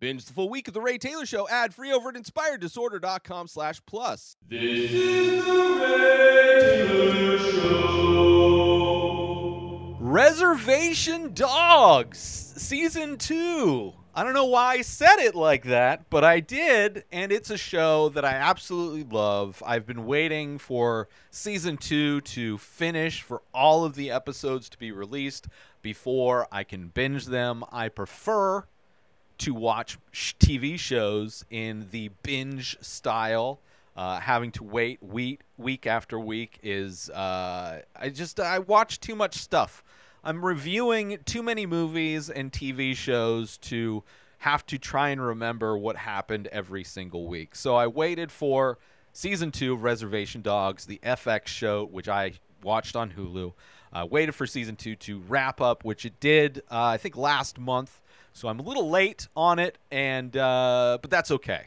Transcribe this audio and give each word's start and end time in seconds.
Binge 0.00 0.24
the 0.24 0.32
full 0.32 0.48
week 0.48 0.66
of 0.66 0.72
The 0.72 0.80
Ray 0.80 0.96
Taylor 0.96 1.26
Show 1.26 1.46
ad 1.50 1.74
free 1.74 1.92
over 1.92 2.08
at 2.08 2.14
inspireddisorder.com 2.14 3.48
slash 3.48 3.82
plus. 3.84 4.34
This 4.48 4.90
is 4.90 5.44
the 5.44 5.52
Ray 5.78 6.86
Taylor 6.88 7.38
Show. 7.38 8.00
Reservation 10.00 11.34
Dogs, 11.34 12.18
Season 12.18 13.18
2. 13.18 13.92
I 14.14 14.24
don't 14.24 14.32
know 14.32 14.46
why 14.46 14.72
I 14.72 14.80
said 14.80 15.18
it 15.18 15.34
like 15.34 15.64
that, 15.64 16.08
but 16.08 16.24
I 16.24 16.40
did, 16.40 17.04
and 17.12 17.30
it's 17.30 17.50
a 17.50 17.58
show 17.58 18.08
that 18.08 18.24
I 18.24 18.32
absolutely 18.32 19.04
love. 19.04 19.62
I've 19.66 19.86
been 19.86 20.06
waiting 20.06 20.56
for 20.56 21.10
Season 21.30 21.76
2 21.76 22.22
to 22.22 22.56
finish, 22.56 23.20
for 23.20 23.42
all 23.52 23.84
of 23.84 23.96
the 23.96 24.10
episodes 24.10 24.70
to 24.70 24.78
be 24.78 24.92
released 24.92 25.46
before 25.82 26.48
I 26.50 26.64
can 26.64 26.88
binge 26.88 27.26
them. 27.26 27.64
I 27.70 27.90
prefer 27.90 28.64
to 29.40 29.54
watch 29.54 29.98
sh- 30.12 30.34
TV 30.38 30.78
shows 30.78 31.44
in 31.50 31.88
the 31.90 32.10
binge 32.22 32.76
style. 32.80 33.60
Uh, 33.96 34.20
having 34.20 34.52
to 34.52 34.64
wait 34.64 35.02
week 35.02 35.40
week 35.58 35.86
after 35.86 36.18
week 36.18 36.58
is 36.62 37.10
uh, 37.10 37.82
I 37.96 38.08
just 38.08 38.38
I 38.38 38.60
watch 38.60 39.00
too 39.00 39.16
much 39.16 39.34
stuff. 39.34 39.82
I'm 40.22 40.44
reviewing 40.44 41.18
too 41.24 41.42
many 41.42 41.66
movies 41.66 42.30
and 42.30 42.52
TV 42.52 42.94
shows 42.94 43.56
to 43.58 44.04
have 44.38 44.64
to 44.66 44.78
try 44.78 45.10
and 45.10 45.20
remember 45.20 45.76
what 45.76 45.96
happened 45.96 46.46
every 46.48 46.84
single 46.84 47.26
week. 47.26 47.54
So 47.54 47.76
I 47.76 47.86
waited 47.86 48.30
for 48.30 48.78
season 49.12 49.50
two 49.50 49.74
of 49.74 49.82
Reservation 49.82 50.40
Dogs, 50.40 50.86
the 50.86 51.00
FX 51.02 51.48
show, 51.48 51.86
which 51.86 52.08
I 52.08 52.32
watched 52.62 52.96
on 52.96 53.10
Hulu. 53.10 53.52
Uh, 53.92 54.06
waited 54.08 54.34
for 54.34 54.46
season 54.46 54.76
two 54.76 54.94
to 54.96 55.20
wrap 55.28 55.60
up, 55.60 55.84
which 55.84 56.04
it 56.04 56.20
did. 56.20 56.58
Uh, 56.70 56.84
I 56.84 56.96
think 56.96 57.16
last 57.16 57.58
month. 57.58 58.00
So 58.32 58.48
I'm 58.48 58.58
a 58.58 58.62
little 58.62 58.88
late 58.88 59.28
on 59.36 59.58
it, 59.58 59.78
and 59.90 60.36
uh, 60.36 60.98
but 61.00 61.10
that's 61.10 61.30
okay. 61.30 61.66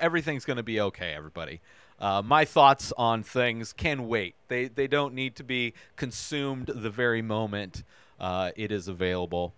Everything's 0.00 0.44
going 0.44 0.56
to 0.56 0.62
be 0.62 0.80
okay, 0.80 1.12
everybody. 1.12 1.60
Uh, 2.00 2.22
my 2.22 2.44
thoughts 2.44 2.92
on 2.96 3.22
things 3.22 3.72
can 3.72 4.08
wait. 4.08 4.34
They 4.48 4.68
they 4.68 4.86
don't 4.86 5.14
need 5.14 5.36
to 5.36 5.44
be 5.44 5.74
consumed 5.96 6.66
the 6.66 6.90
very 6.90 7.22
moment 7.22 7.84
uh, 8.18 8.50
it 8.56 8.72
is 8.72 8.88
available. 8.88 9.54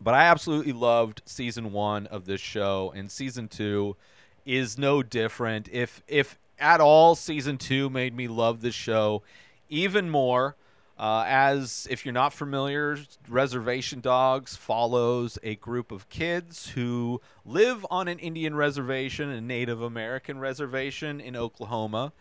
But 0.00 0.14
I 0.14 0.24
absolutely 0.24 0.72
loved 0.72 1.22
season 1.24 1.72
one 1.72 2.06
of 2.08 2.24
this 2.24 2.40
show, 2.40 2.92
and 2.94 3.10
season 3.10 3.48
two 3.48 3.96
is 4.44 4.76
no 4.76 5.02
different. 5.02 5.68
If 5.70 6.02
if 6.08 6.38
at 6.58 6.80
all, 6.80 7.14
season 7.14 7.58
two 7.58 7.88
made 7.88 8.14
me 8.14 8.28
love 8.28 8.60
this 8.60 8.74
show 8.74 9.22
even 9.68 10.10
more. 10.10 10.56
Uh, 11.02 11.24
as 11.26 11.88
if 11.90 12.06
you're 12.06 12.12
not 12.12 12.32
familiar, 12.32 12.96
Reservation 13.28 13.98
Dogs 13.98 14.54
follows 14.54 15.36
a 15.42 15.56
group 15.56 15.90
of 15.90 16.08
kids 16.08 16.68
who 16.68 17.20
live 17.44 17.84
on 17.90 18.06
an 18.06 18.20
Indian 18.20 18.54
reservation, 18.54 19.28
a 19.28 19.40
Native 19.40 19.82
American 19.82 20.38
reservation 20.38 21.20
in 21.20 21.34
Oklahoma, 21.34 22.12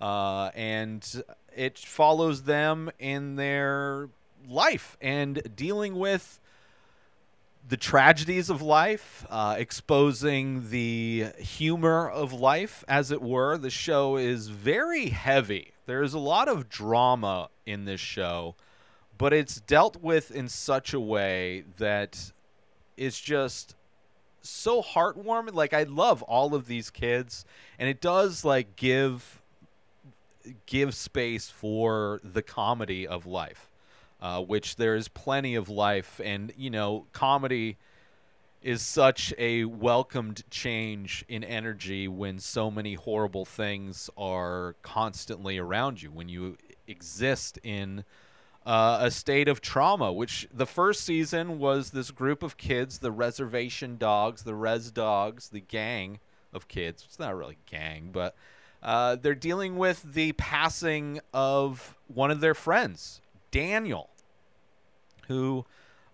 uh, 0.00 0.52
and 0.54 1.24
it 1.56 1.80
follows 1.80 2.44
them 2.44 2.92
in 3.00 3.34
their 3.34 4.08
life 4.48 4.96
and 5.00 5.42
dealing 5.56 5.96
with 5.96 6.38
the 7.68 7.76
tragedies 7.76 8.50
of 8.50 8.62
life, 8.62 9.26
uh, 9.30 9.56
exposing 9.58 10.70
the 10.70 11.26
humor 11.40 12.08
of 12.08 12.32
life, 12.32 12.84
as 12.86 13.10
it 13.10 13.20
were. 13.20 13.58
The 13.58 13.68
show 13.68 14.16
is 14.16 14.46
very 14.46 15.06
heavy. 15.08 15.72
There's 15.88 16.14
a 16.14 16.18
lot 16.18 16.48
of 16.48 16.68
drama 16.68 17.48
in 17.66 17.84
this 17.84 18.00
show, 18.00 18.54
but 19.16 19.32
it's 19.32 19.60
dealt 19.60 19.96
with 20.00 20.30
in 20.30 20.48
such 20.48 20.92
a 20.92 21.00
way 21.00 21.64
that 21.78 22.32
it's 22.96 23.18
just 23.18 23.74
so 24.42 24.82
heartwarming. 24.82 25.54
Like 25.54 25.74
I 25.74 25.82
love 25.82 26.22
all 26.22 26.54
of 26.54 26.66
these 26.66 26.90
kids, 26.90 27.44
and 27.78 27.88
it 27.88 28.00
does 28.00 28.44
like 28.44 28.76
give 28.76 29.42
give 30.66 30.94
space 30.94 31.50
for 31.50 32.20
the 32.22 32.42
comedy 32.42 33.06
of 33.06 33.26
life 33.26 33.68
uh, 34.20 34.42
which 34.42 34.76
there 34.76 34.94
is 34.94 35.08
plenty 35.08 35.54
of 35.54 35.68
life. 35.68 36.20
And, 36.24 36.52
you 36.56 36.70
know, 36.70 37.06
comedy 37.12 37.76
is 38.62 38.82
such 38.82 39.32
a 39.38 39.64
welcomed 39.64 40.42
change 40.50 41.24
in 41.28 41.44
energy 41.44 42.08
when 42.08 42.38
so 42.38 42.70
many 42.70 42.94
horrible 42.94 43.44
things 43.44 44.10
are 44.16 44.74
constantly 44.82 45.58
around 45.58 46.02
you, 46.02 46.10
when 46.10 46.28
you 46.28 46.56
exist 46.86 47.58
in 47.62 48.04
uh, 48.66 48.98
a 49.00 49.10
state 49.10 49.48
of 49.48 49.60
trauma, 49.60 50.12
which 50.12 50.48
the 50.52 50.66
first 50.66 51.02
season 51.02 51.58
was 51.58 51.90
this 51.90 52.10
group 52.10 52.42
of 52.42 52.56
kids, 52.56 52.98
the 52.98 53.12
reservation 53.12 53.96
dogs, 53.96 54.42
the 54.42 54.54
res 54.54 54.90
dogs, 54.90 55.48
the 55.48 55.60
gang 55.60 56.18
of 56.52 56.68
kids. 56.68 57.04
It's 57.06 57.18
not 57.18 57.36
really 57.36 57.58
gang, 57.66 58.10
but 58.12 58.34
uh, 58.82 59.16
they're 59.16 59.34
dealing 59.34 59.76
with 59.76 60.02
the 60.14 60.32
passing 60.32 61.20
of 61.32 61.96
one 62.08 62.30
of 62.30 62.40
their 62.40 62.54
friends, 62.54 63.20
Daniel, 63.50 64.10
who 65.28 65.64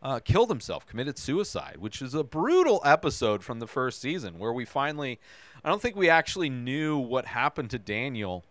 uh, 0.05 0.21
killed 0.21 0.51
himself, 0.51 0.87
committed 0.87 1.19
suicide, 1.19 1.77
which 1.79 2.03
is 2.03 2.15
a 2.15 2.23
brutal 2.23 2.83
episode 2.85 3.43
from 3.43 3.59
the 3.59 3.67
first 3.67 4.01
season 4.01 4.39
where 4.39 4.53
we 4.53 4.67
finally, 4.67 5.19
I 5.65 5.71
don't 5.71 5.81
think 5.81 5.97
we 5.97 6.11
actually 6.11 6.51
knew 6.51 6.99
what 6.99 7.25
happened 7.25 7.71
to 7.71 7.79
Daniel 7.79 8.45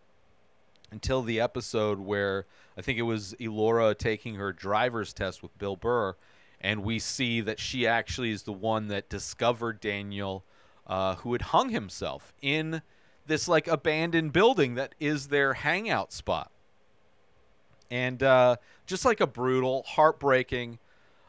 until 0.91 1.21
the 1.21 1.39
episode 1.39 1.99
where 1.99 2.47
I 2.75 2.81
think 2.81 2.97
it 2.97 3.03
was 3.03 3.35
Elora 3.39 3.95
taking 3.95 4.35
her 4.35 4.51
driver's 4.51 5.13
test 5.13 5.43
with 5.43 5.55
Bill 5.59 5.75
Burr, 5.75 6.15
and 6.59 6.83
we 6.83 6.97
see 6.97 7.39
that 7.41 7.59
she 7.59 7.85
actually 7.85 8.31
is 8.31 8.43
the 8.43 8.51
one 8.53 8.87
that 8.87 9.07
discovered 9.07 9.79
Daniel, 9.79 10.43
uh, 10.87 11.15
who 11.17 11.33
had 11.33 11.43
hung 11.43 11.69
himself 11.69 12.33
in 12.41 12.81
this 13.27 13.47
like 13.47 13.67
abandoned 13.67 14.33
building 14.33 14.73
that 14.75 14.95
is 14.99 15.27
their 15.27 15.53
hangout 15.53 16.11
spot 16.11 16.51
and 17.93 18.23
uh, 18.23 18.55
just 18.87 19.05
like 19.05 19.21
a 19.21 19.27
brutal, 19.27 19.83
heartbreaking. 19.83 20.79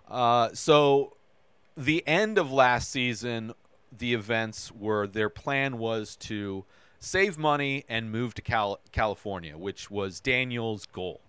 Uh, 0.09 0.51
so, 0.53 1.17
the 1.77 2.07
end 2.07 2.39
of 2.39 2.53
last 2.53 2.91
season, 2.91 3.53
the 3.97 4.15
events 4.15 4.71
were 4.73 5.07
their 5.07 5.29
plan 5.29 5.79
was 5.79 6.17
to 6.17 6.65
save 6.99 7.39
money 7.39 7.85
and 7.89 8.11
move 8.11 8.35
to 8.35 8.43
Cal- 8.43 8.81
California, 8.93 9.57
which 9.57 9.91
was 9.91 10.21
Daniel's 10.21 10.87
goal. 10.87 11.21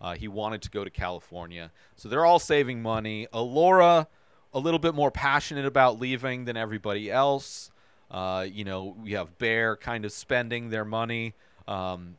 Uh, 0.00 0.14
he 0.14 0.28
wanted 0.28 0.62
to 0.62 0.70
go 0.70 0.84
to 0.84 0.90
California, 0.90 1.70
so 1.96 2.08
they're 2.08 2.26
all 2.26 2.38
saving 2.38 2.82
money. 2.82 3.26
Elora, 3.32 4.06
a 4.52 4.58
little 4.58 4.78
bit 4.78 4.94
more 4.94 5.10
passionate 5.10 5.64
about 5.66 5.98
leaving 5.98 6.44
than 6.44 6.56
everybody 6.56 7.10
else. 7.10 7.70
Uh, 8.10 8.46
you 8.48 8.64
know, 8.64 8.96
we 9.02 9.12
have 9.12 9.38
Bear 9.38 9.76
kind 9.76 10.04
of 10.04 10.12
spending 10.12 10.70
their 10.70 10.84
money. 10.84 11.34
Um, 11.66 12.16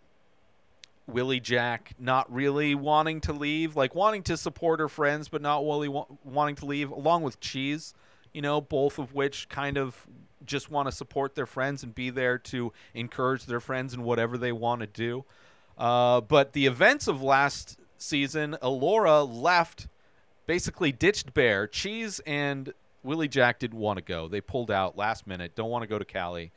Willie 1.08 1.40
Jack 1.40 1.94
not 2.00 2.32
really 2.34 2.74
wanting 2.74 3.22
to 3.22 3.34
leave, 3.34 3.76
like 3.76 3.94
wanting 3.94 4.24
to 4.24 4.38
support 4.38 4.80
her 4.80 4.90
friends, 4.90 5.30
but 5.30 5.42
not 5.42 5.64
really 5.64 5.88
wa- 5.88 6.08
wanting 6.24 6.56
to 6.56 6.66
leave, 6.66 6.92
along 6.92 7.24
with 7.24 7.40
Cheese, 7.40 7.94
you 8.34 8.42
know, 8.42 8.60
both 8.60 8.98
of 8.98 9.14
which 9.14 9.48
kind 9.50 9.78
of 9.78 10.08
just 10.46 10.70
want 10.70 10.88
to 10.88 10.92
support 10.92 11.36
their 11.36 11.46
friends 11.46 11.84
and 11.84 11.94
be 11.94 12.10
there 12.10 12.38
to 12.38 12.72
encourage 12.94 13.46
their 13.46 13.60
friends 13.60 13.94
in 13.94 14.04
whatever 14.04 14.38
they 14.38 14.52
want 14.52 14.82
to 14.82 14.88
do. 14.88 15.26
Uh, 15.78 16.22
but 16.22 16.54
the 16.54 16.66
events 16.66 17.08
of 17.08 17.22
last 17.22 17.80
season, 17.98 18.58
Elora 18.62 19.28
left, 19.28 19.88
basically 20.46 20.92
ditched 20.92 21.34
Bear. 21.34 21.68
Cheese 21.68 22.20
and 22.26 22.74
Willie 23.04 23.28
Jack 23.28 23.60
didn't 23.60 23.80
want 23.80 23.98
to 23.98 24.04
go. 24.04 24.28
They 24.28 24.42
pulled 24.42 24.72
out 24.72 24.98
last 24.98 25.28
minute, 25.28 25.56
don't 25.56 25.70
want 25.70 25.84
to 25.84 25.88
go 25.88 26.00
to 26.00 26.06
Cali. 26.06 26.52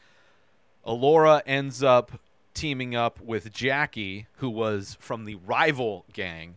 Elora 0.86 1.42
ends 1.46 1.82
up 1.82 2.12
teaming 2.58 2.96
up 2.96 3.20
with 3.20 3.52
Jackie, 3.52 4.26
who 4.38 4.50
was 4.50 4.96
from 4.98 5.26
the 5.26 5.36
rival 5.36 6.04
gang, 6.12 6.56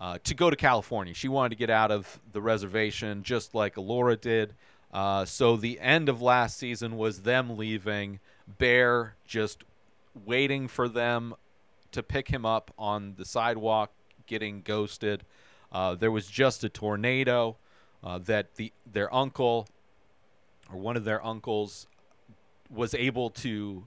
uh, 0.00 0.16
to 0.24 0.34
go 0.34 0.48
to 0.48 0.56
California. 0.56 1.12
She 1.12 1.28
wanted 1.28 1.50
to 1.50 1.56
get 1.56 1.68
out 1.68 1.90
of 1.90 2.18
the 2.32 2.40
reservation 2.40 3.22
just 3.22 3.54
like 3.54 3.76
Laura 3.76 4.16
did. 4.16 4.54
Uh, 4.90 5.26
so 5.26 5.56
the 5.58 5.78
end 5.80 6.08
of 6.08 6.22
last 6.22 6.56
season 6.56 6.96
was 6.96 7.22
them 7.22 7.58
leaving, 7.58 8.20
Bear 8.46 9.16
just 9.26 9.64
waiting 10.24 10.66
for 10.66 10.88
them 10.88 11.34
to 11.92 12.02
pick 12.02 12.28
him 12.28 12.46
up 12.46 12.72
on 12.78 13.14
the 13.18 13.26
sidewalk, 13.26 13.92
getting 14.26 14.62
ghosted. 14.62 15.24
Uh, 15.70 15.94
there 15.94 16.10
was 16.10 16.26
just 16.26 16.64
a 16.64 16.70
tornado 16.70 17.58
uh, 18.02 18.18
that 18.18 18.54
the 18.54 18.72
their 18.90 19.12
uncle 19.14 19.68
or 20.72 20.78
one 20.78 20.96
of 20.96 21.04
their 21.04 21.24
uncles 21.24 21.86
was 22.70 22.94
able 22.94 23.28
to 23.28 23.86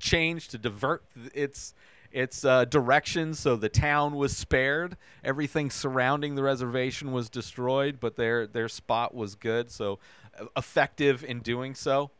change 0.00 0.48
to 0.48 0.58
divert 0.58 1.04
its 1.34 1.74
its 2.12 2.44
uh, 2.44 2.64
direction 2.64 3.34
so 3.34 3.54
the 3.54 3.68
town 3.68 4.16
was 4.16 4.36
spared. 4.36 4.96
Everything 5.22 5.70
surrounding 5.70 6.34
the 6.34 6.42
reservation 6.42 7.12
was 7.12 7.28
destroyed 7.30 7.98
but 8.00 8.16
their 8.16 8.46
their 8.46 8.68
spot 8.68 9.14
was 9.14 9.34
good 9.34 9.70
so 9.70 9.98
uh, 10.38 10.46
effective 10.56 11.24
in 11.24 11.40
doing 11.40 11.74
so. 11.74 12.10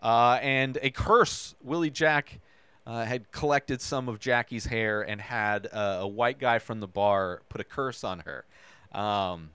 Uh, 0.00 0.38
and 0.42 0.78
a 0.82 0.90
curse. 0.90 1.54
Willie 1.62 1.90
jack 1.90 2.40
uh, 2.86 3.04
had 3.04 3.30
collected 3.32 3.80
some 3.80 4.08
of 4.08 4.18
jackie's 4.18 4.66
hair 4.66 5.02
and 5.02 5.20
had 5.20 5.68
a 5.72 6.06
white 6.06 6.38
guy 6.38 6.58
from 6.58 6.80
the 6.80 6.88
bar 6.88 7.42
put 7.48 7.60
a 7.60 7.64
curse 7.64 8.04
on 8.04 8.20
her. 8.20 8.44
Um, 8.92 9.50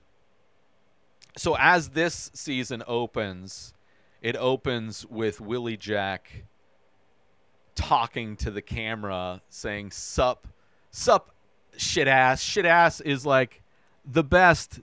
so 1.38 1.56
as 1.57 1.89
this 1.89 2.31
season 2.33 2.83
opens, 2.88 3.74
it 4.21 4.35
opens 4.35 5.06
with 5.06 5.39
Willie 5.39 5.77
Jack 5.77 6.45
talking 7.77 8.35
to 8.35 8.51
the 8.51 8.62
camera 8.62 9.41
saying 9.50 9.91
sup 9.91 10.47
sup 10.91 11.31
shit 11.77 12.07
ass. 12.07 12.41
Shit 12.41 12.65
ass 12.65 13.00
is 13.00 13.25
like 13.25 13.62
the 14.06 14.24
best 14.24 14.81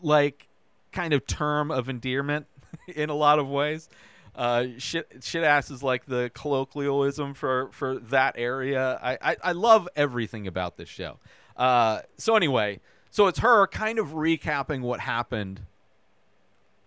like 0.00 0.46
kind 0.92 1.12
of 1.12 1.26
term 1.26 1.70
of 1.70 1.88
endearment 1.88 2.46
in 2.86 3.10
a 3.10 3.14
lot 3.14 3.40
of 3.40 3.48
ways. 3.48 3.88
Uh, 4.36 4.66
shit 4.78 5.08
shit 5.22 5.42
ass 5.42 5.70
is 5.70 5.82
like 5.82 6.06
the 6.06 6.30
colloquialism 6.34 7.34
for 7.34 7.70
for 7.72 7.98
that 7.98 8.34
area. 8.38 8.98
I 9.02 9.18
i, 9.20 9.36
I 9.42 9.52
love 9.52 9.88
everything 9.96 10.46
about 10.46 10.76
this 10.76 10.88
show. 10.88 11.18
Uh, 11.56 12.02
so 12.16 12.36
anyway 12.36 12.80
so 13.10 13.26
it's 13.26 13.40
her 13.40 13.66
kind 13.66 13.98
of 13.98 14.08
recapping 14.10 14.82
what 14.82 15.00
happened 15.00 15.62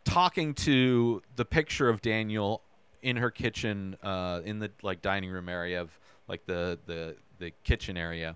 talking 0.05 0.53
to 0.53 1.21
the 1.35 1.45
picture 1.45 1.89
of 1.89 2.01
Daniel 2.01 2.61
in 3.03 3.17
her 3.17 3.29
kitchen, 3.29 3.95
uh, 4.01 4.41
in 4.43 4.59
the 4.59 4.71
like 4.81 5.01
dining 5.01 5.29
room 5.29 5.49
area 5.49 5.81
of 5.81 5.97
like 6.27 6.45
the 6.45 6.79
the 6.87 7.15
the 7.37 7.51
kitchen 7.63 7.97
area, 7.97 8.35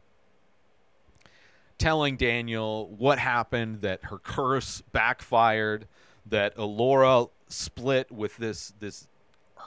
telling 1.77 2.17
Daniel 2.17 2.87
what 2.97 3.17
happened, 3.17 3.81
that 3.81 4.03
her 4.05 4.19
curse 4.19 4.81
backfired, 4.91 5.87
that 6.25 6.55
Elora 6.57 7.29
split 7.47 8.11
with 8.11 8.37
this 8.37 8.73
this 8.79 9.07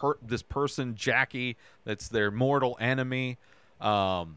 her 0.00 0.16
this 0.22 0.42
person 0.42 0.94
Jackie 0.94 1.56
that's 1.84 2.08
their 2.08 2.30
mortal 2.30 2.76
enemy. 2.80 3.38
Um, 3.80 4.36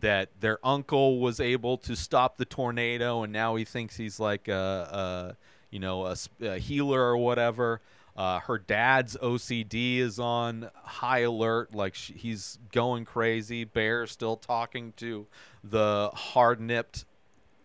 that 0.00 0.30
their 0.40 0.58
uncle 0.64 1.20
was 1.20 1.38
able 1.38 1.76
to 1.76 1.94
stop 1.94 2.36
the 2.36 2.44
tornado, 2.44 3.22
and 3.22 3.32
now 3.32 3.56
he 3.56 3.64
thinks 3.64 3.96
he's 3.96 4.18
like 4.18 4.48
a, 4.48 4.54
a 4.54 5.36
you 5.70 5.78
know 5.78 6.06
a, 6.06 6.16
a 6.40 6.58
healer 6.58 7.00
or 7.00 7.16
whatever. 7.16 7.80
Uh, 8.16 8.40
her 8.40 8.58
dad's 8.58 9.16
OCD 9.16 9.98
is 9.98 10.18
on 10.18 10.70
high 10.74 11.20
alert, 11.20 11.74
like 11.74 11.94
sh 11.94 12.12
he's 12.14 12.58
going 12.70 13.04
crazy. 13.04 13.64
Bear 13.64 14.06
still 14.06 14.36
talking 14.36 14.92
to 14.98 15.26
the 15.64 16.10
hard-nipped 16.12 17.04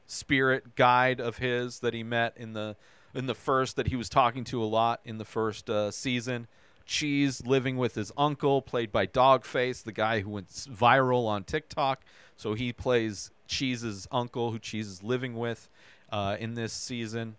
spirit 0.05 0.75
guide 0.75 1.19
of 1.19 1.37
his 1.37 1.79
that 1.79 1.93
he 1.93 2.01
met 2.01 2.33
in 2.37 2.53
the 2.53 2.77
in 3.13 3.25
the 3.25 3.35
first 3.35 3.75
that 3.75 3.87
he 3.87 3.95
was 3.95 4.09
talking 4.09 4.43
to 4.45 4.63
a 4.63 4.65
lot 4.65 5.01
in 5.03 5.17
the 5.17 5.25
first 5.25 5.69
uh, 5.69 5.91
season. 5.91 6.47
Cheese 6.85 7.45
living 7.45 7.75
with 7.75 7.95
his 7.95 8.13
uncle, 8.17 8.61
played 8.61 8.91
by 8.91 9.05
Dogface, 9.05 9.83
the 9.83 9.91
guy 9.91 10.21
who 10.21 10.29
went 10.29 10.47
viral 10.47 11.27
on 11.27 11.43
TikTok. 11.43 12.01
So 12.37 12.53
he 12.53 12.71
plays 12.71 13.31
Cheese's 13.47 14.07
uncle, 14.11 14.51
who 14.51 14.59
Cheese 14.59 14.87
is 14.87 15.03
living 15.03 15.35
with 15.35 15.67
uh, 16.11 16.37
in 16.39 16.53
this 16.53 16.71
season, 16.71 17.35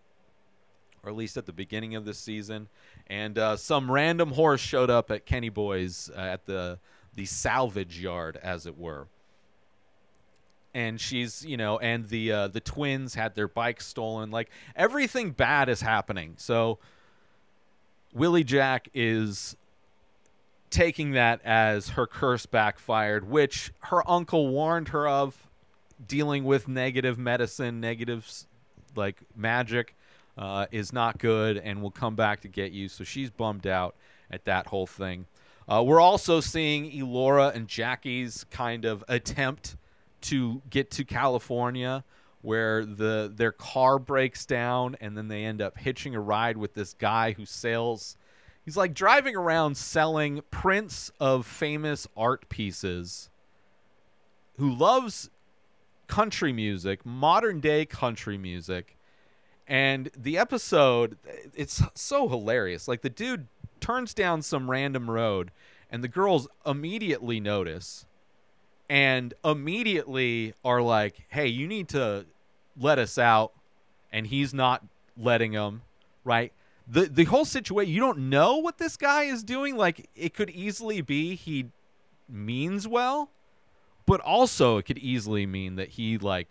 or 1.02 1.10
at 1.10 1.16
least 1.16 1.36
at 1.36 1.46
the 1.46 1.52
beginning 1.52 1.94
of 1.94 2.04
this 2.04 2.18
season. 2.18 2.68
And 3.10 3.38
uh, 3.38 3.56
some 3.56 3.90
random 3.90 4.32
horse 4.32 4.60
showed 4.60 4.90
up 4.90 5.10
at 5.10 5.24
Kenny 5.24 5.48
Boy's 5.48 6.10
uh, 6.14 6.20
at 6.20 6.46
the 6.46 6.78
the 7.14 7.24
salvage 7.24 7.98
yard, 7.98 8.38
as 8.42 8.66
it 8.66 8.76
were. 8.78 9.06
And 10.74 11.00
she's 11.00 11.44
you 11.44 11.56
know 11.56 11.78
and 11.78 12.08
the 12.08 12.30
uh, 12.32 12.48
the 12.48 12.60
twins 12.60 13.14
had 13.14 13.34
their 13.34 13.48
bikes 13.48 13.86
stolen. 13.86 14.30
Like 14.30 14.50
everything 14.76 15.30
bad 15.30 15.68
is 15.68 15.80
happening. 15.80 16.34
So 16.36 16.78
willie 18.14 18.42
jack 18.44 18.88
is 18.94 19.54
taking 20.70 21.10
that 21.12 21.40
as 21.44 21.90
her 21.90 22.06
curse 22.06 22.46
backfired 22.46 23.28
which 23.28 23.70
her 23.80 24.08
uncle 24.10 24.48
warned 24.48 24.88
her 24.88 25.06
of 25.06 25.46
dealing 26.06 26.44
with 26.44 26.68
negative 26.68 27.18
medicine 27.18 27.80
negative 27.80 28.24
s- 28.26 28.46
like 28.96 29.20
magic 29.36 29.94
uh, 30.38 30.66
is 30.70 30.92
not 30.92 31.18
good 31.18 31.56
and 31.58 31.82
will 31.82 31.90
come 31.90 32.14
back 32.14 32.40
to 32.40 32.48
get 32.48 32.72
you 32.72 32.88
so 32.88 33.04
she's 33.04 33.30
bummed 33.30 33.66
out 33.66 33.94
at 34.30 34.44
that 34.44 34.66
whole 34.68 34.86
thing 34.86 35.26
uh, 35.68 35.82
we're 35.84 36.00
also 36.00 36.40
seeing 36.40 36.90
elora 36.92 37.54
and 37.54 37.68
jackie's 37.68 38.44
kind 38.50 38.84
of 38.84 39.04
attempt 39.08 39.76
to 40.20 40.62
get 40.70 40.90
to 40.90 41.04
California 41.04 42.04
where 42.42 42.84
the 42.84 43.32
their 43.34 43.52
car 43.52 43.98
breaks 43.98 44.46
down 44.46 44.96
and 45.00 45.16
then 45.16 45.28
they 45.28 45.44
end 45.44 45.60
up 45.60 45.76
hitching 45.78 46.14
a 46.14 46.20
ride 46.20 46.56
with 46.56 46.74
this 46.74 46.94
guy 46.94 47.32
who 47.32 47.44
sells 47.44 48.16
he's 48.64 48.76
like 48.76 48.94
driving 48.94 49.36
around 49.36 49.76
selling 49.76 50.40
prints 50.50 51.10
of 51.20 51.46
famous 51.46 52.06
art 52.16 52.48
pieces 52.48 53.28
who 54.58 54.74
loves 54.74 55.30
country 56.08 56.52
music, 56.52 57.06
modern 57.06 57.60
day 57.60 57.84
country 57.84 58.36
music. 58.36 58.97
And 59.68 60.10
the 60.16 60.38
episode 60.38 61.18
it's 61.54 61.82
so 61.94 62.28
hilarious. 62.28 62.88
Like 62.88 63.02
the 63.02 63.10
dude 63.10 63.46
turns 63.80 64.14
down 64.14 64.42
some 64.42 64.70
random 64.70 65.10
road 65.10 65.52
and 65.90 66.02
the 66.02 66.08
girls 66.08 66.48
immediately 66.66 67.38
notice 67.38 68.06
and 68.88 69.34
immediately 69.44 70.54
are 70.64 70.80
like, 70.80 71.26
"Hey, 71.28 71.46
you 71.46 71.66
need 71.66 71.88
to 71.90 72.24
let 72.78 72.98
us 72.98 73.18
out," 73.18 73.52
and 74.10 74.26
he's 74.26 74.54
not 74.54 74.84
letting 75.16 75.52
them. 75.52 75.82
Right? 76.24 76.52
the 76.86 77.06
The 77.06 77.24
whole 77.24 77.44
situation, 77.44 77.92
you 77.92 78.00
don't 78.00 78.30
know 78.30 78.56
what 78.56 78.78
this 78.78 78.96
guy 78.96 79.24
is 79.24 79.42
doing. 79.42 79.76
Like, 79.76 80.08
it 80.16 80.32
could 80.32 80.50
easily 80.50 81.02
be 81.02 81.34
he 81.34 81.66
means 82.28 82.88
well, 82.88 83.30
but 84.06 84.20
also 84.20 84.78
it 84.78 84.84
could 84.84 84.98
easily 84.98 85.46
mean 85.46 85.76
that 85.76 85.90
he 85.90 86.16
like 86.16 86.48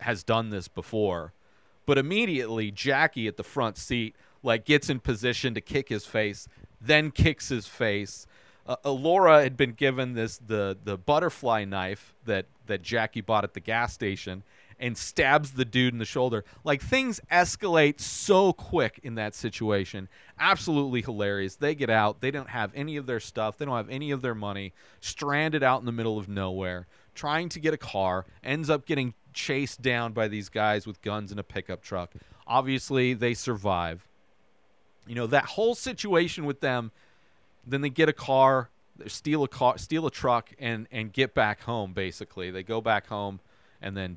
has 0.00 0.22
done 0.22 0.50
this 0.50 0.68
before. 0.68 1.32
But 1.86 1.98
immediately, 1.98 2.70
Jackie 2.70 3.26
at 3.28 3.36
the 3.36 3.44
front 3.44 3.76
seat 3.78 4.14
like 4.42 4.64
gets 4.64 4.90
in 4.90 5.00
position 5.00 5.54
to 5.54 5.60
kick 5.60 5.88
his 5.88 6.04
face, 6.04 6.48
then 6.80 7.10
kicks 7.10 7.48
his 7.48 7.66
face 7.66 8.26
uh, 8.68 8.90
Laura 8.90 9.42
had 9.42 9.56
been 9.56 9.72
given 9.72 10.14
this 10.14 10.38
the 10.38 10.76
the 10.82 10.96
butterfly 10.96 11.64
knife 11.64 12.14
that 12.24 12.46
that 12.66 12.82
Jackie 12.82 13.20
bought 13.20 13.44
at 13.44 13.54
the 13.54 13.60
gas 13.60 13.92
station 13.92 14.42
and 14.78 14.98
stabs 14.98 15.52
the 15.52 15.64
dude 15.64 15.94
in 15.94 15.98
the 15.98 16.04
shoulder. 16.04 16.44
Like 16.62 16.82
things 16.82 17.20
escalate 17.30 18.00
so 18.00 18.52
quick 18.52 19.00
in 19.02 19.14
that 19.14 19.34
situation. 19.34 20.08
Absolutely 20.38 21.00
hilarious. 21.00 21.56
They 21.56 21.74
get 21.74 21.88
out. 21.88 22.20
They 22.20 22.30
don't 22.30 22.50
have 22.50 22.72
any 22.74 22.96
of 22.98 23.06
their 23.06 23.20
stuff. 23.20 23.56
They 23.56 23.64
don't 23.64 23.76
have 23.76 23.88
any 23.88 24.10
of 24.10 24.20
their 24.20 24.34
money. 24.34 24.74
Stranded 25.00 25.62
out 25.62 25.80
in 25.80 25.86
the 25.86 25.92
middle 25.92 26.18
of 26.18 26.28
nowhere, 26.28 26.86
trying 27.14 27.48
to 27.50 27.60
get 27.60 27.72
a 27.72 27.78
car. 27.78 28.26
Ends 28.44 28.68
up 28.68 28.84
getting 28.84 29.14
chased 29.36 29.82
down 29.82 30.12
by 30.12 30.26
these 30.26 30.48
guys 30.48 30.86
with 30.86 31.00
guns 31.02 31.30
in 31.30 31.38
a 31.38 31.44
pickup 31.44 31.82
truck. 31.82 32.12
Obviously, 32.46 33.14
they 33.14 33.34
survive. 33.34 34.08
You 35.06 35.14
know 35.14 35.28
that 35.28 35.44
whole 35.44 35.76
situation 35.76 36.44
with 36.44 36.60
them 36.60 36.90
then 37.66 37.80
they 37.80 37.90
get 37.90 38.08
a 38.08 38.12
car 38.12 38.70
steal 39.06 39.44
a 39.44 39.48
car 39.48 39.76
steal 39.76 40.06
a 40.06 40.10
truck 40.10 40.50
and 40.58 40.86
and 40.90 41.12
get 41.12 41.34
back 41.34 41.60
home 41.62 41.92
basically 41.92 42.50
they 42.50 42.62
go 42.62 42.80
back 42.80 43.06
home 43.08 43.40
and 43.82 43.96
then 43.96 44.16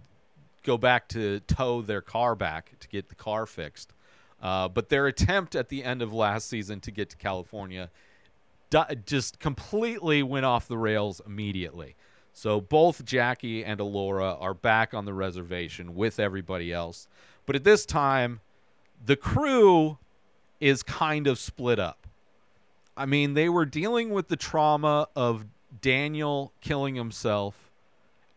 go 0.64 0.78
back 0.78 1.08
to 1.10 1.40
tow 1.42 1.82
their 1.82 2.02
car 2.02 2.36
back 2.36 2.72
to 2.80 2.88
get 2.88 3.10
the 3.10 3.16
car 3.16 3.46
fixed 3.46 3.94
uh, 4.42 4.70
but 4.70 4.88
their 4.88 5.08
attempt 5.08 5.56
at 5.56 5.68
the 5.68 5.84
end 5.84 6.02
of 6.02 6.14
last 6.14 6.48
season 6.48 6.80
to 6.80 6.92
get 6.92 7.10
to 7.10 7.18
california 7.18 7.90
just 9.06 9.40
completely 9.40 10.24
went 10.24 10.46
off 10.46 10.68
the 10.68 10.78
rails 10.78 11.22
immediately 11.26 11.96
so 12.40 12.62
both 12.62 13.04
jackie 13.06 13.64
and 13.64 13.80
elora 13.80 14.42
are 14.42 14.54
back 14.54 14.94
on 14.94 15.06
the 15.06 15.14
reservation 15.14 15.96
with 15.96 16.20
everybody 16.20 16.72
else 16.72 17.08
but 17.46 17.56
at 17.56 17.64
this 17.64 17.86
time 17.86 18.40
the 19.06 19.16
crew 19.16 19.98
is 20.60 20.84
kind 20.84 21.28
of 21.28 21.40
split 21.40 21.80
up 21.80 22.08
I 23.00 23.06
mean, 23.06 23.34
they 23.34 23.48
were 23.48 23.66
dealing 23.66 24.10
with 24.10 24.28
the 24.28 24.36
trauma 24.36 25.08
of 25.16 25.46
Daniel 25.80 26.52
killing 26.60 26.96
himself, 26.96 27.72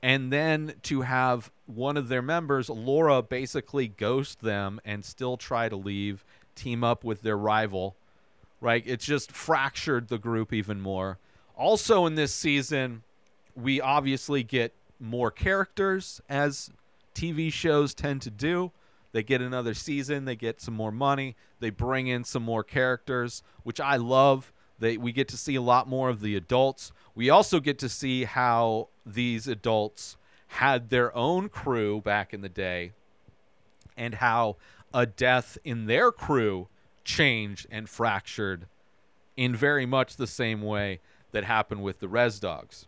and 0.00 0.32
then 0.32 0.74
to 0.84 1.00
have 1.00 1.50
one 1.66 1.96
of 1.96 2.06
their 2.06 2.22
members, 2.22 2.70
Laura, 2.70 3.22
basically 3.22 3.88
ghost 3.88 4.40
them 4.40 4.80
and 4.84 5.04
still 5.04 5.36
try 5.36 5.68
to 5.68 5.74
leave, 5.74 6.24
team 6.54 6.84
up 6.84 7.02
with 7.02 7.22
their 7.22 7.36
rival. 7.36 7.96
Right? 8.60 8.84
It's 8.86 9.04
just 9.04 9.32
fractured 9.32 10.06
the 10.06 10.18
group 10.18 10.52
even 10.52 10.80
more. 10.80 11.18
Also, 11.56 12.06
in 12.06 12.14
this 12.14 12.32
season, 12.32 13.02
we 13.54 13.80
obviously 13.80 14.42
get 14.42 14.74
more 14.98 15.30
characters, 15.30 16.20
as 16.28 16.70
TV 17.14 17.52
shows 17.52 17.94
tend 17.94 18.22
to 18.22 18.30
do. 18.30 18.72
They 19.12 19.22
get 19.22 19.42
another 19.42 19.74
season, 19.74 20.24
they 20.24 20.36
get 20.36 20.60
some 20.60 20.74
more 20.74 20.92
money, 20.92 21.36
they 21.60 21.70
bring 21.70 22.06
in 22.06 22.24
some 22.24 22.42
more 22.42 22.64
characters, 22.64 23.42
which 23.62 23.80
I 23.80 23.96
love. 23.96 24.52
They 24.78 24.96
we 24.96 25.12
get 25.12 25.28
to 25.28 25.36
see 25.36 25.54
a 25.54 25.62
lot 25.62 25.86
more 25.86 26.08
of 26.08 26.20
the 26.20 26.34
adults. 26.34 26.92
We 27.14 27.28
also 27.28 27.60
get 27.60 27.78
to 27.80 27.88
see 27.88 28.24
how 28.24 28.88
these 29.04 29.46
adults 29.46 30.16
had 30.48 30.88
their 30.90 31.14
own 31.14 31.48
crew 31.48 32.00
back 32.00 32.32
in 32.32 32.40
the 32.40 32.48
day 32.48 32.92
and 33.96 34.14
how 34.14 34.56
a 34.92 35.06
death 35.06 35.58
in 35.62 35.86
their 35.86 36.10
crew 36.10 36.68
changed 37.04 37.66
and 37.70 37.88
fractured 37.88 38.66
in 39.36 39.54
very 39.54 39.86
much 39.86 40.16
the 40.16 40.26
same 40.26 40.62
way 40.62 41.00
that 41.32 41.44
happened 41.44 41.82
with 41.82 42.00
the 42.00 42.08
Res 42.08 42.38
Dogs. 42.38 42.86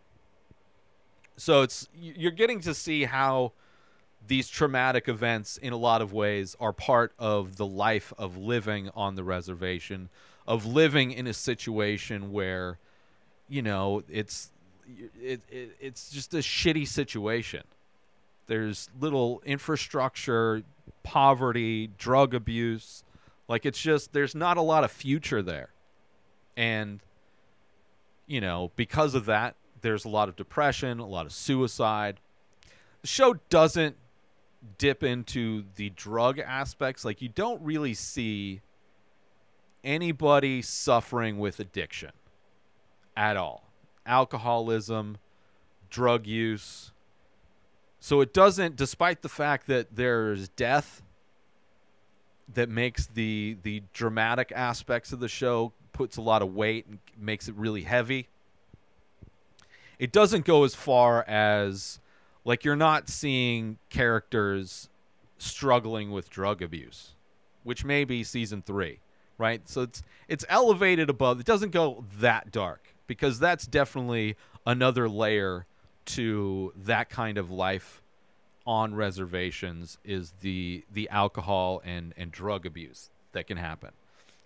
So 1.37 1.61
it's 1.61 1.87
you're 1.93 2.31
getting 2.31 2.61
to 2.61 2.73
see 2.73 3.03
how 3.03 3.53
these 4.27 4.47
traumatic 4.47 5.07
events 5.07 5.57
in 5.57 5.73
a 5.73 5.77
lot 5.77 6.01
of 6.01 6.13
ways 6.13 6.55
are 6.59 6.73
part 6.73 7.13
of 7.19 7.57
the 7.57 7.65
life 7.65 8.13
of 8.17 8.37
living 8.37 8.89
on 8.95 9.15
the 9.15 9.23
reservation 9.23 10.09
of 10.47 10.65
living 10.65 11.11
in 11.11 11.27
a 11.27 11.33
situation 11.33 12.31
where 12.31 12.77
you 13.47 13.61
know 13.61 14.03
it's 14.09 14.51
it, 15.21 15.41
it 15.49 15.75
it's 15.79 16.11
just 16.11 16.33
a 16.33 16.37
shitty 16.37 16.87
situation. 16.87 17.63
There's 18.47 18.89
little 18.99 19.41
infrastructure 19.45 20.63
poverty 21.03 21.89
drug 21.97 22.35
abuse. 22.35 23.03
Like 23.47 23.65
it's 23.65 23.81
just 23.81 24.13
there's 24.13 24.35
not 24.35 24.57
a 24.57 24.61
lot 24.61 24.83
of 24.83 24.91
future 24.91 25.41
there. 25.41 25.69
And 26.55 26.99
you 28.27 28.41
know 28.41 28.71
because 28.75 29.15
of 29.15 29.25
that 29.25 29.55
there's 29.85 30.03
a 30.03 30.09
lot 30.09 30.27
of 30.27 30.35
depression 30.35 30.99
a 30.99 31.05
lot 31.05 31.27
of 31.27 31.31
suicide. 31.31 32.19
The 33.03 33.07
show 33.07 33.35
doesn't 33.51 33.95
dip 34.79 35.03
into 35.03 35.65
the 35.75 35.91
drug 35.91 36.39
aspects. 36.39 37.05
Like 37.05 37.21
you 37.21 37.29
don't 37.29 37.61
really 37.61 37.93
see 37.93 38.61
anybody 39.83 40.63
suffering 40.63 41.37
with 41.37 41.59
addiction 41.59 42.09
at 43.15 43.37
all. 43.37 43.69
Alcoholism 44.07 45.19
drug 45.91 46.25
use. 46.25 46.91
So 47.99 48.21
it 48.21 48.33
doesn't 48.33 48.75
despite 48.75 49.21
the 49.21 49.29
fact 49.29 49.67
that 49.67 49.95
there's 49.95 50.49
death 50.49 51.03
that 52.51 52.69
makes 52.69 53.05
the 53.05 53.57
the 53.61 53.83
dramatic 53.93 54.51
aspects 54.55 55.11
of 55.11 55.19
the 55.19 55.27
show 55.27 55.73
puts 55.93 56.17
a 56.17 56.21
lot 56.21 56.41
of 56.41 56.55
weight 56.55 56.87
and 56.87 56.97
makes 57.19 57.47
it 57.47 57.53
really 57.53 57.83
heavy 57.83 58.29
it 59.99 60.11
doesn't 60.11 60.45
go 60.45 60.63
as 60.63 60.75
far 60.75 61.23
as 61.27 61.99
like 62.43 62.63
you're 62.63 62.75
not 62.75 63.09
seeing 63.09 63.77
characters 63.89 64.89
struggling 65.37 66.11
with 66.11 66.29
drug 66.29 66.61
abuse, 66.61 67.13
which 67.63 67.83
may 67.83 68.03
be 68.03 68.23
season 68.23 68.61
three, 68.61 68.99
right? 69.37 69.67
So 69.67 69.81
it's 69.81 70.03
it's 70.27 70.45
elevated 70.49 71.09
above. 71.09 71.39
It 71.39 71.45
doesn't 71.45 71.71
go 71.71 72.05
that 72.19 72.51
dark 72.51 72.95
because 73.07 73.39
that's 73.39 73.65
definitely 73.67 74.35
another 74.65 75.09
layer 75.09 75.65
to 76.05 76.73
that 76.75 77.09
kind 77.09 77.37
of 77.37 77.49
life 77.51 78.01
on 78.65 78.95
reservations 78.95 79.97
is 80.03 80.33
the 80.41 80.83
the 80.91 81.09
alcohol 81.09 81.81
and 81.85 82.13
and 82.17 82.31
drug 82.31 82.65
abuse 82.65 83.09
that 83.31 83.45
can 83.45 83.57
happen 83.57 83.91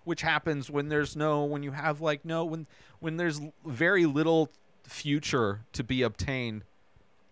which 0.03 0.21
happens 0.21 0.69
when 0.69 0.89
there's 0.89 1.15
no 1.15 1.43
when 1.45 1.63
you 1.63 1.71
have 1.71 2.01
like 2.01 2.25
no 2.25 2.43
when 2.43 2.67
when 2.99 3.15
there's 3.15 3.39
very 3.65 4.05
little 4.05 4.49
future 4.83 5.61
to 5.73 5.83
be 5.83 6.01
obtained 6.01 6.63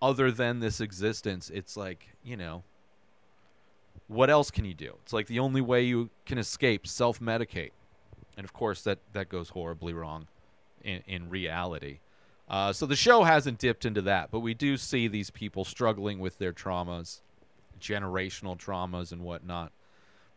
other 0.01 0.31
than 0.31 0.59
this 0.59 0.79
existence 0.79 1.49
it's 1.49 1.75
like 1.75 2.09
you 2.23 2.37
know 2.37 2.63
what 4.07 4.29
else 4.29 4.51
can 4.51 4.65
you 4.65 4.73
do? 4.73 4.95
It's 5.03 5.13
like 5.13 5.27
the 5.27 5.39
only 5.39 5.61
way 5.61 5.83
you 5.83 6.09
can 6.25 6.37
escape 6.37 6.87
self-medicate. 6.87 7.71
And 8.37 8.45
of 8.45 8.53
course 8.53 8.81
that 8.83 8.99
that 9.13 9.29
goes 9.29 9.49
horribly 9.49 9.93
wrong 9.93 10.27
in 10.83 11.03
in 11.07 11.29
reality. 11.29 11.99
Uh, 12.47 12.71
so 12.71 12.85
the 12.85 12.95
show 12.95 13.23
hasn't 13.23 13.59
dipped 13.59 13.83
into 13.83 14.01
that 14.01 14.31
but 14.31 14.39
we 14.39 14.53
do 14.53 14.77
see 14.77 15.09
these 15.09 15.29
people 15.29 15.65
struggling 15.65 16.17
with 16.17 16.37
their 16.37 16.53
traumas 16.53 17.19
generational 17.77 18.57
traumas 18.57 19.11
and 19.11 19.21
whatnot 19.21 19.73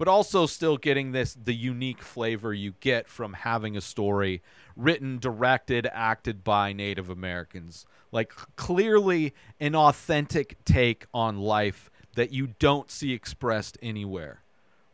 but 0.00 0.08
also 0.08 0.46
still 0.46 0.78
getting 0.78 1.12
this 1.12 1.34
the 1.34 1.52
unique 1.52 2.00
flavor 2.00 2.54
you 2.54 2.72
get 2.80 3.06
from 3.06 3.34
having 3.34 3.76
a 3.76 3.82
story 3.82 4.40
written, 4.74 5.18
directed, 5.18 5.86
acted 5.92 6.42
by 6.42 6.72
Native 6.72 7.10
Americans. 7.10 7.84
Like 8.10 8.32
clearly 8.56 9.34
an 9.60 9.74
authentic 9.74 10.56
take 10.64 11.04
on 11.12 11.36
life 11.36 11.90
that 12.14 12.32
you 12.32 12.54
don't 12.58 12.90
see 12.90 13.12
expressed 13.12 13.76
anywhere. 13.82 14.40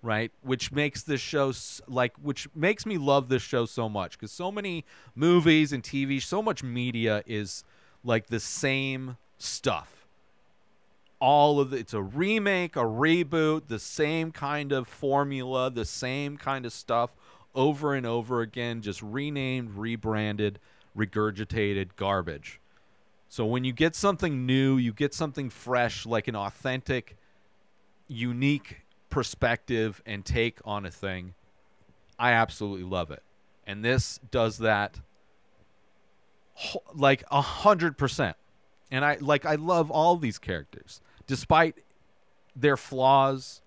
Right, 0.03 0.33
which 0.43 0.73
makes 0.73 1.05
this 1.05 1.21
show 1.21 1.53
like, 1.87 2.17
which 2.21 2.49
makes 2.53 2.85
me 2.85 2.99
love 2.99 3.29
this 3.29 3.43
show 3.43 3.65
so 3.65 3.89
much 3.89 4.19
because 4.19 4.33
so 4.33 4.51
many 4.51 4.85
movies 5.15 5.73
and 5.73 5.85
TV, 5.85 6.21
so 6.21 6.43
much 6.43 6.65
media 6.65 7.23
is 7.27 7.63
like 8.03 8.27
the 8.27 8.41
same 8.41 9.19
stuff 9.39 9.96
all 11.21 11.61
of 11.61 11.71
the, 11.71 11.79
it's 11.79 11.95
a 11.95 12.03
remake, 12.03 12.77
a 12.77 12.81
reboot, 12.81 13.69
the 13.69 13.79
same 13.79 14.33
kind 14.33 14.73
of 14.73 14.87
formula, 14.87 15.71
the 15.71 15.85
same 15.85 16.37
kind 16.37 16.67
of 16.67 16.73
stuff 16.73 17.11
over 17.55 17.95
and 17.95 18.07
over 18.07 18.43
again, 18.43 18.83
just 18.83 19.03
renamed, 19.03 19.71
rebranded, 19.77 20.59
regurgitated 20.97 21.91
garbage. 21.97 22.61
So 23.29 23.45
when 23.45 23.65
you 23.65 23.73
get 23.73 23.95
something 23.95 24.47
new, 24.47 24.77
you 24.77 24.93
get 24.93 25.15
something 25.15 25.51
fresh, 25.51 26.07
like 26.07 26.29
an 26.29 26.37
authentic, 26.37 27.17
unique 28.09 28.83
perspective 29.11 30.03
and 30.07 30.25
take 30.25 30.59
on 30.65 30.87
a 30.87 30.91
thing. 30.91 31.35
I 32.19 32.33
absolutely 32.33 32.85
love 32.85 33.11
it. 33.11 33.23
And 33.67 33.85
this 33.85 34.21
does 34.31 34.59
that 34.59 35.01
like 36.95 37.25
a 37.31 37.41
hundred 37.41 37.99
percent. 37.99 38.37
And 38.91 39.05
I 39.05 39.19
like 39.21 39.45
I 39.45 39.57
love 39.57 39.91
all 39.91 40.17
these 40.17 40.39
characters, 40.39 41.01
despite 41.27 41.77
their 42.55 42.77
flaws. 42.77 43.61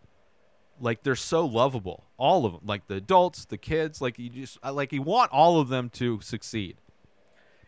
Like 0.82 1.04
they're 1.04 1.16
so 1.18 1.46
lovable, 1.46 2.06
all 2.18 2.46
of 2.46 2.54
them. 2.54 2.62
Like 2.66 2.88
the 2.88 2.96
adults, 2.96 3.46
the 3.46 3.58
kids. 3.58 4.02
Like 4.02 4.18
you 4.18 4.30
just 4.30 4.64
like 4.64 4.94
you 4.94 5.02
want 5.02 5.32
all 5.32 5.60
of 5.60 5.68
them 5.68 5.90
to 5.92 6.22
succeed. 6.22 6.78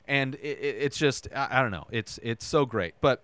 And 0.06 0.36
it, 0.36 0.60
it, 0.60 0.76
it's 0.80 0.98
just 0.98 1.28
I, 1.36 1.60
I 1.60 1.62
don't 1.62 1.72
know. 1.72 1.88
It's 1.92 2.20
it's 2.24 2.46
so 2.46 2.66
great. 2.66 2.96
But 3.02 3.24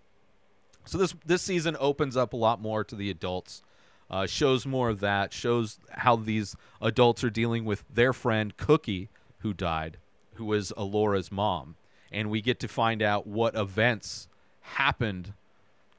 so 0.86 0.98
this 0.98 1.16
this 1.26 1.42
season 1.42 1.78
opens 1.80 2.18
up 2.18 2.34
a 2.34 2.38
lot 2.38 2.62
more 2.62 2.84
to 2.84 2.96
the 2.96 3.10
adults. 3.10 3.64
Uh, 4.10 4.26
shows 4.26 4.66
more 4.66 4.90
of 4.90 5.02
that. 5.02 5.34
Shows 5.34 5.80
how 5.90 6.16
these 6.16 6.56
adults 6.82 7.24
are 7.24 7.30
dealing 7.30 7.66
with 7.66 7.84
their 7.94 8.14
friend 8.14 8.56
Cookie, 8.56 9.10
who 9.40 9.54
died, 9.54 9.98
who 10.36 10.46
was 10.46 10.72
Elora's 10.78 11.32
mom, 11.32 11.76
and 12.12 12.30
we 12.30 12.42
get 12.42 12.60
to 12.62 12.68
find 12.68 13.02
out 13.02 13.28
what 13.28 13.56
events 13.56 14.28
happened 14.62 15.34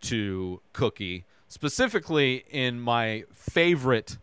to 0.02 0.60
Cookie, 0.72 1.24
specifically 1.48 2.44
in 2.50 2.80
my 2.80 3.24
favorite 3.32 4.18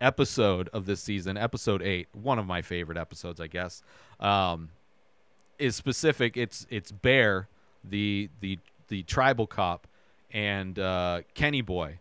episode 0.00 0.68
of 0.72 0.86
this 0.86 1.02
season, 1.02 1.36
episode 1.36 1.82
eight, 1.82 2.08
one 2.12 2.38
of 2.38 2.46
my 2.46 2.62
favorite 2.62 2.98
episodes, 2.98 3.40
I 3.40 3.46
guess. 3.46 3.82
Um, 4.20 4.70
is 5.58 5.74
specific. 5.76 6.36
It's 6.36 6.66
it's 6.70 6.92
Bear, 6.92 7.48
the 7.84 8.30
the 8.40 8.58
the 8.88 9.02
tribal 9.02 9.46
cop, 9.46 9.86
and 10.32 10.78
uh, 10.78 11.22
Kenny 11.34 11.62
Boy. 11.62 11.98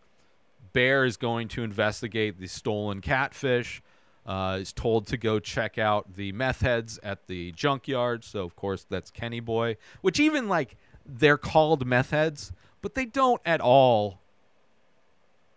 Bear 0.73 1.05
is 1.05 1.17
going 1.17 1.47
to 1.49 1.63
investigate 1.63 2.39
the 2.39 2.47
stolen 2.47 3.01
catfish. 3.01 3.81
Uh, 4.27 4.57
is 4.59 4.73
told 4.73 5.07
to 5.07 5.15
go 5.15 5.39
check 5.39 5.77
out 5.77 6.15
the 6.17 6.33
meth 6.33 6.59
heads 6.59 6.99
at 7.01 7.27
the 7.27 7.53
junkyard. 7.53 8.25
So 8.25 8.43
of 8.43 8.57
course 8.57 8.85
that's 8.89 9.09
Kenny 9.09 9.39
Boy, 9.39 9.77
which 10.01 10.19
even 10.19 10.49
like 10.49 10.75
they're 11.05 11.37
called 11.37 11.85
meth 11.85 12.09
heads, 12.11 12.51
but 12.81 12.93
they 12.93 13.05
don't 13.05 13.41
at 13.45 13.61
all 13.61 14.19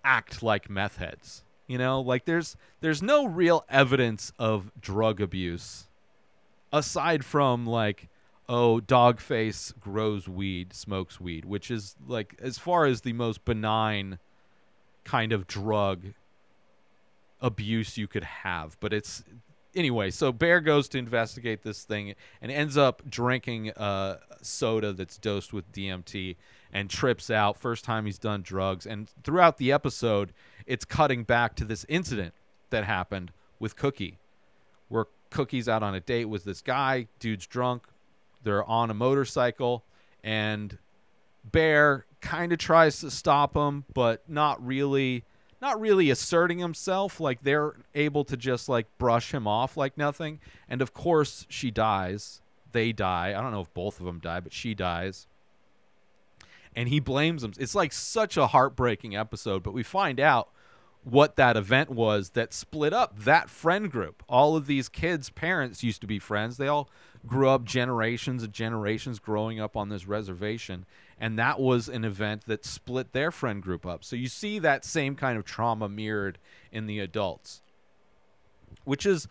act 0.04 0.40
like 0.42 0.70
meth 0.70 0.98
heads. 0.98 1.42
You 1.66 1.78
know, 1.78 2.00
like 2.00 2.26
there's 2.26 2.56
there's 2.80 3.02
no 3.02 3.26
real 3.26 3.64
evidence 3.68 4.32
of 4.38 4.70
drug 4.80 5.20
abuse 5.20 5.88
aside 6.72 7.24
from 7.24 7.66
like 7.66 8.08
oh 8.48 8.80
dogface 8.80 9.78
grows 9.78 10.28
weed 10.28 10.72
smokes 10.72 11.20
weed 11.20 11.44
which 11.44 11.70
is 11.70 11.96
like 12.06 12.34
as 12.40 12.58
far 12.58 12.86
as 12.86 13.00
the 13.00 13.12
most 13.12 13.44
benign 13.44 14.18
kind 15.04 15.32
of 15.32 15.46
drug 15.46 16.06
abuse 17.40 17.96
you 17.96 18.06
could 18.06 18.24
have 18.24 18.76
but 18.80 18.92
it's 18.92 19.24
anyway 19.74 20.10
so 20.10 20.32
bear 20.32 20.60
goes 20.60 20.88
to 20.88 20.98
investigate 20.98 21.62
this 21.62 21.84
thing 21.84 22.14
and 22.42 22.50
ends 22.50 22.76
up 22.76 23.02
drinking 23.08 23.70
uh, 23.72 24.16
soda 24.42 24.92
that's 24.92 25.16
dosed 25.16 25.52
with 25.52 25.70
dmt 25.72 26.36
and 26.72 26.90
trips 26.90 27.30
out 27.30 27.56
first 27.56 27.84
time 27.84 28.04
he's 28.04 28.18
done 28.18 28.42
drugs 28.42 28.86
and 28.86 29.08
throughout 29.22 29.58
the 29.58 29.72
episode 29.72 30.32
it's 30.66 30.84
cutting 30.84 31.24
back 31.24 31.54
to 31.54 31.64
this 31.64 31.86
incident 31.88 32.34
that 32.70 32.84
happened 32.84 33.32
with 33.58 33.76
cookie 33.76 34.18
where 34.88 35.06
Cookie's 35.30 35.68
out 35.68 35.82
on 35.82 35.94
a 35.94 36.00
date 36.00 36.26
with 36.26 36.44
this 36.44 36.60
guy. 36.60 37.06
Dude's 37.18 37.46
drunk. 37.46 37.84
They're 38.42 38.64
on 38.64 38.90
a 38.90 38.94
motorcycle, 38.94 39.84
and 40.22 40.76
Bear 41.44 42.06
kind 42.20 42.52
of 42.52 42.58
tries 42.58 43.00
to 43.00 43.10
stop 43.10 43.56
him, 43.56 43.84
but 43.94 44.28
not 44.28 44.64
really, 44.64 45.24
not 45.60 45.80
really 45.80 46.10
asserting 46.10 46.58
himself. 46.58 47.20
Like 47.20 47.42
they're 47.42 47.74
able 47.94 48.24
to 48.24 48.36
just 48.36 48.68
like 48.68 48.86
brush 48.98 49.32
him 49.32 49.46
off 49.46 49.76
like 49.76 49.96
nothing. 49.96 50.40
And 50.68 50.82
of 50.82 50.92
course, 50.92 51.46
she 51.48 51.70
dies. 51.70 52.40
They 52.72 52.92
die. 52.92 53.34
I 53.36 53.40
don't 53.40 53.52
know 53.52 53.60
if 53.60 53.74
both 53.74 54.00
of 54.00 54.06
them 54.06 54.20
die, 54.20 54.40
but 54.40 54.52
she 54.52 54.74
dies. 54.74 55.26
And 56.74 56.88
he 56.88 57.00
blames 57.00 57.42
them. 57.42 57.52
It's 57.58 57.74
like 57.74 57.92
such 57.92 58.36
a 58.36 58.48
heartbreaking 58.48 59.16
episode, 59.16 59.62
but 59.62 59.74
we 59.74 59.82
find 59.82 60.20
out 60.20 60.50
what 61.02 61.36
that 61.36 61.56
event 61.56 61.90
was 61.90 62.30
that 62.30 62.52
split 62.52 62.92
up 62.92 63.18
that 63.20 63.48
friend 63.48 63.90
group. 63.90 64.22
All 64.28 64.56
of 64.56 64.66
these 64.66 64.88
kids' 64.88 65.30
parents 65.30 65.82
used 65.82 66.00
to 66.02 66.06
be 66.06 66.18
friends. 66.18 66.56
They 66.56 66.68
all 66.68 66.88
grew 67.26 67.48
up 67.48 67.64
generations 67.64 68.42
and 68.42 68.52
generations 68.52 69.18
growing 69.18 69.58
up 69.60 69.76
on 69.76 69.88
this 69.88 70.06
reservation. 70.06 70.86
And 71.20 71.38
that 71.38 71.60
was 71.60 71.88
an 71.88 72.04
event 72.04 72.46
that 72.46 72.64
split 72.64 73.12
their 73.12 73.30
friend 73.30 73.62
group 73.62 73.84
up. 73.84 74.02
So 74.02 74.16
you 74.16 74.26
see 74.26 74.58
that 74.60 74.86
same 74.86 75.14
kind 75.14 75.38
of 75.38 75.44
trauma 75.44 75.88
mirrored 75.88 76.38
in 76.72 76.86
the 76.86 76.98
adults, 76.98 77.60
which 78.84 79.04
is 79.04 79.28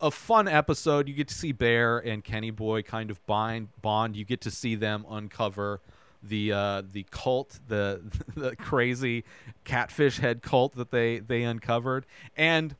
a 0.00 0.12
fun 0.12 0.46
episode. 0.46 1.08
You 1.08 1.14
get 1.14 1.28
to 1.28 1.34
see 1.34 1.50
Bear 1.50 1.98
and 1.98 2.22
Kenny 2.22 2.50
Boy 2.50 2.82
kind 2.82 3.10
of 3.10 3.24
bind 3.26 3.68
bond. 3.82 4.14
You 4.16 4.24
get 4.24 4.40
to 4.42 4.52
see 4.52 4.76
them 4.76 5.04
uncover 5.10 5.80
the 6.22 6.52
uh, 6.52 6.82
the 6.90 7.04
cult, 7.10 7.58
the 7.66 8.00
the 8.36 8.54
crazy 8.54 9.24
catfish 9.64 10.18
head 10.18 10.42
cult 10.42 10.76
that 10.76 10.92
they 10.92 11.18
they 11.18 11.42
uncovered. 11.42 12.06
And 12.36 12.76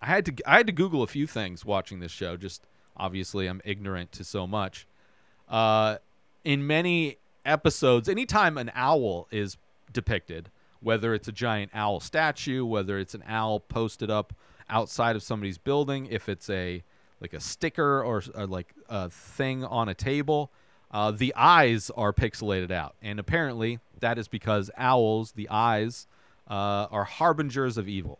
I 0.00 0.06
had 0.06 0.24
to 0.24 0.34
I 0.46 0.56
had 0.56 0.66
to 0.66 0.72
Google 0.72 1.02
a 1.02 1.06
few 1.06 1.26
things 1.26 1.66
watching 1.66 2.00
this 2.00 2.12
show. 2.12 2.38
Just 2.38 2.66
obviously, 2.96 3.46
I'm 3.46 3.60
ignorant 3.62 4.12
to 4.12 4.24
so 4.24 4.46
much. 4.46 4.86
Uh, 5.50 5.98
in 6.44 6.66
many 6.66 7.18
episodes, 7.44 8.08
anytime 8.08 8.58
an 8.58 8.70
owl 8.74 9.28
is 9.30 9.56
depicted, 9.92 10.50
whether 10.80 11.14
it's 11.14 11.28
a 11.28 11.32
giant 11.32 11.70
owl 11.74 12.00
statue, 12.00 12.64
whether 12.64 12.98
it's 12.98 13.14
an 13.14 13.24
owl 13.26 13.60
posted 13.60 14.10
up 14.10 14.32
outside 14.68 15.16
of 15.16 15.22
somebody's 15.22 15.58
building, 15.58 16.06
if 16.06 16.28
it's 16.28 16.48
a 16.50 16.82
like 17.20 17.32
a 17.34 17.40
sticker 17.40 18.02
or, 18.02 18.22
or 18.34 18.46
like 18.46 18.72
a 18.88 19.10
thing 19.10 19.62
on 19.62 19.88
a 19.88 19.94
table, 19.94 20.50
uh, 20.90 21.10
the 21.10 21.34
eyes 21.36 21.90
are 21.96 22.12
pixelated 22.12 22.70
out, 22.70 22.94
and 23.02 23.20
apparently 23.20 23.78
that 24.00 24.18
is 24.18 24.26
because 24.26 24.70
owls, 24.76 25.32
the 25.32 25.48
eyes, 25.50 26.06
uh, 26.48 26.86
are 26.90 27.04
harbingers 27.04 27.76
of 27.76 27.88
evil. 27.88 28.18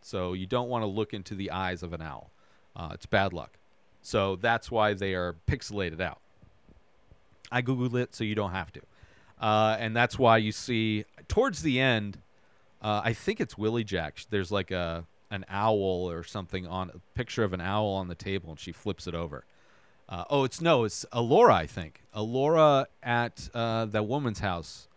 So 0.00 0.32
you 0.32 0.46
don't 0.46 0.68
want 0.68 0.82
to 0.82 0.86
look 0.86 1.12
into 1.12 1.34
the 1.34 1.50
eyes 1.50 1.82
of 1.82 1.92
an 1.92 2.00
owl; 2.00 2.30
uh, 2.74 2.90
it's 2.92 3.06
bad 3.06 3.32
luck. 3.32 3.58
So 4.00 4.36
that's 4.36 4.70
why 4.70 4.94
they 4.94 5.14
are 5.14 5.36
pixelated 5.46 6.00
out. 6.00 6.20
I 7.50 7.62
googled 7.62 7.94
it, 7.94 8.14
so 8.14 8.24
you 8.24 8.34
don't 8.34 8.52
have 8.52 8.72
to, 8.72 8.80
uh, 9.40 9.76
and 9.78 9.96
that's 9.96 10.18
why 10.18 10.36
you 10.38 10.52
see 10.52 11.04
towards 11.28 11.62
the 11.62 11.80
end. 11.80 12.18
Uh, 12.80 13.00
I 13.04 13.12
think 13.12 13.40
it's 13.40 13.58
Willie 13.58 13.84
Jack. 13.84 14.20
There's 14.30 14.52
like 14.52 14.70
a 14.70 15.04
an 15.30 15.44
owl 15.48 16.10
or 16.10 16.24
something 16.24 16.66
on 16.66 16.90
a 16.90 16.98
picture 17.14 17.44
of 17.44 17.52
an 17.52 17.60
owl 17.60 17.90
on 17.90 18.08
the 18.08 18.14
table, 18.14 18.50
and 18.50 18.60
she 18.60 18.72
flips 18.72 19.06
it 19.06 19.14
over. 19.14 19.44
Uh, 20.08 20.24
oh, 20.30 20.44
it's 20.44 20.60
no, 20.60 20.84
it's 20.84 21.04
Elora, 21.12 21.52
I 21.52 21.66
think. 21.66 22.02
Elora 22.16 22.86
at 23.02 23.48
uh, 23.52 23.84
that 23.86 24.06
woman's 24.06 24.38
house 24.38 24.88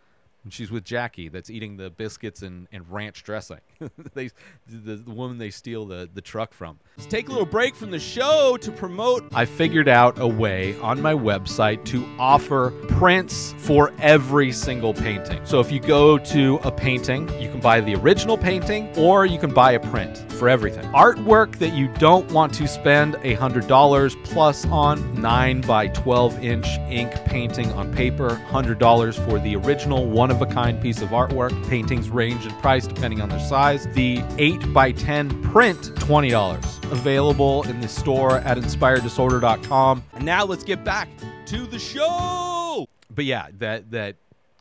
when 0.42 0.50
she's 0.50 0.70
with 0.70 0.84
Jackie 0.84 1.28
that's 1.28 1.50
eating 1.50 1.76
the 1.76 1.90
biscuits 1.90 2.42
and, 2.42 2.66
and 2.72 2.90
ranch 2.90 3.22
dressing. 3.22 3.60
they, 4.14 4.30
the, 4.66 4.96
the 4.96 5.10
woman 5.10 5.38
they 5.38 5.50
steal 5.50 5.86
the, 5.86 6.08
the 6.12 6.20
truck 6.20 6.52
from. 6.52 6.78
Let's 6.96 7.10
take 7.10 7.28
a 7.28 7.32
little 7.32 7.46
break 7.46 7.74
from 7.74 7.90
the 7.90 7.98
show 7.98 8.56
to 8.60 8.70
promote. 8.70 9.28
I 9.32 9.44
figured 9.44 9.88
out 9.88 10.18
a 10.18 10.26
way 10.26 10.78
on 10.80 11.00
my 11.00 11.14
website 11.14 11.84
to 11.86 12.04
offer 12.18 12.70
prints 12.88 13.54
for 13.58 13.92
every 13.98 14.52
single 14.52 14.94
painting. 14.94 15.40
So 15.44 15.60
if 15.60 15.72
you 15.72 15.80
go 15.80 16.18
to 16.18 16.60
a 16.64 16.70
painting, 16.70 17.28
you 17.40 17.48
can 17.48 17.60
buy 17.60 17.80
the 17.80 17.94
original 17.94 18.36
painting 18.36 18.92
or 18.96 19.26
you 19.26 19.38
can 19.38 19.52
buy 19.52 19.72
a 19.72 19.80
print 19.80 20.18
for 20.32 20.48
everything. 20.48 20.84
Artwork 20.92 21.56
that 21.58 21.72
you 21.74 21.88
don't 21.94 22.30
want 22.32 22.52
to 22.54 22.66
spend 22.68 23.14
$100 23.14 24.24
plus 24.24 24.66
on 24.66 25.20
9 25.20 25.60
by 25.62 25.88
12 25.88 26.44
inch 26.44 26.66
ink 26.90 27.12
painting 27.24 27.72
on 27.72 27.92
paper, 27.94 28.40
$100 28.50 29.26
for 29.26 29.38
the 29.38 29.56
original 29.56 30.06
one 30.06 30.30
of 30.30 30.42
a 30.42 30.46
kind 30.46 30.80
piece 30.80 31.00
of 31.00 31.10
artwork. 31.10 31.52
Paintings 31.68 32.10
range 32.10 32.44
in 32.44 32.52
price 32.56 32.86
depending 32.86 33.20
on 33.20 33.28
their 33.28 33.40
size. 33.40 33.71
The 33.72 34.22
8 34.36 34.74
by 34.74 34.92
10 34.92 35.42
print, 35.44 35.78
$20. 35.94 36.92
Available 36.92 37.62
in 37.62 37.80
the 37.80 37.88
store 37.88 38.36
at 38.40 38.58
inspireddisorder.com. 38.58 40.04
And 40.12 40.24
now 40.26 40.44
let's 40.44 40.62
get 40.62 40.84
back 40.84 41.08
to 41.46 41.66
the 41.66 41.78
show. 41.78 42.86
But 43.10 43.24
yeah, 43.24 43.46
that 43.60 43.90
that 43.92 44.16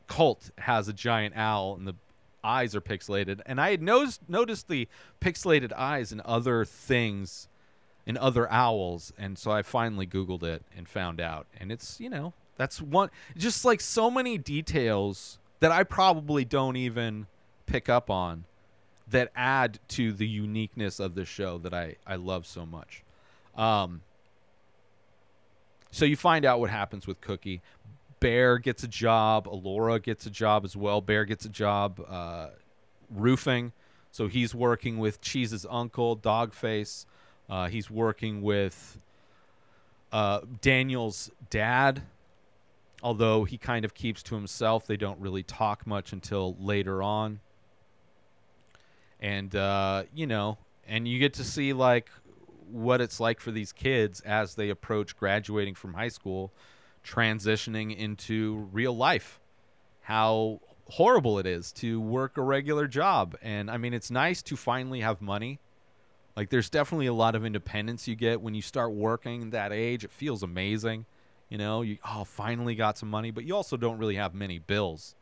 cult 0.07 0.51
has 0.59 0.87
a 0.87 0.93
giant 0.93 1.35
owl 1.35 1.75
and 1.75 1.85
the 1.85 1.95
eyes 2.41 2.73
are 2.73 2.79
pixelated. 2.79 3.41
And 3.45 3.59
I 3.59 3.71
had 3.71 3.81
noticed 3.81 4.21
noticed 4.29 4.69
the 4.69 4.87
pixelated 5.19 5.73
eyes 5.73 6.13
in 6.13 6.21
other 6.23 6.63
things 6.63 7.49
in 8.05 8.17
other 8.17 8.49
owls 8.49 9.13
and 9.17 9.37
so 9.37 9.51
I 9.51 9.61
finally 9.61 10.07
googled 10.07 10.43
it 10.43 10.63
and 10.75 10.87
found 10.87 11.19
out. 11.19 11.47
And 11.59 11.69
it's, 11.69 12.00
you 12.00 12.09
know, 12.09 12.31
that's 12.55 12.81
one 12.81 13.09
just 13.35 13.65
like 13.65 13.81
so 13.81 14.09
many 14.09 14.37
details 14.37 15.37
that 15.59 15.71
I 15.74 15.83
probably 15.83 16.45
don't 16.45 16.77
even 16.77 17.27
pick 17.65 17.89
up 17.89 18.09
on 18.09 18.45
that 19.11 19.31
add 19.35 19.79
to 19.89 20.11
the 20.11 20.27
uniqueness 20.27 21.00
of 21.00 21.15
the 21.15 21.25
show 21.25 21.57
that 21.59 21.74
I, 21.74 21.95
I 22.05 22.15
love 22.15 22.45
so 22.45 22.65
much. 22.65 23.03
Um, 23.55 24.01
so 25.91 26.05
you 26.05 26.15
find 26.15 26.45
out 26.45 26.59
what 26.59 26.69
happens 26.69 27.05
with 27.05 27.21
Cookie. 27.21 27.61
Bear 28.19 28.57
gets 28.57 28.83
a 28.83 28.87
job. 28.87 29.47
Alora 29.47 30.00
gets 30.00 30.25
a 30.25 30.29
job 30.29 30.63
as 30.63 30.75
well. 30.75 31.01
Bear 31.01 31.25
gets 31.25 31.45
a 31.45 31.50
job 31.50 32.03
uh, 32.07 32.50
roofing. 33.09 33.74
So 34.11 34.27
he's 34.27 34.53
working 34.53 35.00
with 35.00 35.21
Cheese's 35.21 35.65
uncle, 35.69 36.17
Dogface. 36.17 37.05
Uh, 37.50 37.67
he's 37.67 37.89
working 37.89 38.41
with 38.41 38.97
uh, 40.11 40.41
Daniel's 40.61 41.31
dad, 41.50 42.01
although 43.03 43.43
he 43.43 43.57
kind 43.57 43.83
of 43.83 43.93
keeps 43.93 44.24
to 44.24 44.35
himself. 44.35 44.85
They 44.87 44.97
don't 44.97 45.19
really 45.19 45.43
talk 45.43 45.85
much 45.87 46.13
until 46.13 46.55
later 46.59 47.01
on. 47.01 47.39
And, 49.22 49.55
uh, 49.55 50.03
you 50.14 50.25
know, 50.25 50.57
and 50.88 51.07
you 51.07 51.20
get 51.20 51.34
to 51.36 51.44
see, 51.44 51.74
like, 51.74 52.10
what 52.72 53.01
it's 53.01 53.20
like 53.20 53.40
for 53.40 53.51
these 53.51 53.72
kids 53.72 54.22
as 54.22 54.55
they 54.55 54.70
approach 54.70 55.16
graduating 55.16 55.75
from 55.75 55.94
high 55.94 56.07
school, 56.07 56.51
transitioning 57.05 57.96
into 57.96 58.68
real 58.72 58.96
life. 58.96 59.40
How 60.01 60.60
horrible 60.90 61.38
it 61.40 61.46
is 61.46 61.72
to 61.74 62.01
work 62.01 62.38
a 62.38 62.42
regular 62.42 62.88
job. 62.88 63.36
And 63.42 63.70
I 63.70 63.77
mean, 63.77 63.94
it's 63.94 64.10
nice 64.12 64.42
to 64.44 64.57
finally 64.57 65.01
have 65.01 65.22
money. 65.22 65.60
Like, 66.36 66.50
there's 66.50 66.70
definitely 66.70 67.07
a 67.07 67.14
lot 67.14 67.36
of 67.36 67.46
independence 67.46 68.07
you 68.07 68.16
get 68.16 68.42
when 68.42 68.55
you 68.55 68.62
start 68.62 68.92
working 68.92 69.51
that 69.51 69.72
age. 69.72 70.03
It 70.03 70.12
feels 70.12 70.44
amazing. 70.44 71.05
You 71.50 71.57
know, 71.57 71.81
you, 71.81 71.98
oh, 72.05 72.24
finally 72.24 72.75
got 72.75 72.98
some 72.98 73.10
money, 73.10 73.31
but 73.31 73.44
you 73.44 73.55
also 73.55 73.75
don't 73.75 73.98
really 73.98 74.16
have 74.16 74.34
many 74.34 74.57
bills, 74.57 75.16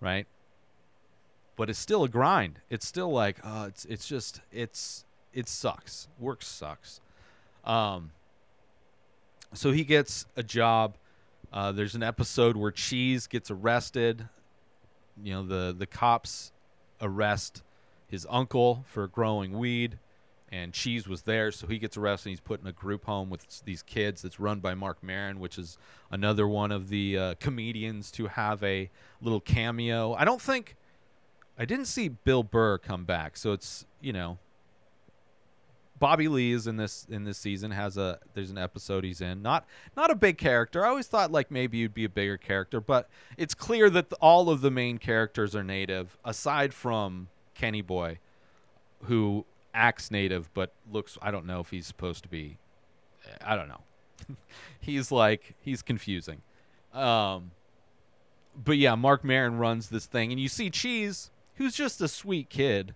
right? 0.00 0.26
But 1.56 1.68
it's 1.68 1.78
still 1.78 2.04
a 2.04 2.08
grind. 2.08 2.60
It's 2.70 2.86
still 2.86 3.10
like, 3.10 3.38
uh, 3.44 3.66
it's, 3.68 3.84
it's 3.84 4.06
just, 4.06 4.40
it's, 4.50 5.04
it 5.32 5.48
sucks. 5.48 6.08
Work 6.18 6.42
sucks. 6.42 7.00
Um, 7.64 8.12
so 9.52 9.72
he 9.72 9.84
gets 9.84 10.26
a 10.36 10.42
job. 10.42 10.96
Uh, 11.52 11.72
there's 11.72 11.94
an 11.94 12.02
episode 12.02 12.56
where 12.56 12.70
Cheese 12.70 13.26
gets 13.26 13.50
arrested. 13.50 14.28
You 15.22 15.34
know, 15.34 15.42
the 15.42 15.74
the 15.76 15.86
cops 15.86 16.52
arrest 17.00 17.62
his 18.06 18.26
uncle 18.30 18.84
for 18.88 19.06
growing 19.08 19.58
weed, 19.58 19.98
and 20.50 20.72
Cheese 20.72 21.08
was 21.08 21.22
there, 21.22 21.50
so 21.52 21.66
he 21.66 21.78
gets 21.78 21.96
arrested. 21.96 22.30
He's 22.30 22.40
put 22.40 22.60
in 22.60 22.66
a 22.66 22.72
group 22.72 23.04
home 23.04 23.28
with 23.30 23.62
these 23.64 23.82
kids 23.82 24.22
that's 24.22 24.40
run 24.40 24.60
by 24.60 24.74
Marc 24.74 25.02
Maron, 25.02 25.40
which 25.40 25.58
is 25.58 25.76
another 26.10 26.46
one 26.48 26.72
of 26.72 26.88
the 26.88 27.18
uh, 27.18 27.34
comedians 27.40 28.10
to 28.12 28.28
have 28.28 28.62
a 28.62 28.90
little 29.20 29.40
cameo. 29.40 30.14
I 30.14 30.24
don't 30.24 30.40
think 30.40 30.76
I 31.60 31.66
didn't 31.66 31.88
see 31.88 32.08
Bill 32.08 32.42
Burr 32.42 32.78
come 32.78 33.04
back, 33.04 33.36
so 33.36 33.52
it's 33.52 33.84
you 34.00 34.14
know 34.14 34.38
Bobby 35.98 36.26
Lee 36.26 36.52
is 36.52 36.66
in 36.66 36.78
this 36.78 37.06
in 37.10 37.24
this 37.24 37.36
season 37.36 37.70
has 37.70 37.98
a 37.98 38.18
there's 38.32 38.50
an 38.50 38.56
episode 38.56 39.04
he's 39.04 39.20
in 39.20 39.42
not 39.42 39.66
not 39.94 40.10
a 40.10 40.14
big 40.14 40.38
character. 40.38 40.86
I 40.86 40.88
always 40.88 41.06
thought 41.06 41.30
like 41.30 41.50
maybe 41.50 41.76
you'd 41.76 41.92
be 41.92 42.06
a 42.06 42.08
bigger 42.08 42.38
character, 42.38 42.80
but 42.80 43.10
it's 43.36 43.52
clear 43.52 43.90
that 43.90 44.08
the, 44.08 44.16
all 44.16 44.48
of 44.48 44.62
the 44.62 44.70
main 44.70 44.96
characters 44.96 45.54
are 45.54 45.62
native 45.62 46.16
aside 46.24 46.72
from 46.72 47.28
Kenny 47.54 47.82
Boy, 47.82 48.18
who 49.02 49.44
acts 49.74 50.10
native 50.10 50.52
but 50.54 50.72
looks 50.90 51.18
I 51.20 51.30
don't 51.30 51.44
know 51.44 51.60
if 51.60 51.68
he's 51.68 51.86
supposed 51.86 52.22
to 52.22 52.30
be. 52.30 52.56
I 53.44 53.54
don't 53.54 53.68
know. 53.68 53.82
he's 54.80 55.12
like 55.12 55.56
he's 55.60 55.82
confusing. 55.82 56.40
Um, 56.94 57.50
but 58.56 58.78
yeah, 58.78 58.94
Marc 58.94 59.24
Maron 59.24 59.58
runs 59.58 59.90
this 59.90 60.06
thing, 60.06 60.32
and 60.32 60.40
you 60.40 60.48
see 60.48 60.70
Cheese, 60.70 61.30
who's 61.54 61.74
just 61.74 62.00
a 62.00 62.08
sweet 62.08 62.48
kid 62.48 62.94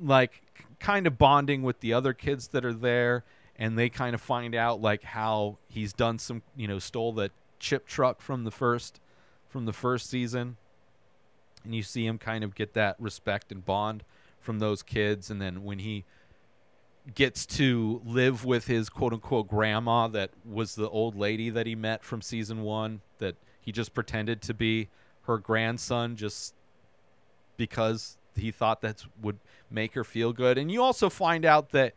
like 0.00 0.42
kind 0.78 1.06
of 1.06 1.16
bonding 1.18 1.62
with 1.62 1.80
the 1.80 1.92
other 1.92 2.12
kids 2.12 2.48
that 2.48 2.64
are 2.64 2.74
there 2.74 3.24
and 3.58 3.78
they 3.78 3.88
kind 3.88 4.14
of 4.14 4.20
find 4.20 4.54
out 4.54 4.80
like 4.80 5.02
how 5.02 5.58
he's 5.68 5.92
done 5.92 6.18
some 6.18 6.42
you 6.54 6.68
know 6.68 6.78
stole 6.78 7.12
that 7.12 7.32
chip 7.58 7.86
truck 7.86 8.20
from 8.20 8.44
the 8.44 8.50
first 8.50 9.00
from 9.48 9.64
the 9.64 9.72
first 9.72 10.10
season. 10.10 10.56
And 11.64 11.74
you 11.74 11.82
see 11.82 12.06
him 12.06 12.18
kind 12.18 12.44
of 12.44 12.54
get 12.54 12.74
that 12.74 12.96
respect 12.98 13.50
and 13.50 13.64
bond 13.64 14.04
from 14.38 14.58
those 14.58 14.82
kids 14.82 15.30
and 15.30 15.40
then 15.40 15.64
when 15.64 15.80
he 15.80 16.04
gets 17.14 17.46
to 17.46 18.00
live 18.04 18.44
with 18.44 18.66
his 18.66 18.88
quote 18.88 19.12
unquote 19.12 19.48
grandma 19.48 20.06
that 20.08 20.30
was 20.44 20.74
the 20.74 20.88
old 20.90 21.16
lady 21.16 21.50
that 21.50 21.66
he 21.66 21.74
met 21.74 22.04
from 22.04 22.20
season 22.20 22.62
1 22.62 23.00
that 23.18 23.34
he 23.60 23.72
just 23.72 23.94
pretended 23.94 24.42
to 24.42 24.54
be 24.54 24.88
her 25.22 25.38
grandson 25.38 26.14
just 26.14 26.54
because 27.56 28.16
he 28.34 28.50
thought 28.50 28.80
that 28.82 29.04
would 29.20 29.38
make 29.70 29.94
her 29.94 30.04
feel 30.04 30.32
good. 30.32 30.58
And 30.58 30.70
you 30.70 30.82
also 30.82 31.08
find 31.08 31.44
out 31.44 31.70
that 31.70 31.94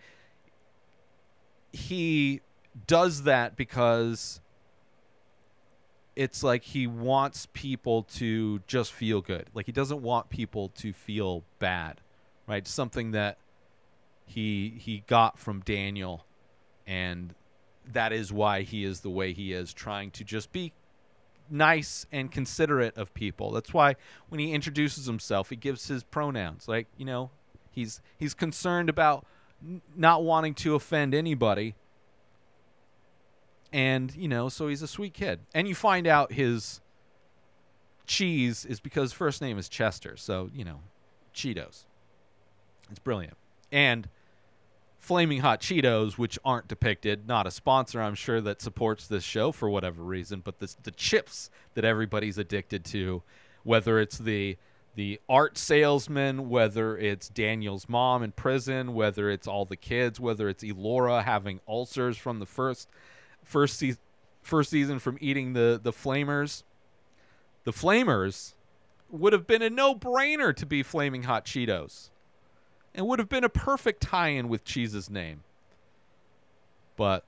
he 1.72 2.41
does 2.88 3.24
that 3.24 3.56
because 3.56 4.41
it's 6.15 6.43
like 6.43 6.63
he 6.63 6.88
wants 6.88 7.48
people 7.54 8.04
to 8.04 8.60
just 8.67 8.91
feel 8.91 9.22
good. 9.22 9.45
Like 9.54 9.65
he 9.65 9.72
doesn't 9.72 10.02
want 10.02 10.30
people 10.30 10.69
to 10.76 10.91
feel 10.91 11.43
bad, 11.60 12.02
right? 12.48 12.67
Something 12.67 13.12
that 13.12 13.38
he 14.26 14.76
he 14.78 15.04
got 15.08 15.39
from 15.39 15.62
Daniel, 15.62 16.26
and 16.86 17.34
that 17.91 18.12
is 18.12 18.32
why 18.32 18.62
he 18.62 18.84
is 18.84 19.00
the 19.00 19.10
way 19.10 19.34
he 19.34 19.54
is, 19.54 19.74
trying 19.74 20.12
to 20.12 20.24
just 20.24 20.52
be 20.52 20.74
nice 21.50 22.06
and 22.12 22.32
considerate 22.32 22.98
of 22.98 23.14
people. 23.14 23.52
That's 23.52 23.74
why 23.74 23.96
when 24.30 24.40
he 24.40 24.54
introduces 24.54 25.06
himself, 25.06 25.50
he 25.50 25.56
gives 25.56 25.88
his 25.88 26.04
pronouns. 26.04 26.68
Like 26.68 26.88
you 26.98 27.06
know, 27.06 27.32
he's 27.72 28.02
he's 28.18 28.34
concerned 28.34 28.90
about 28.90 29.26
n- 29.64 29.82
not 29.96 30.24
wanting 30.24 30.54
to 30.56 30.76
offend 30.76 31.14
anybody. 31.14 31.76
And 33.72 34.16
you 34.16 34.28
know 34.28 34.50
so 34.50 34.68
he's 34.68 34.82
a 34.82 34.88
sweet 34.88 35.14
kid. 35.14 35.42
And 35.54 35.68
you 35.68 35.76
find 35.76 36.08
out 36.08 36.34
his 36.34 36.82
cheese 38.06 38.66
is 38.66 38.80
because 38.80 39.14
first 39.14 39.42
name 39.42 39.58
is 39.58 39.70
chester. 39.70 40.18
So 40.18 40.50
you 40.54 40.66
know 40.66 40.82
cheetos. 41.34 41.86
It's 42.90 43.00
brilliant. 43.00 43.38
And 43.72 44.10
flaming 45.10 45.39
hot 45.39 45.60
cheetos 45.60 46.19
which 46.19 46.38
aren't 46.45 46.67
depicted 46.67 47.28
not 47.28 47.48
a 47.48 47.52
sponsor 47.52 48.00
i'm 48.00 48.13
sure 48.13 48.39
that 48.39 48.62
supports 48.62 49.08
this 49.08 49.24
show 49.24 49.52
for 49.52 49.67
whatever 49.67 50.04
reason 50.04 50.39
but 50.39 50.60
the, 50.60 50.72
the 50.84 50.91
chips 50.91 51.50
that 51.74 51.84
everybody's 51.84 52.38
addicted 52.38 52.86
to 52.86 53.24
whether 53.63 54.00
it's 54.00 54.19
the 54.19 54.56
the 54.93 55.19
art 55.28 55.58
salesman 55.58 56.48
whether 56.48 56.95
it's 56.95 57.28
daniel's 57.28 57.89
mom 57.89 58.22
in 58.22 58.32
prison 58.32 58.93
whether 58.93 59.32
it's 59.32 59.48
all 59.48 59.65
the 59.65 59.76
kids 59.76 60.19
whether 60.19 60.48
it's 60.48 60.63
elora 60.63 61.24
having 61.24 61.60
ulcers 61.67 62.15
from 62.15 62.38
the 62.38 62.45
first 62.45 62.88
first 63.43 63.80
season 63.80 64.00
first 64.43 64.69
season 64.69 65.00
from 65.00 65.17
eating 65.19 65.54
the 65.54 65.80
the 65.82 65.91
flamers 65.91 66.62
the 67.63 67.74
flamers 67.74 68.54
would 69.10 69.34
have 69.34 69.48
been 69.48 69.63
a 69.63 69.72
no-brainer 69.72 70.56
to 70.56 70.67
be 70.67 70.84
flaming 70.84 71.24
hot 71.24 71.48
cheetos 71.48 72.12
and 73.00 73.08
would 73.08 73.18
have 73.18 73.30
been 73.30 73.46
a 73.46 73.50
perfect 73.50 74.02
tie-in 74.02 74.50
with 74.50 74.66
cheese's 74.66 75.10
name. 75.10 75.42
But 76.98 77.24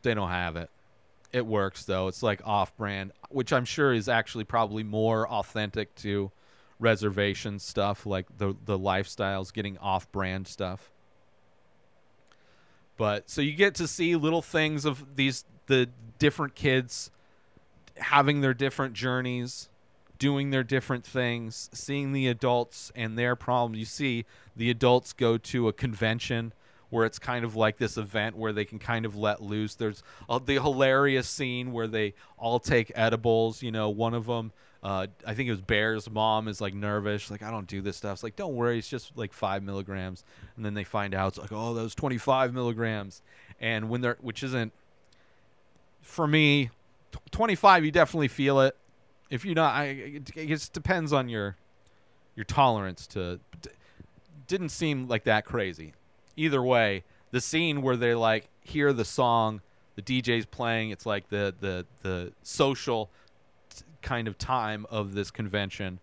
they 0.00 0.14
don't 0.14 0.30
have 0.30 0.56
it. 0.56 0.70
It 1.30 1.44
works 1.44 1.84
though. 1.84 2.08
It's 2.08 2.22
like 2.22 2.40
off-brand 2.44 3.12
which 3.28 3.52
i'm 3.52 3.64
sure 3.64 3.94
is 3.94 4.08
actually 4.08 4.44
probably 4.44 4.82
more 4.82 5.26
authentic 5.28 5.94
to 5.94 6.30
reservation 6.78 7.58
stuff 7.58 8.04
like 8.04 8.26
the 8.36 8.54
the 8.66 8.78
lifestyles 8.78 9.52
getting 9.52 9.76
off-brand 9.78 10.48
stuff. 10.48 10.90
But 12.96 13.28
so 13.28 13.42
you 13.42 13.52
get 13.52 13.74
to 13.76 13.86
see 13.86 14.16
little 14.16 14.42
things 14.42 14.84
of 14.86 15.16
these 15.16 15.44
the 15.66 15.90
different 16.18 16.54
kids 16.54 17.10
having 17.98 18.40
their 18.40 18.54
different 18.54 18.94
journeys, 18.94 19.68
doing 20.22 20.50
their 20.50 20.62
different 20.62 21.04
things, 21.04 21.68
seeing 21.72 22.12
the 22.12 22.28
adults 22.28 22.92
and 22.94 23.18
their 23.18 23.34
problems. 23.34 23.76
You 23.76 23.84
see 23.84 24.24
the 24.54 24.70
adults 24.70 25.12
go 25.12 25.36
to 25.36 25.66
a 25.66 25.72
convention 25.72 26.52
where 26.90 27.04
it's 27.04 27.18
kind 27.18 27.44
of 27.44 27.56
like 27.56 27.76
this 27.78 27.96
event 27.96 28.36
where 28.36 28.52
they 28.52 28.64
can 28.64 28.78
kind 28.78 29.04
of 29.04 29.16
let 29.16 29.42
loose. 29.42 29.74
There's 29.74 30.04
the 30.28 30.60
hilarious 30.62 31.28
scene 31.28 31.72
where 31.72 31.88
they 31.88 32.14
all 32.38 32.60
take 32.60 32.92
edibles. 32.94 33.64
You 33.64 33.72
know, 33.72 33.88
one 33.88 34.14
of 34.14 34.26
them, 34.26 34.52
uh, 34.80 35.08
I 35.26 35.34
think 35.34 35.48
it 35.48 35.50
was 35.50 35.60
Bear's 35.60 36.08
mom, 36.08 36.46
is 36.46 36.60
like 36.60 36.72
nervous. 36.72 37.28
Like, 37.28 37.42
I 37.42 37.50
don't 37.50 37.66
do 37.66 37.80
this 37.80 37.96
stuff. 37.96 38.12
It's 38.12 38.22
like, 38.22 38.36
don't 38.36 38.54
worry, 38.54 38.78
it's 38.78 38.88
just 38.88 39.10
like 39.16 39.32
five 39.32 39.64
milligrams. 39.64 40.22
And 40.54 40.64
then 40.64 40.74
they 40.74 40.84
find 40.84 41.16
out 41.16 41.30
it's 41.30 41.38
like, 41.38 41.50
oh, 41.50 41.74
those 41.74 41.96
25 41.96 42.54
milligrams. 42.54 43.22
And 43.60 43.88
when 43.88 44.02
they're, 44.02 44.18
which 44.20 44.44
isn't, 44.44 44.72
for 46.00 46.28
me, 46.28 46.70
25, 47.32 47.84
you 47.84 47.90
definitely 47.90 48.28
feel 48.28 48.60
it. 48.60 48.76
If 49.32 49.46
you're 49.46 49.54
not, 49.54 49.74
I, 49.74 49.84
it, 49.84 50.30
it 50.36 50.46
just 50.48 50.72
depends 50.74 51.12
on 51.12 51.28
your 51.28 51.56
your 52.36 52.44
tolerance 52.44 53.06
to. 53.08 53.40
d- 53.62 53.70
Didn't 54.46 54.68
seem 54.68 55.08
like 55.08 55.24
that 55.24 55.46
crazy. 55.46 55.94
Either 56.36 56.62
way, 56.62 57.04
the 57.30 57.40
scene 57.40 57.80
where 57.80 57.96
they 57.96 58.14
like 58.14 58.48
hear 58.60 58.92
the 58.92 59.06
song, 59.06 59.62
the 59.96 60.02
DJ's 60.02 60.44
playing. 60.44 60.90
It's 60.90 61.06
like 61.06 61.30
the 61.30 61.54
the 61.60 61.86
the 62.02 62.32
social 62.42 63.10
t- 63.74 63.84
kind 64.02 64.28
of 64.28 64.36
time 64.36 64.84
of 64.90 65.14
this 65.14 65.30
convention. 65.30 65.98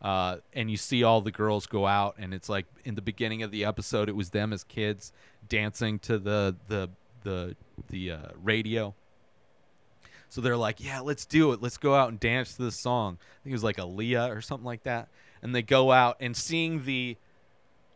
Uh, 0.00 0.38
and 0.52 0.68
you 0.68 0.76
see 0.76 1.04
all 1.04 1.20
the 1.20 1.30
girls 1.30 1.66
go 1.68 1.86
out, 1.86 2.16
and 2.18 2.34
it's 2.34 2.48
like 2.48 2.66
in 2.84 2.96
the 2.96 3.02
beginning 3.02 3.44
of 3.44 3.52
the 3.52 3.64
episode, 3.64 4.08
it 4.08 4.16
was 4.16 4.30
them 4.30 4.52
as 4.52 4.64
kids 4.64 5.12
dancing 5.48 6.00
to 6.00 6.18
the 6.18 6.56
the 6.66 6.90
the 7.22 7.54
the 7.90 8.10
uh, 8.10 8.18
radio. 8.42 8.92
So 10.32 10.40
they're 10.40 10.56
like, 10.56 10.82
"Yeah, 10.82 11.00
let's 11.00 11.26
do 11.26 11.52
it. 11.52 11.60
Let's 11.60 11.76
go 11.76 11.94
out 11.94 12.08
and 12.08 12.18
dance 12.18 12.56
to 12.56 12.62
this 12.62 12.74
song." 12.74 13.18
I 13.20 13.36
think 13.44 13.50
it 13.50 13.52
was 13.52 13.64
like 13.64 13.76
Aaliyah 13.76 14.34
or 14.34 14.40
something 14.40 14.64
like 14.64 14.84
that. 14.84 15.08
And 15.42 15.54
they 15.54 15.60
go 15.60 15.92
out 15.92 16.16
and 16.20 16.34
seeing 16.34 16.86
the 16.86 17.18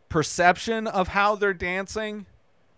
perception 0.07 0.85
of 0.85 1.07
how 1.07 1.33
they're 1.33 1.55
dancing 1.55 2.27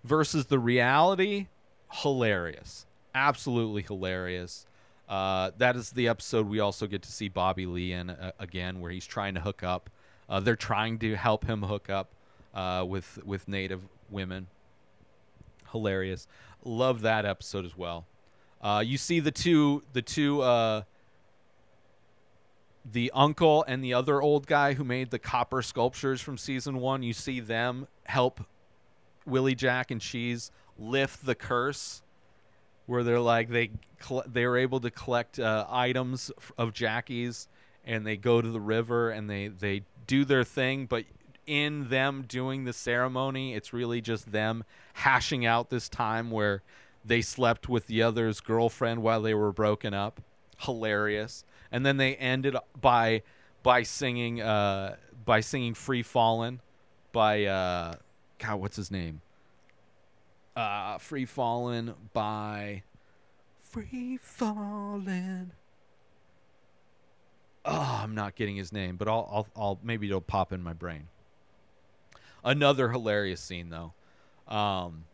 versus 0.05 0.45
the 0.45 0.59
reality, 0.59 1.47
hilarious. 1.91 2.85
Absolutely 3.13 3.81
hilarious. 3.81 4.65
Uh, 5.09 5.51
that 5.57 5.75
is 5.75 5.89
the 5.89 6.07
episode 6.07 6.47
we 6.47 6.61
also 6.61 6.87
get 6.87 7.01
to 7.01 7.11
see 7.11 7.27
Bobby 7.27 7.65
Lee 7.65 7.91
in 7.91 8.11
uh, 8.11 8.31
again, 8.39 8.79
where 8.79 8.91
he's 8.91 9.05
trying 9.05 9.33
to 9.33 9.41
hook 9.41 9.61
up. 9.61 9.89
Uh, 10.29 10.39
they're 10.39 10.55
trying 10.55 10.97
to 10.99 11.17
help 11.17 11.43
him 11.43 11.63
hook 11.63 11.89
up 11.89 12.07
uh, 12.55 12.85
with 12.87 13.19
with 13.25 13.45
Native 13.49 13.81
women. 14.09 14.47
Hilarious. 15.73 16.29
Love 16.63 17.01
that 17.01 17.25
episode 17.25 17.65
as 17.65 17.77
well. 17.77 18.05
Uh, 18.61 18.83
you 18.85 18.97
see 18.97 19.19
the 19.19 19.31
two 19.31 19.83
the 19.93 20.01
two 20.01 20.41
uh, 20.41 20.83
the 22.91 23.11
uncle 23.13 23.63
and 23.67 23.83
the 23.83 23.93
other 23.93 24.21
old 24.21 24.47
guy 24.47 24.73
who 24.73 24.83
made 24.83 25.11
the 25.11 25.19
copper 25.19 25.61
sculptures 25.61 26.21
from 26.21 26.37
season 26.37 26.79
one. 26.79 27.03
You 27.03 27.13
see 27.13 27.39
them 27.39 27.87
help 28.05 28.41
Willie 29.25 29.55
Jack 29.55 29.91
and 29.91 30.01
Cheese 30.01 30.51
lift 30.77 31.25
the 31.25 31.35
curse, 31.35 32.01
where 32.85 33.03
they're 33.03 33.19
like 33.19 33.49
they 33.49 33.71
they 34.27 34.45
were 34.45 34.57
able 34.57 34.79
to 34.81 34.91
collect 34.91 35.39
uh, 35.39 35.65
items 35.69 36.31
of 36.57 36.73
Jackie's, 36.73 37.47
and 37.85 38.05
they 38.05 38.17
go 38.17 38.41
to 38.41 38.49
the 38.49 38.61
river 38.61 39.09
and 39.09 39.29
they 39.29 39.47
they 39.47 39.83
do 40.07 40.25
their 40.25 40.43
thing, 40.43 40.85
but 40.85 41.05
in 41.45 41.89
them 41.89 42.25
doing 42.27 42.65
the 42.65 42.73
ceremony, 42.73 43.55
it's 43.55 43.73
really 43.73 44.01
just 44.01 44.31
them 44.31 44.63
hashing 44.93 45.45
out 45.45 45.69
this 45.69 45.89
time 45.89 46.29
where 46.29 46.61
they 47.03 47.21
slept 47.21 47.69
with 47.69 47.87
the 47.87 48.01
other's 48.01 48.39
girlfriend 48.39 49.01
while 49.01 49.21
they 49.21 49.33
were 49.33 49.51
broken 49.51 49.93
up. 49.93 50.21
Hilarious. 50.59 51.45
And 51.71 51.85
then 51.85 51.97
they 51.97 52.15
ended 52.15 52.55
by 52.79 53.23
by 53.63 53.83
singing 53.83 54.41
uh 54.41 54.95
by 55.25 55.39
singing 55.41 55.73
Free 55.73 56.03
Fallin' 56.03 56.59
by 57.11 57.45
uh 57.45 57.95
God, 58.39 58.55
what's 58.59 58.75
his 58.75 58.91
name? 58.91 59.21
Uh 60.55 60.97
Free 60.97 61.25
Fallin' 61.25 61.93
by 62.13 62.83
Free 63.61 64.17
Fallin'. 64.17 65.51
Oh, 67.65 67.99
I'm 68.03 68.15
not 68.15 68.35
getting 68.35 68.55
his 68.55 68.73
name, 68.73 68.97
but 68.97 69.07
I'll 69.07 69.29
I'll, 69.31 69.47
I'll 69.55 69.79
maybe 69.83 70.07
it'll 70.07 70.21
pop 70.21 70.51
in 70.51 70.61
my 70.61 70.73
brain. 70.73 71.07
Another 72.43 72.89
hilarious 72.89 73.41
scene 73.41 73.69
though. 73.69 73.93
Um 74.47 75.05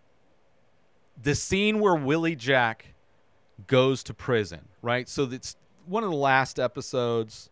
the 1.21 1.35
scene 1.35 1.79
where 1.79 1.95
Willie 1.95 2.35
Jack 2.35 2.93
goes 3.67 4.03
to 4.03 4.13
prison, 4.13 4.67
right? 4.81 5.07
So 5.07 5.23
it's 5.23 5.55
one 5.85 6.03
of 6.03 6.09
the 6.09 6.15
last 6.15 6.59
episodes 6.59 7.49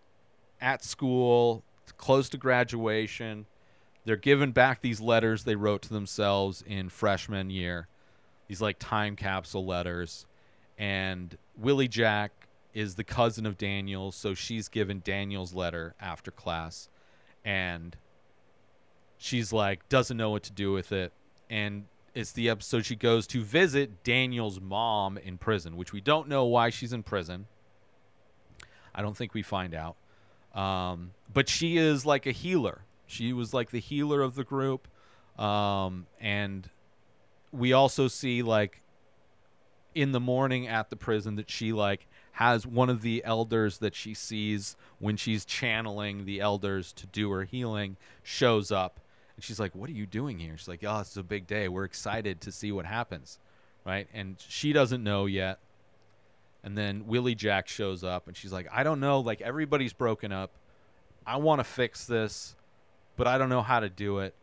at 0.61 0.83
school, 0.83 1.63
close 1.97 2.29
to 2.29 2.37
graduation. 2.37 3.45
They're 4.05 4.15
given 4.15 4.51
back 4.51 4.81
these 4.81 4.99
letters 4.99 5.43
they 5.43 5.55
wrote 5.55 5.81
to 5.83 5.93
themselves 5.93 6.63
in 6.65 6.89
freshman 6.89 7.49
year, 7.49 7.87
these 8.47 8.61
like 8.61 8.77
time 8.79 9.15
capsule 9.15 9.65
letters. 9.65 10.25
And 10.77 11.37
Willie 11.57 11.87
Jack 11.87 12.31
is 12.73 12.95
the 12.95 13.03
cousin 13.03 13.45
of 13.45 13.57
Daniel, 13.57 14.11
so 14.11 14.33
she's 14.33 14.67
given 14.67 15.01
Daniel's 15.03 15.53
letter 15.53 15.95
after 16.01 16.31
class. 16.31 16.89
And 17.45 17.95
she's 19.17 19.53
like, 19.53 19.87
doesn't 19.89 20.17
know 20.17 20.31
what 20.31 20.43
to 20.43 20.51
do 20.51 20.71
with 20.71 20.91
it. 20.91 21.13
And 21.49 21.85
it's 22.13 22.31
the 22.31 22.49
episode 22.49 22.85
she 22.85 22.95
goes 22.95 23.25
to 23.27 23.43
visit 23.43 24.03
Daniel's 24.03 24.59
mom 24.59 25.17
in 25.17 25.37
prison, 25.37 25.75
which 25.75 25.91
we 25.91 26.01
don't 26.01 26.27
know 26.27 26.45
why 26.45 26.69
she's 26.69 26.93
in 26.93 27.03
prison. 27.03 27.47
I 28.93 29.01
don't 29.01 29.17
think 29.17 29.33
we 29.33 29.41
find 29.41 29.73
out. 29.73 29.95
Um, 30.53 31.11
but 31.33 31.49
she 31.49 31.77
is 31.77 32.05
like 32.05 32.25
a 32.25 32.31
healer. 32.31 32.81
She 33.07 33.33
was 33.33 33.53
like 33.53 33.71
the 33.71 33.79
healer 33.79 34.21
of 34.21 34.35
the 34.35 34.43
group. 34.43 34.87
Um, 35.39 36.05
and 36.19 36.69
we 37.51 37.73
also 37.73 38.07
see 38.07 38.43
like 38.43 38.81
in 39.95 40.11
the 40.11 40.19
morning 40.19 40.67
at 40.67 40.89
the 40.89 40.95
prison 40.95 41.35
that 41.35 41.49
she 41.49 41.73
like 41.73 42.07
has 42.33 42.65
one 42.65 42.89
of 42.89 43.01
the 43.01 43.23
elders 43.25 43.79
that 43.79 43.95
she 43.95 44.13
sees 44.13 44.75
when 44.99 45.17
she's 45.17 45.45
channeling 45.45 46.25
the 46.25 46.39
elders 46.39 46.93
to 46.93 47.07
do 47.07 47.31
her 47.31 47.43
healing 47.43 47.97
shows 48.23 48.71
up 48.71 48.99
and 49.35 49.43
she's 49.43 49.59
like 49.59 49.75
what 49.75 49.89
are 49.89 49.93
you 49.93 50.05
doing 50.05 50.39
here? 50.39 50.57
She's 50.57 50.67
like 50.67 50.83
oh 50.85 50.99
it's 50.99 51.17
a 51.17 51.23
big 51.23 51.47
day. 51.47 51.67
We're 51.67 51.85
excited 51.85 52.41
to 52.41 52.51
see 52.51 52.71
what 52.71 52.85
happens. 52.85 53.39
Right? 53.85 54.07
And 54.13 54.37
she 54.47 54.71
doesn't 54.71 55.03
know 55.03 55.25
yet. 55.25 55.59
And 56.63 56.77
then 56.77 57.07
Willie 57.07 57.35
Jack 57.35 57.67
shows 57.67 58.03
up 58.03 58.27
and 58.27 58.37
she's 58.37 58.53
like, 58.53 58.67
I 58.71 58.83
don't 58.83 59.01
know, 59.01 59.19
like 59.19 59.41
everybody's 59.41 59.91
broken 59.91 60.31
up. 60.31 60.51
I 61.25 61.37
want 61.37 61.59
to 61.59 61.63
fix 61.63 62.05
this, 62.05 62.55
but 63.17 63.27
I 63.27 63.37
don't 63.37 63.49
know 63.49 63.61
how 63.61 63.81
to 63.81 63.89
do 63.89 64.19
it. 64.19 64.33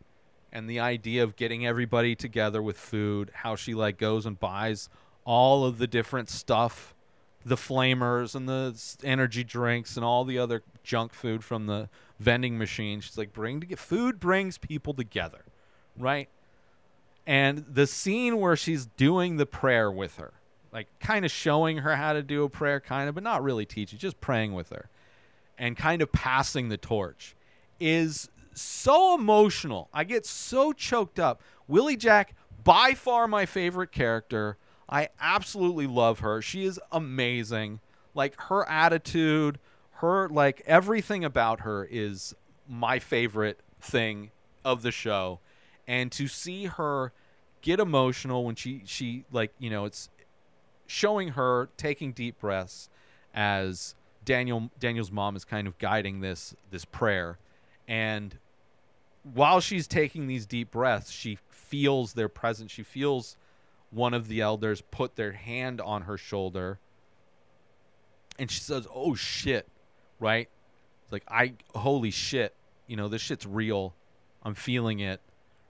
And 0.53 0.69
the 0.69 0.79
idea 0.79 1.23
of 1.23 1.35
getting 1.35 1.65
everybody 1.65 2.15
together 2.15 2.61
with 2.61 2.77
food, 2.77 3.31
how 3.33 3.55
she 3.55 3.73
like 3.73 3.97
goes 3.97 4.25
and 4.25 4.39
buys 4.39 4.89
all 5.25 5.65
of 5.65 5.77
the 5.77 5.87
different 5.87 6.29
stuff, 6.29 6.93
the 7.45 7.55
flamers 7.55 8.35
and 8.35 8.47
the 8.47 8.79
energy 9.03 9.43
drinks 9.43 9.95
and 9.95 10.05
all 10.05 10.25
the 10.25 10.37
other 10.37 10.61
junk 10.83 11.13
food 11.13 11.43
from 11.43 11.65
the 11.65 11.89
vending 12.21 12.57
machine. 12.57 13.01
She's 13.01 13.17
like, 13.17 13.33
bring 13.33 13.59
to 13.59 13.67
get 13.67 13.79
food 13.79 14.19
brings 14.19 14.57
people 14.57 14.93
together, 14.93 15.43
right? 15.97 16.29
And 17.25 17.65
the 17.67 17.87
scene 17.87 18.39
where 18.39 18.55
she's 18.55 18.85
doing 18.85 19.37
the 19.37 19.45
prayer 19.45 19.91
with 19.91 20.17
her, 20.17 20.33
like 20.71 20.87
kind 20.99 21.25
of 21.25 21.31
showing 21.31 21.77
her 21.77 21.95
how 21.95 22.13
to 22.13 22.21
do 22.21 22.43
a 22.43 22.49
prayer, 22.49 22.79
kind 22.79 23.09
of, 23.09 23.15
but 23.15 23.23
not 23.23 23.43
really 23.43 23.65
teaching, 23.65 23.99
just 23.99 24.21
praying 24.21 24.53
with 24.53 24.69
her 24.69 24.89
and 25.57 25.75
kind 25.77 26.01
of 26.01 26.11
passing 26.11 26.69
the 26.69 26.77
torch 26.77 27.35
is 27.79 28.29
so 28.53 29.15
emotional. 29.15 29.89
I 29.93 30.03
get 30.03 30.25
so 30.25 30.73
choked 30.73 31.19
up. 31.19 31.41
Willie 31.67 31.97
Jack, 31.97 32.35
by 32.63 32.93
far 32.93 33.27
my 33.27 33.45
favorite 33.45 33.91
character. 33.91 34.57
I 34.89 35.09
absolutely 35.19 35.87
love 35.87 36.19
her. 36.19 36.41
She 36.41 36.65
is 36.65 36.79
amazing. 36.91 37.79
Like 38.13 38.39
her 38.41 38.67
attitude, 38.67 39.57
her 40.01 40.27
like 40.29 40.61
everything 40.65 41.23
about 41.23 41.61
her 41.61 41.87
is 41.89 42.35
my 42.67 42.99
favorite 42.99 43.59
thing 43.79 44.31
of 44.65 44.81
the 44.81 44.91
show. 44.91 45.39
And 45.87 46.11
to 46.13 46.27
see 46.27 46.65
her 46.65 47.13
get 47.61 47.79
emotional 47.79 48.43
when 48.43 48.55
she 48.55 48.81
she 48.85 49.25
like, 49.31 49.51
you 49.59 49.69
know, 49.69 49.85
it's 49.85 50.09
showing 50.87 51.29
her 51.29 51.69
taking 51.77 52.11
deep 52.13 52.39
breaths 52.39 52.89
as 53.33 53.95
Daniel 54.25 54.71
Daniel's 54.79 55.11
mom 55.11 55.35
is 55.35 55.45
kind 55.45 55.67
of 55.67 55.77
guiding 55.77 56.21
this 56.21 56.55
this 56.71 56.83
prayer. 56.85 57.37
And 57.87 58.37
while 59.23 59.59
she's 59.59 59.87
taking 59.87 60.25
these 60.25 60.47
deep 60.47 60.71
breaths 60.71 61.11
she 61.11 61.37
feels 61.49 62.13
their 62.13 62.29
presence. 62.29 62.71
She 62.71 62.83
feels 62.83 63.37
one 63.91 64.15
of 64.15 64.27
the 64.27 64.41
elders 64.41 64.81
put 64.81 65.15
their 65.15 65.33
hand 65.33 65.79
on 65.79 66.03
her 66.03 66.17
shoulder. 66.17 66.79
And 68.39 68.49
she 68.49 68.59
says 68.59 68.87
oh 68.93 69.13
shit 69.13 69.67
right? 70.21 70.47
It's 71.03 71.11
like 71.11 71.23
I 71.27 71.53
holy 71.75 72.11
shit 72.11 72.55
you 72.87 72.95
know 72.95 73.09
this 73.09 73.21
shit's 73.21 73.45
real. 73.45 73.93
I'm 74.43 74.55
feeling 74.55 74.99
it 74.99 75.19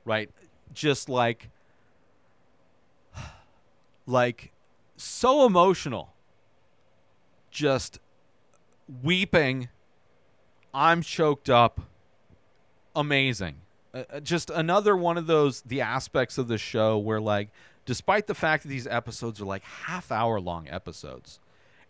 right? 0.05 0.29
Just 0.73 1.09
like 1.09 1.49
like 4.05 4.51
so 4.97 5.45
emotional. 5.45 6.13
Just 7.49 7.99
weeping. 9.03 9.69
I'm 10.73 11.01
choked 11.01 11.49
up. 11.49 11.81
Amazing. 12.95 13.55
Uh, 13.93 14.03
uh, 14.09 14.19
just 14.21 14.49
another 14.49 14.95
one 14.95 15.17
of 15.17 15.27
those 15.27 15.61
the 15.61 15.81
aspects 15.81 16.37
of 16.37 16.47
the 16.47 16.57
show 16.57 16.97
where 16.97 17.19
like 17.19 17.49
despite 17.85 18.27
the 18.27 18.35
fact 18.35 18.63
that 18.63 18.69
these 18.69 18.87
episodes 18.87 19.41
are 19.41 19.45
like 19.45 19.63
half 19.63 20.11
hour 20.11 20.39
long 20.39 20.67
episodes 20.69 21.39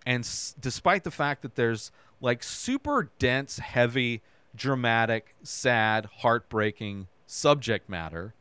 and 0.06 0.24
s- 0.24 0.56
despite 0.60 1.04
the 1.04 1.12
fact 1.12 1.44
that 1.44 1.56
there's 1.56 1.92
like 2.22 2.44
super 2.44 3.10
dense 3.20 3.60
heavy 3.60 4.22
dramatic 4.56 5.36
sad 5.44 6.08
heartbreaking 6.20 7.08
subject 7.26 7.90
matter 7.90 8.34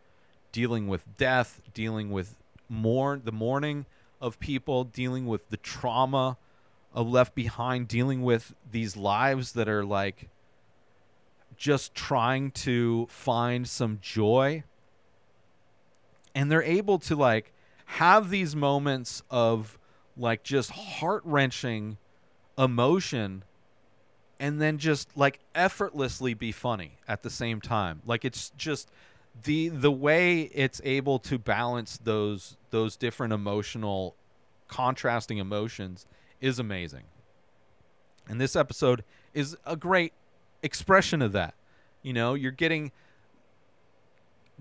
dealing 0.52 0.86
with 0.86 1.16
death 1.16 1.60
dealing 1.74 2.10
with 2.10 2.36
mourn 2.68 3.22
the 3.24 3.32
mourning 3.32 3.86
of 4.20 4.38
people 4.38 4.84
dealing 4.84 5.26
with 5.26 5.48
the 5.48 5.56
trauma 5.56 6.36
of 6.92 7.08
left 7.08 7.34
behind 7.34 7.88
dealing 7.88 8.22
with 8.22 8.54
these 8.70 8.96
lives 8.96 9.52
that 9.52 9.68
are 9.68 9.84
like 9.84 10.28
just 11.56 11.94
trying 11.94 12.50
to 12.50 13.06
find 13.10 13.68
some 13.68 13.98
joy. 14.00 14.64
And 16.34 16.50
they're 16.50 16.62
able 16.62 16.98
to 17.00 17.14
like 17.14 17.52
have 17.84 18.30
these 18.30 18.56
moments 18.56 19.22
of 19.30 19.78
like 20.16 20.42
just 20.42 20.70
heart-wrenching 20.70 21.98
emotion 22.56 23.44
and 24.40 24.60
then 24.60 24.78
just 24.78 25.16
like 25.16 25.38
effortlessly 25.54 26.32
be 26.32 26.50
funny 26.50 26.92
at 27.06 27.22
the 27.22 27.30
same 27.30 27.60
time. 27.60 28.00
Like 28.06 28.24
it's 28.24 28.50
just 28.56 28.90
the 29.44 29.68
the 29.68 29.92
way 29.92 30.50
it's 30.54 30.80
able 30.82 31.18
to 31.20 31.38
balance 31.38 32.00
those 32.02 32.56
those 32.70 32.96
different 32.96 33.34
emotional 33.34 34.16
contrasting 34.66 35.38
emotions 35.38 36.06
is 36.40 36.58
amazing. 36.58 37.04
And 38.28 38.40
this 38.40 38.56
episode 38.56 39.04
is 39.34 39.56
a 39.66 39.76
great 39.76 40.14
expression 40.62 41.20
of 41.20 41.32
that. 41.32 41.54
You 42.02 42.14
know 42.14 42.32
you're 42.32 42.50
getting 42.50 42.92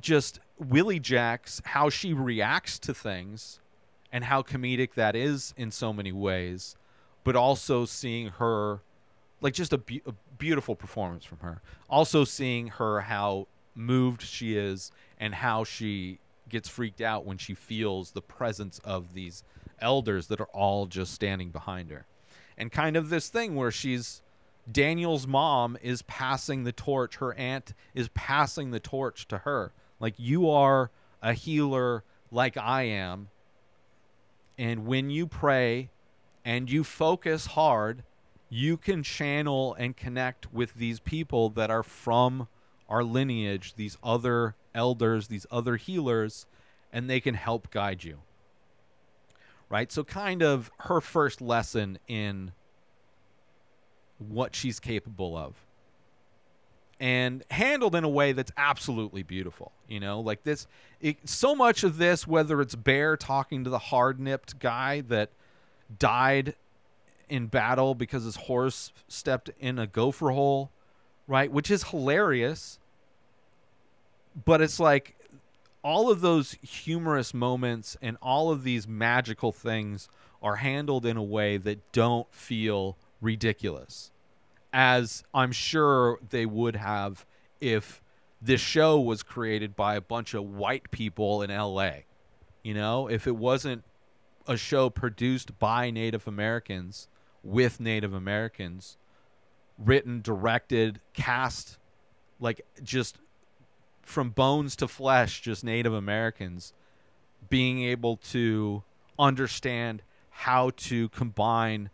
just 0.02 0.40
willie 0.58 1.00
jack's 1.00 1.62
how 1.66 1.90
she 1.90 2.14
reacts 2.14 2.80
to 2.80 2.94
things 2.94 3.60
and 4.12 4.26
how 4.26 4.42
comedic 4.42 4.94
that 4.96 5.16
is 5.16 5.54
in 5.58 5.72
so 5.72 5.92
many 5.92 6.12
ways 6.12 6.76
but 7.24 7.36
also 7.36 7.86
seeing 7.86 8.28
her 8.28 8.82
like 9.42 9.54
just 9.54 9.74
a, 9.74 9.82
a 10.06 10.14
beautiful 10.38 10.76
performance 10.76 11.26
from 11.26 11.40
her. 11.40 11.62
Also 11.90 12.24
seeing 12.24 12.68
her 12.68 13.02
how 13.02 13.48
moved 13.76 14.22
she 14.22 14.58
is 14.58 14.92
and 15.20 15.36
how 15.36 15.64
she 15.64 16.20
gets 16.50 16.68
freaked 16.68 17.02
out 17.02 17.26
when 17.26 17.38
she 17.38 17.54
feels 17.54 18.12
the 18.12 18.22
presence 18.22 18.80
of 18.84 19.14
these 19.14 19.44
elders 19.80 20.28
that 20.28 20.42
are 20.42 20.48
all 20.48 20.86
just 20.86 21.14
standing 21.14 21.50
behind 21.50 21.90
her. 21.92 22.06
And 22.58 22.72
kind 22.72 22.98
of 22.98 23.10
this 23.10 23.30
thing 23.30 23.56
where 23.56 23.72
she's 23.72 24.22
Daniel's 24.70 25.26
mom 25.26 25.78
is 25.82 26.02
passing 26.04 26.64
the 26.64 26.72
torch. 26.72 27.18
Her 27.18 27.34
aunt 27.36 27.74
is 27.94 28.10
passing 28.10 28.72
the 28.72 28.80
torch 28.80 29.28
to 29.30 29.40
her. 29.40 29.72
Like 30.00 30.16
you 30.18 30.50
are 30.50 30.92
a 31.22 31.34
healer 31.34 32.04
like 32.32 32.58
I 32.58 32.84
am. 32.84 33.30
And 34.58 34.86
when 34.86 35.10
you 35.10 35.26
pray 35.26 35.90
and 36.44 36.70
you 36.70 36.84
focus 36.84 37.48
hard 37.48 38.04
you 38.50 38.78
can 38.78 39.04
channel 39.04 39.76
and 39.76 39.96
connect 39.96 40.52
with 40.52 40.74
these 40.74 41.00
people 41.00 41.50
that 41.50 41.70
are 41.70 41.84
from 41.84 42.48
our 42.88 43.04
lineage, 43.04 43.76
these 43.76 43.98
other 44.04 44.56
elders, 44.74 45.28
these 45.28 45.46
other 45.52 45.76
healers, 45.76 46.48
and 46.92 47.10
they 47.10 47.20
can 47.20 47.36
help 47.36 47.70
guide 47.70 48.04
you. 48.04 48.20
Right? 49.70 49.92
So, 49.92 50.04
kind 50.04 50.42
of 50.42 50.72
her 50.80 51.00
first 51.00 51.42
lesson 51.42 52.00
in 52.08 52.54
what 54.18 54.56
she's 54.56 54.80
capable 54.80 55.38
of. 55.38 55.56
And 57.00 57.46
handled 57.50 57.96
in 57.96 58.04
a 58.04 58.10
way 58.10 58.34
that's 58.34 58.52
absolutely 58.58 59.24
beautiful. 59.24 59.72
You 59.88 60.00
know, 60.02 60.20
like 60.20 60.44
this, 60.44 60.68
it, 61.00 61.30
so 61.30 61.56
much 61.56 61.84
of 61.84 61.98
this, 61.98 62.28
whether 62.28 62.60
it's 62.60 62.76
Bear 62.76 63.16
talking 63.16 63.64
to 63.64 63.70
the 63.70 63.80
hard 63.80 64.20
nipped 64.20 64.60
guy 64.60 65.02
that 65.02 65.30
died 65.98 66.56
in 67.30 67.48
battle 67.48 67.96
because 67.96 68.24
his 68.24 68.36
horse 68.36 68.92
stepped 69.08 69.50
in 69.60 69.80
a 69.80 69.88
gopher 69.88 70.32
hole, 70.32 70.72
right? 71.28 71.52
Which 71.52 71.72
is 71.72 71.84
hilarious. 71.86 72.80
But 74.46 74.62
it's 74.62 74.80
like 74.80 75.16
all 75.84 76.10
of 76.10 76.22
those 76.22 76.58
humorous 76.62 77.34
moments 77.34 77.98
and 78.02 78.18
all 78.22 78.52
of 78.52 78.64
these 78.64 78.88
magical 78.88 79.52
things 79.52 80.10
are 80.42 80.58
handled 80.58 81.06
in 81.06 81.18
a 81.18 81.24
way 81.24 81.58
that 81.58 81.92
don't 81.92 82.34
feel 82.34 82.98
ridiculous, 83.22 84.12
as 84.72 85.24
I'm 85.34 85.52
sure 85.52 86.20
they 86.30 86.46
would 86.46 86.76
have 86.76 87.26
if 87.60 88.02
this 88.42 88.62
show 88.62 89.00
was 89.00 89.22
created 89.22 89.76
by 89.76 89.96
a 89.96 90.02
bunch 90.02 90.34
of 90.34 90.44
white 90.44 90.92
people 90.92 91.42
in 91.42 91.50
LA. 91.50 91.92
You 92.64 92.74
know, 92.74 93.08
if 93.08 93.28
it 93.28 93.36
wasn't 93.36 93.84
a 94.48 94.58
show 94.58 94.90
produced 94.90 95.60
by 95.60 95.92
Native 95.92 96.28
Americans 96.28 97.08
with 97.44 97.80
Native 97.80 98.14
Americans, 98.14 98.98
written, 99.78 100.22
directed, 100.22 101.00
cast, 101.14 101.78
like 102.40 102.62
just 102.84 103.18
from 104.02 104.32
bones 104.32 104.76
to 104.78 104.88
flesh, 104.88 105.42
just 105.42 105.64
Native 105.64 105.94
Americans 105.94 106.74
being 107.50 107.84
able 107.84 108.18
to 108.18 108.84
understand 109.18 110.02
how 110.30 110.72
to 110.72 111.10
combine 111.10 111.90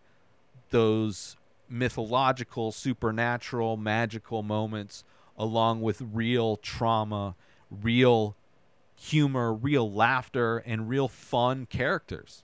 those 0.70 1.36
mythological, 1.70 2.72
supernatural, 2.72 3.78
magical 3.78 4.44
moments 4.44 5.04
along 5.38 5.82
with 5.82 6.02
real 6.02 6.56
trauma, 6.58 7.36
real 7.70 8.36
humor, 8.96 9.54
real 9.54 9.92
laughter, 9.92 10.58
and 10.60 10.88
real 10.88 11.08
fun 11.08 11.66
characters. 11.66 12.44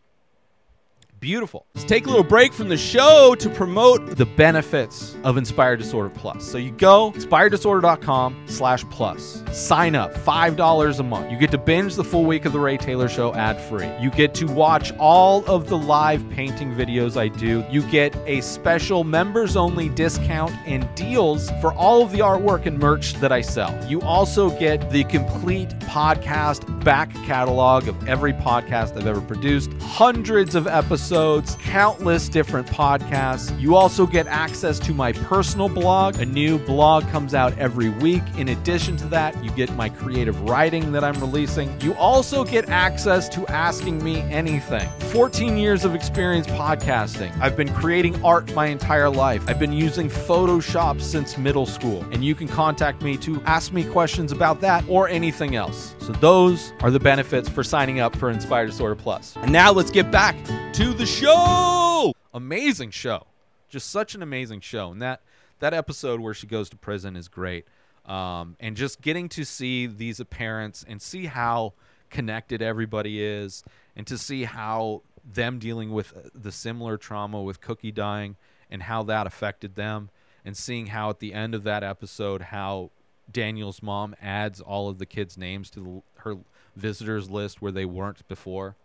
Beautiful. 1.22 1.68
Let's 1.76 1.88
take 1.88 2.08
a 2.08 2.10
little 2.10 2.24
break 2.24 2.52
from 2.52 2.68
the 2.68 2.78
show 2.78 3.36
to 3.38 3.48
promote 3.48 4.18
the 4.18 4.26
benefits 4.26 5.16
of 5.24 5.38
Inspired 5.38 5.78
Disorder 5.78 6.10
Plus. 6.10 6.44
So 6.44 6.58
you 6.58 6.72
go 6.72 7.12
inspireddisorder.com 7.12 8.46
slash 8.48 8.84
plus. 8.86 9.44
Sign 9.52 9.94
up, 9.94 10.16
$5 10.16 11.00
a 11.00 11.04
month. 11.04 11.32
You 11.32 11.38
get 11.38 11.52
to 11.52 11.60
binge 11.60 11.94
the 11.94 12.04
full 12.04 12.26
week 12.26 12.46
of 12.46 12.54
the 12.54 12.60
Ray 12.60 12.76
Taylor 12.76 13.08
Show 13.08 13.36
ad-free. 13.36 13.88
You 14.00 14.10
get 14.10 14.34
to 14.34 14.48
watch 14.48 14.94
all 14.94 15.46
of 15.46 15.70
the 15.70 15.78
live 15.78 16.28
painting 16.32 16.74
videos 16.74 17.16
I 17.18 17.28
do. 17.28 17.64
You 17.70 17.84
get 17.92 18.16
a 18.26 18.42
special 18.42 19.04
members-only 19.04 19.90
discount 19.90 20.54
and 20.66 20.90
deals 20.96 21.52
for 21.62 21.72
all 21.74 22.02
of 22.02 22.12
the 22.12 22.20
artwork 22.22 22.66
and 22.66 22.80
merch 22.80 23.14
that 23.16 23.32
I 23.32 23.42
sell. 23.42 23.80
You 23.88 24.02
also 24.02 24.50
get 24.58 24.90
the 24.90 25.04
complete 25.04 25.70
podcast 25.82 26.84
back 26.84 27.14
catalog 27.26 27.88
of 27.88 28.08
every 28.10 28.34
podcast 28.34 28.98
I've 28.98 29.06
ever 29.06 29.22
produced, 29.22 29.72
hundreds 29.74 30.56
of 30.56 30.66
episodes, 30.66 31.11
countless 31.12 32.30
different 32.30 32.68
podcasts. 32.68 33.60
You 33.60 33.76
also 33.76 34.06
get 34.06 34.28
access 34.28 34.80
to 34.80 34.94
my 34.94 35.12
personal 35.12 35.68
blog. 35.68 36.20
A 36.20 36.26
new 36.26 36.58
blog 36.58 37.06
comes 37.10 37.34
out 37.34 37.58
every 37.58 37.90
week. 37.90 38.24
In 38.38 38.48
addition 38.50 38.96
to 38.98 39.08
that, 39.08 39.44
you 39.44 39.52
get 39.52 39.76
my 39.76 39.90
creative 39.90 40.40
writing 40.50 40.94
that 40.94 41.04
I'm 41.04 41.20
releasing. 41.20 41.80
You 41.82 41.96
also 41.96 42.46
get 42.46 42.70
access 42.70 43.28
to 43.30 43.46
asking 43.48 44.02
me 44.02 44.22
anything. 44.22 44.90
14 45.12 45.58
years 45.58 45.84
of 45.84 45.96
experience 45.96 46.48
podcasting. 46.48 47.38
I've 47.42 47.58
been 47.58 47.74
creating 47.74 48.24
art 48.24 48.54
my 48.54 48.68
entire 48.68 49.10
life. 49.10 49.44
I've 49.48 49.60
been 49.60 49.74
using 49.74 50.08
Photoshop 50.08 51.02
since 51.02 51.38
middle 51.38 51.66
school, 51.66 52.06
and 52.12 52.24
you 52.24 52.36
can 52.36 52.48
contact 52.48 53.02
me 53.02 53.18
to 53.18 53.42
ask 53.44 53.74
me 53.74 53.84
questions 53.84 54.32
about 54.32 54.62
that 54.62 54.86
or 54.88 55.10
anything 55.10 55.56
else. 55.56 55.94
So 56.00 56.14
those 56.14 56.72
are 56.80 56.90
the 56.90 57.00
benefits 57.00 57.50
for 57.50 57.64
signing 57.64 58.00
up 58.00 58.16
for 58.16 58.30
Inspired 58.30 58.68
Disorder 58.68 58.96
Plus. 58.96 59.36
And 59.38 59.52
now 59.52 59.72
let's 59.74 59.92
get 59.92 60.10
back 60.10 60.36
to 60.74 60.94
the 60.94 61.01
show. 61.06 62.14
Amazing 62.34 62.92
show. 62.92 63.28
Just 63.70 63.90
such 63.90 64.16
an 64.16 64.22
amazing 64.22 64.62
show. 64.62 64.92
And 64.92 65.02
that 65.02 65.22
that 65.60 65.74
episode 65.74 66.20
where 66.20 66.34
she 66.34 66.48
goes 66.48 66.70
to 66.70 66.78
prison 66.78 67.16
is 67.16 67.28
great. 67.28 67.66
Um, 68.06 68.56
and 68.60 68.76
just 68.76 69.02
getting 69.02 69.30
to 69.30 69.46
see 69.46 69.86
these 69.86 70.22
parents 70.30 70.84
and 70.88 71.02
see 71.02 71.28
how 71.28 71.74
connected 72.10 72.62
everybody 72.62 73.24
is 73.24 73.64
and 73.96 74.06
to 74.08 74.18
see 74.18 74.44
how 74.44 75.04
them 75.24 75.60
dealing 75.60 75.92
with 75.92 76.14
the 76.34 76.52
similar 76.52 76.98
trauma 76.98 77.42
with 77.42 77.62
Cookie 77.62 77.92
dying 77.92 78.36
and 78.70 78.84
how 78.84 79.04
that 79.04 79.28
affected 79.28 79.76
them 79.76 80.10
and 80.44 80.58
seeing 80.58 80.88
how 80.88 81.10
at 81.10 81.20
the 81.20 81.34
end 81.34 81.54
of 81.54 81.64
that 81.64 81.84
episode 81.84 82.42
how 82.42 82.90
Daniel's 83.32 83.84
mom 83.84 84.16
adds 84.22 84.60
all 84.60 84.90
of 84.90 84.98
the 84.98 85.06
kids' 85.06 85.38
names 85.38 85.70
to 85.72 85.80
the, 85.80 86.22
her 86.22 86.38
visitors 86.76 87.30
list 87.30 87.62
where 87.62 87.72
they 87.72 87.86
weren't 87.86 88.28
before, 88.28 88.76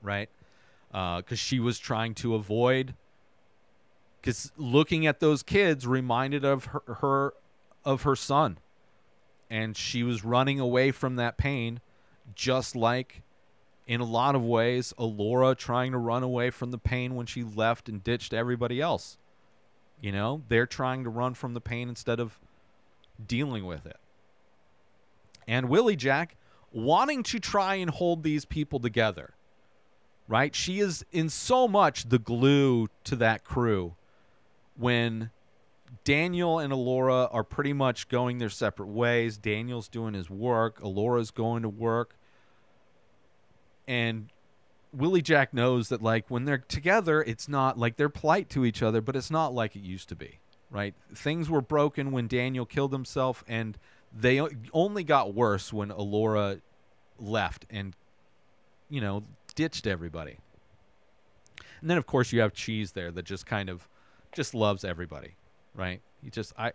right? 0.00 0.30
Uh, 0.96 1.18
because 1.18 1.38
she 1.38 1.60
was 1.60 1.78
trying 1.78 2.14
to 2.14 2.34
avoid. 2.34 2.94
Because 4.18 4.50
looking 4.56 5.06
at 5.06 5.20
those 5.20 5.42
kids 5.42 5.86
reminded 5.86 6.42
of 6.42 6.64
her, 6.64 6.82
her 6.86 7.34
of 7.84 8.02
her 8.02 8.16
son, 8.16 8.56
and 9.50 9.76
she 9.76 10.02
was 10.02 10.24
running 10.24 10.58
away 10.58 10.90
from 10.92 11.16
that 11.16 11.36
pain, 11.36 11.80
just 12.34 12.74
like 12.74 13.20
in 13.86 14.00
a 14.00 14.06
lot 14.06 14.34
of 14.34 14.42
ways, 14.42 14.94
Elora 14.98 15.54
trying 15.54 15.92
to 15.92 15.98
run 15.98 16.22
away 16.22 16.48
from 16.48 16.70
the 16.70 16.78
pain 16.78 17.14
when 17.14 17.26
she 17.26 17.44
left 17.44 17.90
and 17.90 18.02
ditched 18.02 18.32
everybody 18.32 18.80
else. 18.80 19.18
You 20.00 20.12
know, 20.12 20.44
they're 20.48 20.66
trying 20.66 21.04
to 21.04 21.10
run 21.10 21.34
from 21.34 21.52
the 21.52 21.60
pain 21.60 21.90
instead 21.90 22.20
of 22.20 22.38
dealing 23.24 23.66
with 23.66 23.84
it. 23.84 23.98
And 25.46 25.68
Willie 25.68 25.94
Jack 25.94 26.36
wanting 26.72 27.22
to 27.24 27.38
try 27.38 27.74
and 27.74 27.90
hold 27.90 28.22
these 28.22 28.46
people 28.46 28.80
together. 28.80 29.35
Right? 30.28 30.54
She 30.54 30.80
is 30.80 31.04
in 31.12 31.28
so 31.28 31.68
much 31.68 32.08
the 32.08 32.18
glue 32.18 32.88
to 33.04 33.16
that 33.16 33.44
crew 33.44 33.94
when 34.76 35.30
Daniel 36.04 36.58
and 36.58 36.72
Elora 36.72 37.28
are 37.32 37.44
pretty 37.44 37.72
much 37.72 38.08
going 38.08 38.38
their 38.38 38.50
separate 38.50 38.88
ways. 38.88 39.36
Daniel's 39.36 39.88
doing 39.88 40.14
his 40.14 40.28
work, 40.28 40.80
Elora's 40.80 41.30
going 41.30 41.62
to 41.62 41.68
work. 41.68 42.16
And 43.86 44.28
Willie 44.92 45.22
Jack 45.22 45.54
knows 45.54 45.88
that 45.90 46.02
like 46.02 46.28
when 46.28 46.44
they're 46.44 46.58
together, 46.58 47.22
it's 47.22 47.48
not 47.48 47.78
like 47.78 47.96
they're 47.96 48.08
polite 48.08 48.48
to 48.50 48.64
each 48.64 48.82
other, 48.82 49.00
but 49.00 49.14
it's 49.14 49.30
not 49.30 49.54
like 49.54 49.76
it 49.76 49.82
used 49.82 50.08
to 50.08 50.16
be, 50.16 50.38
right? 50.70 50.94
Things 51.14 51.48
were 51.48 51.60
broken 51.60 52.10
when 52.10 52.26
Daniel 52.26 52.66
killed 52.66 52.92
himself 52.92 53.44
and 53.46 53.78
they 54.12 54.40
only 54.72 55.04
got 55.04 55.34
worse 55.34 55.72
when 55.72 55.90
Elora 55.90 56.60
left 57.18 57.66
and 57.70 57.94
you 58.88 59.00
know, 59.00 59.24
ditched 59.56 59.88
everybody. 59.88 60.38
And 61.80 61.90
then 61.90 61.98
of 61.98 62.06
course 62.06 62.32
you 62.32 62.40
have 62.40 62.54
Cheese 62.54 62.92
there 62.92 63.10
that 63.10 63.24
just 63.24 63.46
kind 63.46 63.68
of 63.68 63.88
just 64.32 64.54
loves 64.54 64.84
everybody, 64.84 65.34
right? 65.74 66.00
He 66.22 66.30
just 66.30 66.52
I 66.56 66.72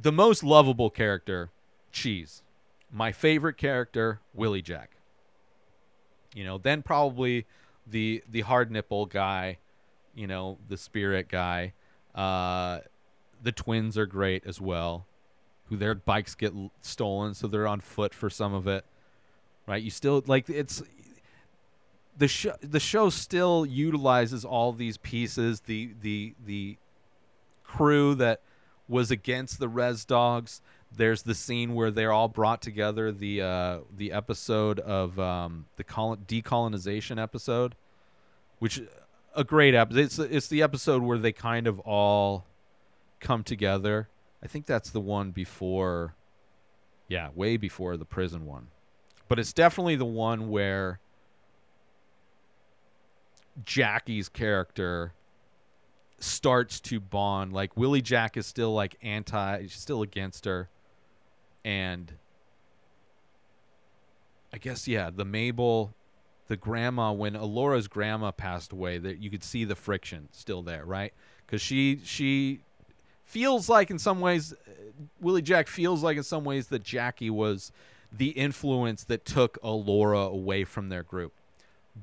the 0.00 0.12
most 0.12 0.42
lovable 0.42 0.90
character, 0.90 1.50
Cheese. 1.92 2.42
My 2.90 3.12
favorite 3.12 3.56
character, 3.56 4.20
Willie 4.32 4.62
Jack. 4.62 4.92
You 6.34 6.44
know, 6.44 6.58
then 6.58 6.82
probably 6.82 7.46
the 7.86 8.22
the 8.30 8.42
hard 8.42 8.70
nipple 8.70 9.06
guy, 9.06 9.58
you 10.14 10.26
know, 10.26 10.58
the 10.68 10.76
spirit 10.76 11.28
guy. 11.28 11.74
Uh 12.14 12.80
the 13.42 13.52
twins 13.52 13.96
are 13.96 14.06
great 14.06 14.44
as 14.46 14.60
well. 14.60 15.06
Who 15.66 15.76
their 15.76 15.94
bikes 15.94 16.34
get 16.34 16.52
stolen, 16.80 17.34
so 17.34 17.46
they're 17.46 17.66
on 17.66 17.80
foot 17.80 18.14
for 18.14 18.30
some 18.30 18.54
of 18.54 18.66
it. 18.66 18.84
Right? 19.66 19.82
You 19.82 19.90
still 19.90 20.22
like 20.26 20.48
it's 20.48 20.82
the 22.18 22.28
show 22.28 22.54
the 22.60 22.80
show 22.80 23.08
still 23.10 23.64
utilizes 23.64 24.44
all 24.44 24.72
these 24.72 24.96
pieces 24.96 25.60
the 25.60 25.94
the 26.02 26.34
the 26.44 26.76
crew 27.64 28.14
that 28.16 28.40
was 28.88 29.10
against 29.10 29.58
the 29.58 29.68
res 29.68 30.04
dogs. 30.04 30.60
There's 30.90 31.22
the 31.22 31.34
scene 31.34 31.74
where 31.74 31.90
they're 31.90 32.12
all 32.12 32.28
brought 32.28 32.60
together 32.60 33.12
the 33.12 33.42
uh 33.42 33.78
the 33.94 34.12
episode 34.12 34.80
of 34.80 35.18
um 35.18 35.66
the 35.76 35.84
colon- 35.84 36.24
decolonization 36.26 37.22
episode 37.22 37.74
which 38.58 38.80
a 39.34 39.44
great 39.44 39.74
episode 39.74 40.00
it's 40.00 40.18
it's 40.18 40.48
the 40.48 40.62
episode 40.62 41.02
where 41.02 41.18
they 41.18 41.32
kind 41.32 41.66
of 41.66 41.78
all 41.80 42.44
come 43.20 43.42
together. 43.42 44.08
I 44.42 44.46
think 44.46 44.66
that's 44.66 44.90
the 44.90 45.00
one 45.00 45.30
before 45.30 46.14
yeah 47.08 47.28
way 47.34 47.56
before 47.56 47.96
the 47.96 48.04
prison 48.04 48.46
one. 48.46 48.68
But 49.28 49.38
it's 49.38 49.52
definitely 49.52 49.96
the 49.96 50.04
one 50.06 50.48
where 50.48 51.00
Jackie's 53.64 54.28
character 54.28 55.12
starts 56.18 56.80
to 56.80 57.00
bond. 57.00 57.52
Like 57.52 57.76
Willie 57.76 58.02
Jack 58.02 58.36
is 58.36 58.46
still 58.46 58.72
like 58.74 58.96
anti, 59.02 59.66
still 59.66 60.02
against 60.02 60.44
her, 60.44 60.68
and 61.64 62.12
I 64.52 64.58
guess 64.58 64.88
yeah, 64.88 65.10
the 65.10 65.24
Mabel, 65.24 65.94
the 66.48 66.56
grandma 66.56 67.12
when 67.12 67.34
Elora's 67.34 67.88
grandma 67.88 68.30
passed 68.30 68.72
away, 68.72 68.98
that 68.98 69.18
you 69.18 69.30
could 69.30 69.44
see 69.44 69.64
the 69.64 69.76
friction 69.76 70.28
still 70.32 70.62
there, 70.62 70.84
right? 70.84 71.12
Because 71.46 71.60
she 71.60 72.00
she 72.04 72.60
feels 73.24 73.68
like 73.68 73.90
in 73.90 73.98
some 73.98 74.20
ways, 74.20 74.52
uh, 74.52 74.70
Willie 75.20 75.42
Jack 75.42 75.68
feels 75.68 76.02
like 76.02 76.16
in 76.16 76.22
some 76.22 76.44
ways 76.44 76.68
that 76.68 76.82
Jackie 76.82 77.30
was 77.30 77.72
the 78.10 78.30
influence 78.30 79.04
that 79.04 79.24
took 79.26 79.60
Elora 79.62 80.30
away 80.32 80.64
from 80.64 80.88
their 80.88 81.02
group, 81.02 81.34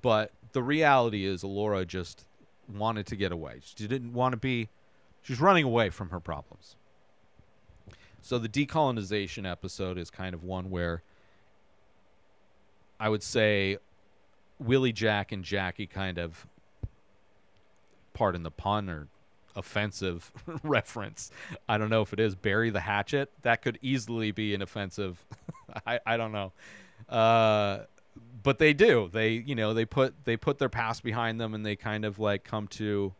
but 0.01 0.31
the 0.55 0.63
reality 0.63 1.25
is 1.25 1.43
Elora 1.43 1.85
just 1.85 2.25
wanted 2.73 3.05
to 3.07 3.17
get 3.17 3.33
away. 3.33 3.59
She 3.61 3.87
didn't 3.87 4.13
want 4.13 4.31
to 4.31 4.37
be 4.37 4.69
she's 5.21 5.41
running 5.41 5.65
away 5.65 5.89
from 5.89 6.11
her 6.11 6.19
problems. 6.21 6.77
So 8.21 8.39
the 8.39 8.47
decolonization 8.47 9.45
episode 9.49 9.97
is 9.97 10.09
kind 10.09 10.33
of 10.33 10.45
one 10.45 10.69
where 10.69 11.03
I 13.01 13.09
would 13.09 13.21
say 13.21 13.79
Willie 14.57 14.93
Jack 14.93 15.33
and 15.33 15.43
Jackie 15.43 15.87
kind 15.87 16.17
of 16.17 16.47
pardon 18.13 18.43
the 18.43 18.49
pun 18.49 18.89
or 18.89 19.09
offensive 19.57 20.31
reference. 20.63 21.31
I 21.67 21.77
don't 21.77 21.89
know 21.89 22.01
if 22.01 22.13
it 22.13 22.21
is 22.21 22.33
bury 22.33 22.69
the 22.69 22.79
hatchet. 22.79 23.29
That 23.41 23.61
could 23.61 23.77
easily 23.81 24.31
be 24.31 24.55
an 24.55 24.61
offensive 24.61 25.25
I, 25.85 25.99
I 26.05 26.15
don't 26.15 26.31
know. 26.31 26.53
Uh 27.09 27.79
but 28.45 28.59
they 28.59 28.73
do. 28.73 29.09
They 29.11 29.31
you 29.31 29.55
know 29.55 29.73
they 29.73 29.85
put 29.85 30.23
they 30.23 30.37
put 30.37 30.59
their 30.59 30.69
past 30.69 31.03
behind 31.03 31.41
them 31.41 31.55
and 31.55 31.65
they 31.65 31.75
kind 31.75 32.05
of 32.05 32.19
like 32.19 32.43
come 32.43 32.67
to 32.69 33.13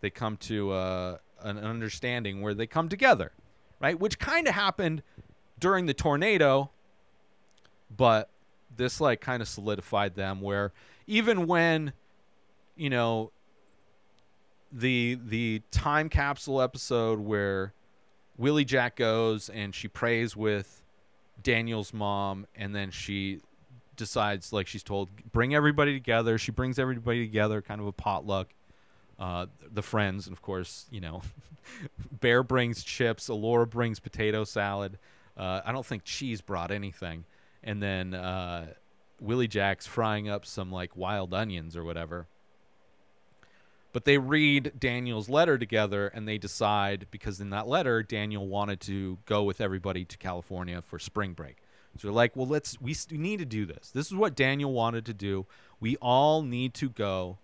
they 0.00 0.10
come 0.10 0.36
to 0.38 0.72
uh, 0.72 1.18
an 1.40 1.56
understanding 1.56 2.42
where 2.42 2.52
they 2.52 2.66
come 2.66 2.88
together, 2.88 3.30
right? 3.80 3.98
Which 3.98 4.18
kind 4.18 4.48
of 4.48 4.54
happened 4.54 5.04
during 5.60 5.86
the 5.86 5.94
tornado, 5.94 6.72
but 7.96 8.28
this 8.76 9.00
like 9.00 9.20
kind 9.20 9.40
of 9.40 9.46
solidified 9.46 10.16
them 10.16 10.40
where 10.40 10.72
even 11.06 11.46
when 11.46 11.92
you 12.74 12.90
know 12.90 13.30
the 14.72 15.16
the 15.24 15.62
time 15.70 16.08
capsule 16.08 16.60
episode 16.60 17.20
where 17.20 17.72
Willie 18.36 18.64
Jack 18.64 18.96
goes 18.96 19.48
and 19.48 19.72
she 19.72 19.86
prays 19.86 20.36
with 20.36 20.82
Daniel's 21.40 21.94
mom 21.94 22.48
and 22.56 22.74
then 22.74 22.90
she 22.90 23.40
decides, 23.96 24.52
like 24.52 24.66
she's 24.66 24.82
told, 24.82 25.10
bring 25.32 25.54
everybody 25.54 25.92
together. 25.92 26.38
She 26.38 26.52
brings 26.52 26.78
everybody 26.78 27.24
together, 27.24 27.62
kind 27.62 27.80
of 27.80 27.86
a 27.86 27.92
potluck. 27.92 28.48
Uh, 29.18 29.46
the 29.72 29.82
friends, 29.82 30.26
and 30.26 30.36
of 30.36 30.42
course, 30.42 30.86
you 30.90 31.00
know, 31.00 31.22
Bear 32.20 32.42
brings 32.42 32.82
chips. 32.82 33.28
Elora 33.28 33.68
brings 33.68 34.00
potato 34.00 34.44
salad. 34.44 34.98
Uh, 35.36 35.60
I 35.64 35.72
don't 35.72 35.86
think 35.86 36.04
Cheese 36.04 36.40
brought 36.40 36.70
anything. 36.70 37.24
And 37.62 37.82
then 37.82 38.14
uh, 38.14 38.66
Willie 39.20 39.48
Jack's 39.48 39.86
frying 39.86 40.28
up 40.28 40.44
some 40.46 40.70
like 40.70 40.96
wild 40.96 41.32
onions 41.32 41.76
or 41.76 41.84
whatever. 41.84 42.26
But 43.92 44.04
they 44.04 44.18
read 44.18 44.72
Daniel's 44.78 45.28
letter 45.28 45.56
together 45.56 46.08
and 46.08 46.26
they 46.26 46.36
decide 46.36 47.06
because 47.10 47.40
in 47.40 47.50
that 47.50 47.68
letter 47.68 48.02
Daniel 48.02 48.46
wanted 48.46 48.80
to 48.80 49.18
go 49.24 49.44
with 49.44 49.60
everybody 49.60 50.04
to 50.04 50.18
California 50.18 50.82
for 50.82 50.98
spring 50.98 51.32
break. 51.32 51.58
So 51.96 52.08
they're 52.08 52.12
like, 52.12 52.34
"Well, 52.36 52.46
let's 52.46 52.80
we, 52.80 52.94
we 53.10 53.18
need 53.18 53.38
to 53.38 53.44
do 53.44 53.66
this. 53.66 53.90
This 53.90 54.06
is 54.06 54.14
what 54.14 54.34
Daniel 54.34 54.72
wanted 54.72 55.06
to 55.06 55.14
do. 55.14 55.46
We 55.80 55.96
all 55.96 56.42
need 56.42 56.74
to 56.74 56.88
go 56.88 57.38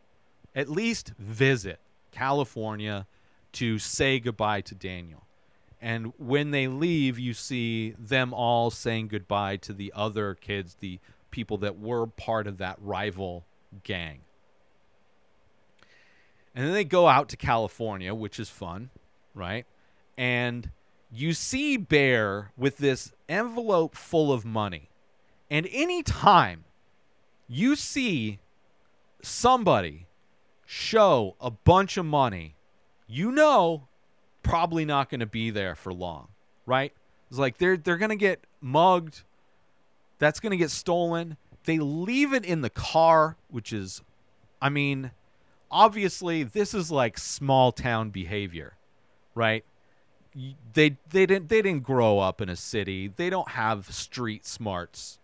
at 0.54 0.68
least 0.68 1.12
visit 1.18 1.78
California 2.10 3.06
to 3.52 3.78
say 3.78 4.18
goodbye 4.18 4.60
to 4.62 4.74
Daniel." 4.74 5.24
And 5.82 6.12
when 6.18 6.50
they 6.50 6.68
leave, 6.68 7.18
you 7.18 7.32
see 7.32 7.94
them 7.98 8.34
all 8.34 8.70
saying 8.70 9.08
goodbye 9.08 9.56
to 9.58 9.72
the 9.72 9.92
other 9.96 10.34
kids, 10.34 10.76
the 10.80 10.98
people 11.30 11.56
that 11.58 11.78
were 11.78 12.06
part 12.06 12.46
of 12.46 12.58
that 12.58 12.76
rival 12.80 13.44
gang. 13.82 14.20
And 16.54 16.66
then 16.66 16.74
they 16.74 16.84
go 16.84 17.08
out 17.08 17.28
to 17.30 17.36
California, 17.36 18.14
which 18.14 18.38
is 18.38 18.50
fun, 18.50 18.90
right? 19.34 19.64
And 20.18 20.70
you 21.10 21.32
see 21.32 21.76
Bear 21.76 22.52
with 22.56 22.78
this 22.78 23.12
envelope 23.28 23.96
full 23.96 24.32
of 24.32 24.44
money. 24.44 24.90
And 25.50 25.68
anytime 25.72 26.64
you 27.48 27.74
see 27.74 28.38
somebody 29.22 30.06
show 30.64 31.36
a 31.40 31.50
bunch 31.50 31.96
of 31.96 32.06
money, 32.06 32.54
you 33.08 33.32
know 33.32 33.88
probably 34.42 34.84
not 34.84 35.10
going 35.10 35.20
to 35.20 35.26
be 35.26 35.50
there 35.50 35.74
for 35.74 35.92
long, 35.92 36.28
right? 36.66 36.92
It's 37.28 37.38
like 37.38 37.58
they're 37.58 37.76
they're 37.76 37.96
going 37.96 38.10
to 38.10 38.16
get 38.16 38.44
mugged. 38.60 39.22
That's 40.18 40.40
going 40.40 40.50
to 40.50 40.56
get 40.56 40.70
stolen. 40.70 41.36
They 41.64 41.78
leave 41.78 42.32
it 42.32 42.44
in 42.44 42.60
the 42.60 42.70
car, 42.70 43.36
which 43.48 43.72
is 43.72 44.02
I 44.62 44.68
mean, 44.68 45.10
obviously 45.70 46.42
this 46.42 46.74
is 46.74 46.90
like 46.90 47.18
small 47.18 47.72
town 47.72 48.10
behavior, 48.10 48.76
right? 49.34 49.64
They 50.34 50.96
they 51.10 51.26
didn't 51.26 51.48
they 51.48 51.62
didn't 51.62 51.82
grow 51.82 52.18
up 52.18 52.40
in 52.40 52.48
a 52.48 52.56
city. 52.56 53.08
They 53.08 53.30
don't 53.30 53.50
have 53.50 53.92
street 53.92 54.46
smarts, 54.46 55.18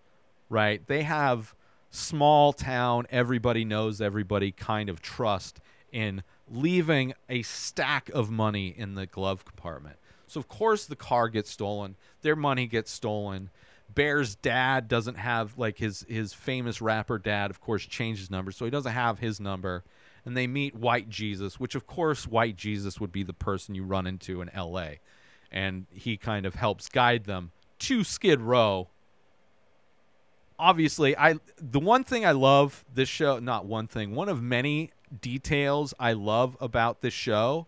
right? 0.48 0.86
They 0.86 1.02
have 1.02 1.54
small 1.90 2.52
town 2.52 3.06
everybody 3.10 3.64
knows 3.64 4.00
everybody 4.00 4.52
kind 4.52 4.90
of 4.90 5.00
trust 5.00 5.60
in 5.92 6.22
leaving 6.50 7.14
a 7.28 7.42
stack 7.42 8.10
of 8.10 8.30
money 8.30 8.68
in 8.68 8.94
the 8.94 9.06
glove 9.06 9.44
compartment. 9.44 9.96
So 10.26 10.40
of 10.40 10.48
course 10.48 10.86
the 10.86 10.96
car 10.96 11.28
gets 11.28 11.50
stolen, 11.50 11.96
their 12.22 12.36
money 12.36 12.66
gets 12.66 12.90
stolen. 12.90 13.50
Bear's 13.94 14.34
dad 14.34 14.88
doesn't 14.88 15.14
have 15.14 15.56
like 15.56 15.78
his 15.78 16.04
his 16.08 16.34
famous 16.34 16.82
rapper 16.82 17.18
dad 17.18 17.50
of 17.50 17.60
course 17.60 17.86
changed 17.86 18.20
his 18.20 18.30
number, 18.30 18.50
so 18.50 18.64
he 18.64 18.70
doesn't 18.70 18.92
have 18.92 19.20
his 19.20 19.40
number. 19.40 19.84
And 20.26 20.36
they 20.36 20.46
meet 20.46 20.74
White 20.74 21.08
Jesus, 21.08 21.58
which 21.58 21.74
of 21.74 21.86
course 21.86 22.26
White 22.26 22.56
Jesus 22.56 23.00
would 23.00 23.12
be 23.12 23.22
the 23.22 23.32
person 23.32 23.74
you 23.74 23.84
run 23.84 24.06
into 24.06 24.42
in 24.42 24.50
LA. 24.54 24.96
And 25.50 25.86
he 25.90 26.18
kind 26.18 26.44
of 26.44 26.56
helps 26.56 26.88
guide 26.88 27.24
them 27.24 27.52
to 27.78 28.04
Skid 28.04 28.40
Row 28.40 28.88
obviously 30.58 31.16
i 31.16 31.34
the 31.58 31.80
one 31.80 32.04
thing 32.04 32.24
i 32.24 32.32
love 32.32 32.84
this 32.94 33.08
show 33.08 33.38
not 33.38 33.66
one 33.66 33.86
thing 33.86 34.14
one 34.14 34.28
of 34.28 34.42
many 34.42 34.90
details 35.20 35.92
i 35.98 36.12
love 36.12 36.56
about 36.60 37.00
this 37.02 37.14
show 37.14 37.66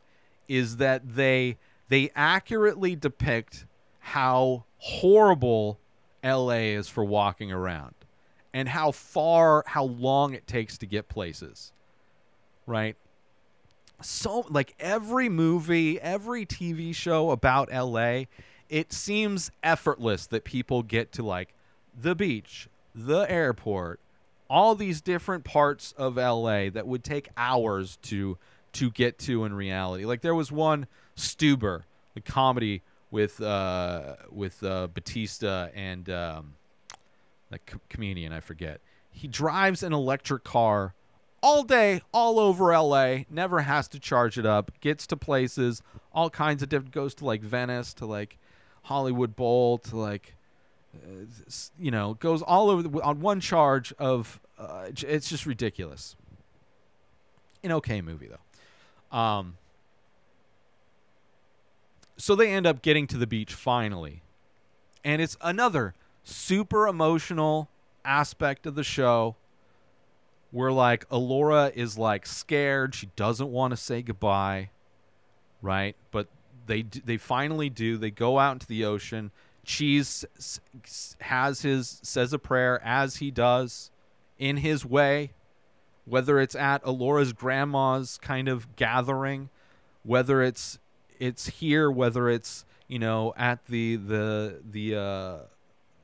is 0.49 0.79
that 0.79 1.03
they 1.15 1.57
they 1.89 2.11
accurately 2.15 2.97
depict 2.97 3.67
how 4.01 4.65
horrible 4.79 5.79
la 6.25 6.51
is 6.51 6.89
for 6.89 7.05
walking 7.05 7.53
around 7.53 7.95
and 8.55 8.69
how 8.69 8.91
far 8.91 9.63
how 9.67 9.85
long 9.85 10.33
it 10.33 10.47
takes 10.47 10.79
to 10.79 10.87
get 10.87 11.09
places 11.09 11.73
right? 12.69 12.97
So 14.01 14.47
like 14.49 14.75
every 14.79 15.29
movie 15.29 16.01
every 16.01 16.47
tv 16.47 16.95
show 16.95 17.31
about 17.31 17.73
la 17.73 18.23
it 18.69 18.93
seems 18.93 19.51
effortless 19.65 20.29
that 20.29 20.45
people 20.45 20.85
get 20.85 21.11
to 21.11 21.25
like 21.25 21.53
the 22.01 22.15
beach 22.15 22.69
the 22.95 23.29
airport 23.29 23.99
all 24.49 24.75
these 24.75 25.01
different 25.01 25.45
parts 25.45 25.93
of 25.99 26.17
la 26.17 26.71
that 26.71 26.87
would 26.87 27.03
take 27.03 27.29
hours 27.37 27.99
to 28.03 28.39
to 28.75 28.91
get 28.91 29.19
to 29.19 29.45
in 29.45 29.53
reality. 29.53 30.05
Like 30.05 30.21
there 30.23 30.35
was 30.35 30.53
one 30.53 30.87
stuber 31.17 31.83
the 32.15 32.21
comedy 32.21 32.83
with 33.11 33.41
uh 33.41 34.17
with 34.31 34.63
uh 34.63 34.89
Bautista 34.89 35.71
and 35.75 36.09
um 36.11 36.55
the 37.51 37.59
co- 37.59 37.81
comedian 37.89 38.33
i 38.33 38.41
forget. 38.41 38.81
He 39.11 39.27
drives 39.27 39.83
an 39.83 39.93
electric 39.93 40.45
car 40.45 40.95
all 41.43 41.63
day, 41.63 42.03
all 42.13 42.39
over 42.39 42.77
LA, 42.77 43.19
never 43.31 43.61
has 43.61 43.89
to 43.89 44.01
charge 44.01 44.39
it 44.39 44.47
up, 44.47 44.73
gets 44.81 45.07
to 45.09 45.17
places, 45.17 45.83
all 46.13 46.31
kinds 46.31 46.63
of 46.63 46.69
different, 46.69 46.93
goes 46.93 47.15
to 47.17 47.25
like 47.25 47.43
Venice, 47.43 47.95
to 47.95 48.07
like 48.07 48.39
Hollywood 48.83 49.37
Bowl, 49.37 49.79
to 49.79 49.97
like, 49.97 50.35
uh, 50.95 51.25
you 51.79 51.91
know, 51.91 52.15
goes 52.15 52.43
all 52.43 52.71
over 52.71 52.83
the, 52.83 53.03
on 53.03 53.21
one 53.21 53.41
charge 53.41 53.93
of, 53.99 54.41
uh, 54.59 54.87
it's 54.89 55.29
just 55.29 55.47
ridiculous. 55.47 56.17
An 57.63 57.73
okay 57.73 58.01
movie 58.01 58.29
though. 58.29 59.17
Um, 59.17 59.57
so 62.17 62.35
they 62.35 62.53
end 62.53 62.67
up 62.67 62.83
getting 62.83 63.07
to 63.09 63.17
the 63.17 63.27
beach 63.27 63.55
finally. 63.55 64.23
And 65.05 65.23
it's 65.23 65.37
another 65.41 65.95
super 66.25 66.87
emotional 66.89 67.69
aspect 68.05 68.67
of 68.67 68.75
the 68.75 68.85
show 68.85 69.37
where 70.51 70.73
like 70.73 71.09
Elora 71.09 71.75
is 71.75 71.99
like 71.99 72.27
scared, 72.27 72.95
she 72.95 73.11
doesn't 73.17 73.51
want 73.51 73.73
to 73.73 73.77
say 73.77 74.03
goodbye, 74.03 74.71
right? 75.61 75.97
But 76.11 76.29
they 76.67 76.83
they 76.83 77.17
finally 77.17 77.69
do. 77.69 77.97
They 77.97 78.11
go 78.11 78.39
out 78.39 78.53
into 78.53 78.67
the 78.67 78.85
ocean. 78.85 79.31
Cheese 79.65 80.25
has 81.21 81.63
his 81.63 82.01
says 82.03 82.33
a 82.33 82.39
prayer 82.39 82.81
as 82.83 83.17
he 83.17 83.31
does 83.31 83.91
in 84.39 84.59
his 84.59 84.85
way, 84.87 85.33
whether 86.07 86.41
it's 86.41 86.55
at 86.55 86.83
Elora's 86.85 87.33
grandma's 87.33 88.19
kind 88.23 88.49
of 88.49 88.77
gathering, 88.77 89.51
whether 90.05 90.43
it's 90.43 90.79
it's 91.19 91.49
here, 91.49 91.91
whether 91.91 92.31
it's 92.31 92.65
you 92.87 92.99
know 92.99 93.35
at 93.37 93.67
the 93.67 93.97
the 93.97 94.61
the 94.71 94.97
uh, 94.97 95.39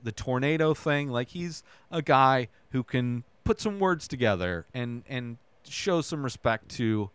the 0.03 0.13
tornado 0.13 0.75
thing. 0.75 1.09
Like 1.09 1.29
he's 1.29 1.63
a 1.91 2.03
guy 2.03 2.49
who 2.73 2.83
can 2.83 3.25
put 3.45 3.61
some 3.61 3.79
words 3.79 4.09
together 4.09 4.67
and 4.75 5.05
and 5.09 5.39
show 5.69 6.01
some 6.01 6.23
respect 6.23 6.69
to 6.71 7.11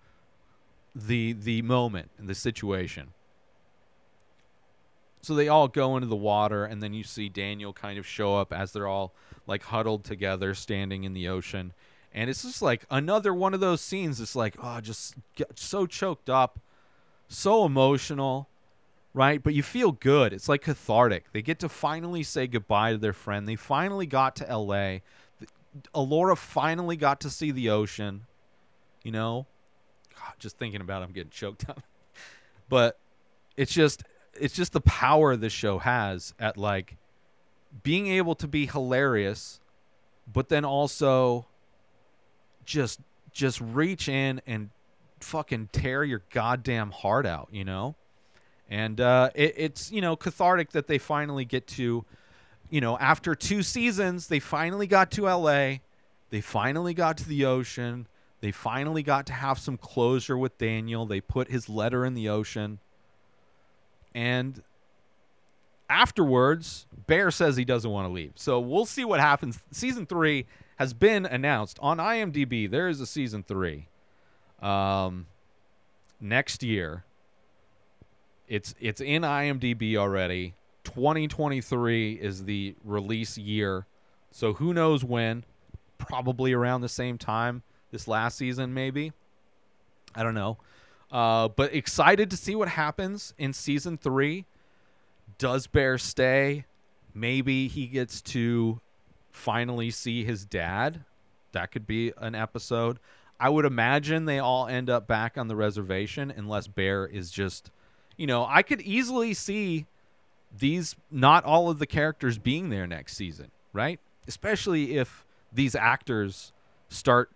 the 0.96 1.34
the 1.34 1.62
moment 1.62 2.10
and 2.18 2.28
the 2.28 2.36
situation. 2.36 3.14
So 5.22 5.36
they 5.36 5.50
all 5.50 5.68
go 5.68 5.98
into 5.98 6.08
the 6.08 6.16
water, 6.16 6.64
and 6.64 6.82
then 6.82 6.94
you 6.94 7.04
see 7.04 7.28
Daniel 7.28 7.74
kind 7.74 8.00
of 8.00 8.08
show 8.08 8.38
up 8.38 8.54
as 8.54 8.72
they're 8.72 8.88
all 8.88 9.14
like 9.48 9.64
huddled 9.64 10.06
together, 10.06 10.54
standing 10.54 11.04
in 11.04 11.14
the 11.14 11.28
ocean. 11.28 11.74
And 12.14 12.30
it's 12.30 12.44
just 12.44 12.62
like 12.62 12.86
another 12.90 13.34
one 13.34 13.54
of 13.54 13.60
those 13.60 13.82
scenes. 13.82 14.22
It's 14.22 14.36
like, 14.36 14.56
oh, 14.62 14.80
just 14.80 15.16
so 15.56 15.86
choked 15.86 16.30
up, 16.30 16.60
so 17.28 17.66
emotional, 17.66 18.48
right? 19.14 19.44
But 19.44 19.54
you 19.54 19.62
feel 19.62 19.92
good. 19.92 20.34
It's 20.34 20.48
like 20.48 20.62
cathartic. 20.62 21.26
They 21.34 21.42
get 21.42 21.60
to 21.60 21.70
finally 21.70 22.24
say 22.24 22.48
goodbye 22.48 22.94
to 22.94 22.98
their 22.98 23.14
friend. 23.14 23.48
They 23.48 23.56
finally 23.56 24.06
got 24.06 24.36
to 24.38 24.58
LA. 24.58 25.00
Elora 25.94 26.38
finally 26.38 26.96
got 26.96 27.22
to 27.22 27.30
see 27.30 27.52
the 27.52 27.70
ocean. 27.70 28.26
You 29.04 29.12
know, 29.12 29.48
God, 30.16 30.34
just 30.40 30.58
thinking 30.58 30.82
about 30.82 31.02
it, 31.02 31.06
I'm 31.06 31.12
getting 31.12 31.32
choked 31.32 31.70
up. 31.70 31.82
But 32.70 33.00
it's 33.58 33.74
just 33.74 34.04
it's 34.36 34.54
just 34.54 34.74
the 34.74 34.82
power 34.82 35.36
this 35.36 35.52
show 35.52 35.80
has 35.80 36.36
at 36.40 36.56
like 36.56 36.98
being 37.84 38.08
able 38.08 38.36
to 38.36 38.48
be 38.48 38.68
hilarious, 38.68 39.60
but 40.32 40.50
then 40.50 40.66
also 40.66 41.48
just 42.66 43.00
just 43.32 43.60
reach 43.62 44.08
in 44.08 44.42
and 44.46 44.70
fucking 45.20 45.70
tear 45.72 46.04
your 46.04 46.24
goddamn 46.32 46.92
heart 46.92 47.26
out, 47.26 47.50
you 47.52 47.64
know? 47.64 47.96
And 48.70 49.02
uh, 49.02 49.32
it, 49.34 49.54
it's 49.58 49.92
you 49.92 50.02
know 50.02 50.16
cathartic 50.16 50.72
that 50.72 50.88
they 50.88 50.98
finally 50.98 51.46
get 51.46 51.68
to, 51.68 52.06
you 52.70 52.82
know, 52.82 52.98
after 52.98 53.36
two 53.36 53.64
seasons, 53.64 54.28
they 54.28 54.40
finally 54.40 54.88
got 54.88 55.12
to 55.12 55.28
L.A. 55.28 55.82
They 56.30 56.42
finally 56.42 56.94
got 56.94 57.18
to 57.18 57.28
the 57.28 57.46
ocean. 57.46 58.08
They 58.42 58.52
finally 58.52 59.04
got 59.04 59.26
to 59.28 59.34
have 59.34 59.60
some 59.60 59.78
closure 59.78 60.38
with 60.38 60.58
Daniel. 60.58 61.06
They 61.06 61.22
put 61.22 61.50
his 61.50 61.68
letter 61.68 62.06
in 62.06 62.14
the 62.14 62.30
ocean, 62.30 62.80
and 64.14 64.62
afterwards, 65.90 66.86
Bear 67.08 67.32
says 67.32 67.58
he 67.58 67.66
doesn't 67.66 67.90
want 67.90 68.08
to 68.08 68.14
leave. 68.14 68.34
So 68.36 68.60
we'll 68.60 68.86
see 68.86 69.04
what 69.04 69.20
happens. 69.20 69.60
Season 69.72 70.06
three 70.06 70.46
has 70.78 70.94
been 70.94 71.26
announced 71.26 71.78
on 71.82 71.98
IMDb. 71.98 72.70
There 72.70 72.88
is 72.88 73.02
a 73.02 73.06
season 73.06 73.44
three. 73.44 73.88
Um, 74.62 75.26
next 76.20 76.64
year. 76.64 77.04
It's 78.48 78.74
it's 78.80 79.02
in 79.02 79.22
IMDb 79.22 79.96
already. 79.96 80.56
2023 80.94 82.14
is 82.14 82.46
the 82.46 82.76
release 82.84 83.38
year. 83.38 83.86
So 84.32 84.54
who 84.54 84.74
knows 84.74 85.04
when? 85.04 85.44
Probably 85.98 86.54
around 86.54 86.82
the 86.82 86.90
same 86.90 87.18
time 87.18 87.64
this 87.92 88.08
last 88.08 88.38
season, 88.38 88.74
maybe. 88.74 89.12
I 90.16 90.24
don't 90.24 90.34
know. 90.34 90.58
Uh, 91.12 91.48
but 91.50 91.74
excited 91.74 92.30
to 92.32 92.38
see 92.38 92.56
what 92.56 92.70
happens 92.70 93.34
in 93.38 93.54
season 93.54 93.98
three. 93.98 94.46
Does 95.38 95.68
Bear 95.68 95.98
stay? 95.98 96.66
Maybe 97.14 97.68
he 97.68 97.88
gets 97.88 98.22
to 98.22 98.80
finally 99.32 99.92
see 99.92 100.24
his 100.24 100.46
dad. 100.46 101.04
That 101.52 101.72
could 101.72 101.86
be 101.86 102.14
an 102.18 102.36
episode. 102.36 103.00
I 103.40 103.50
would 103.50 103.66
imagine 103.66 104.26
they 104.26 104.40
all 104.40 104.68
end 104.68 104.90
up 104.90 105.08
back 105.08 105.38
on 105.38 105.48
the 105.48 105.56
reservation 105.56 106.32
unless 106.36 106.68
Bear 106.68 107.06
is 107.06 107.32
just, 107.32 107.72
you 108.18 108.28
know, 108.28 108.46
I 108.48 108.64
could 108.64 108.82
easily 108.82 109.34
see 109.34 109.86
these 110.56 110.96
not 111.12 111.44
all 111.46 111.70
of 111.70 111.80
the 111.80 111.88
characters 111.88 112.38
being 112.38 112.70
there 112.70 112.88
next 112.88 113.16
season, 113.16 113.52
right? 113.74 114.00
Especially 114.28 114.98
if 114.98 115.26
these 115.52 115.76
actors 115.76 116.54
start 116.88 117.32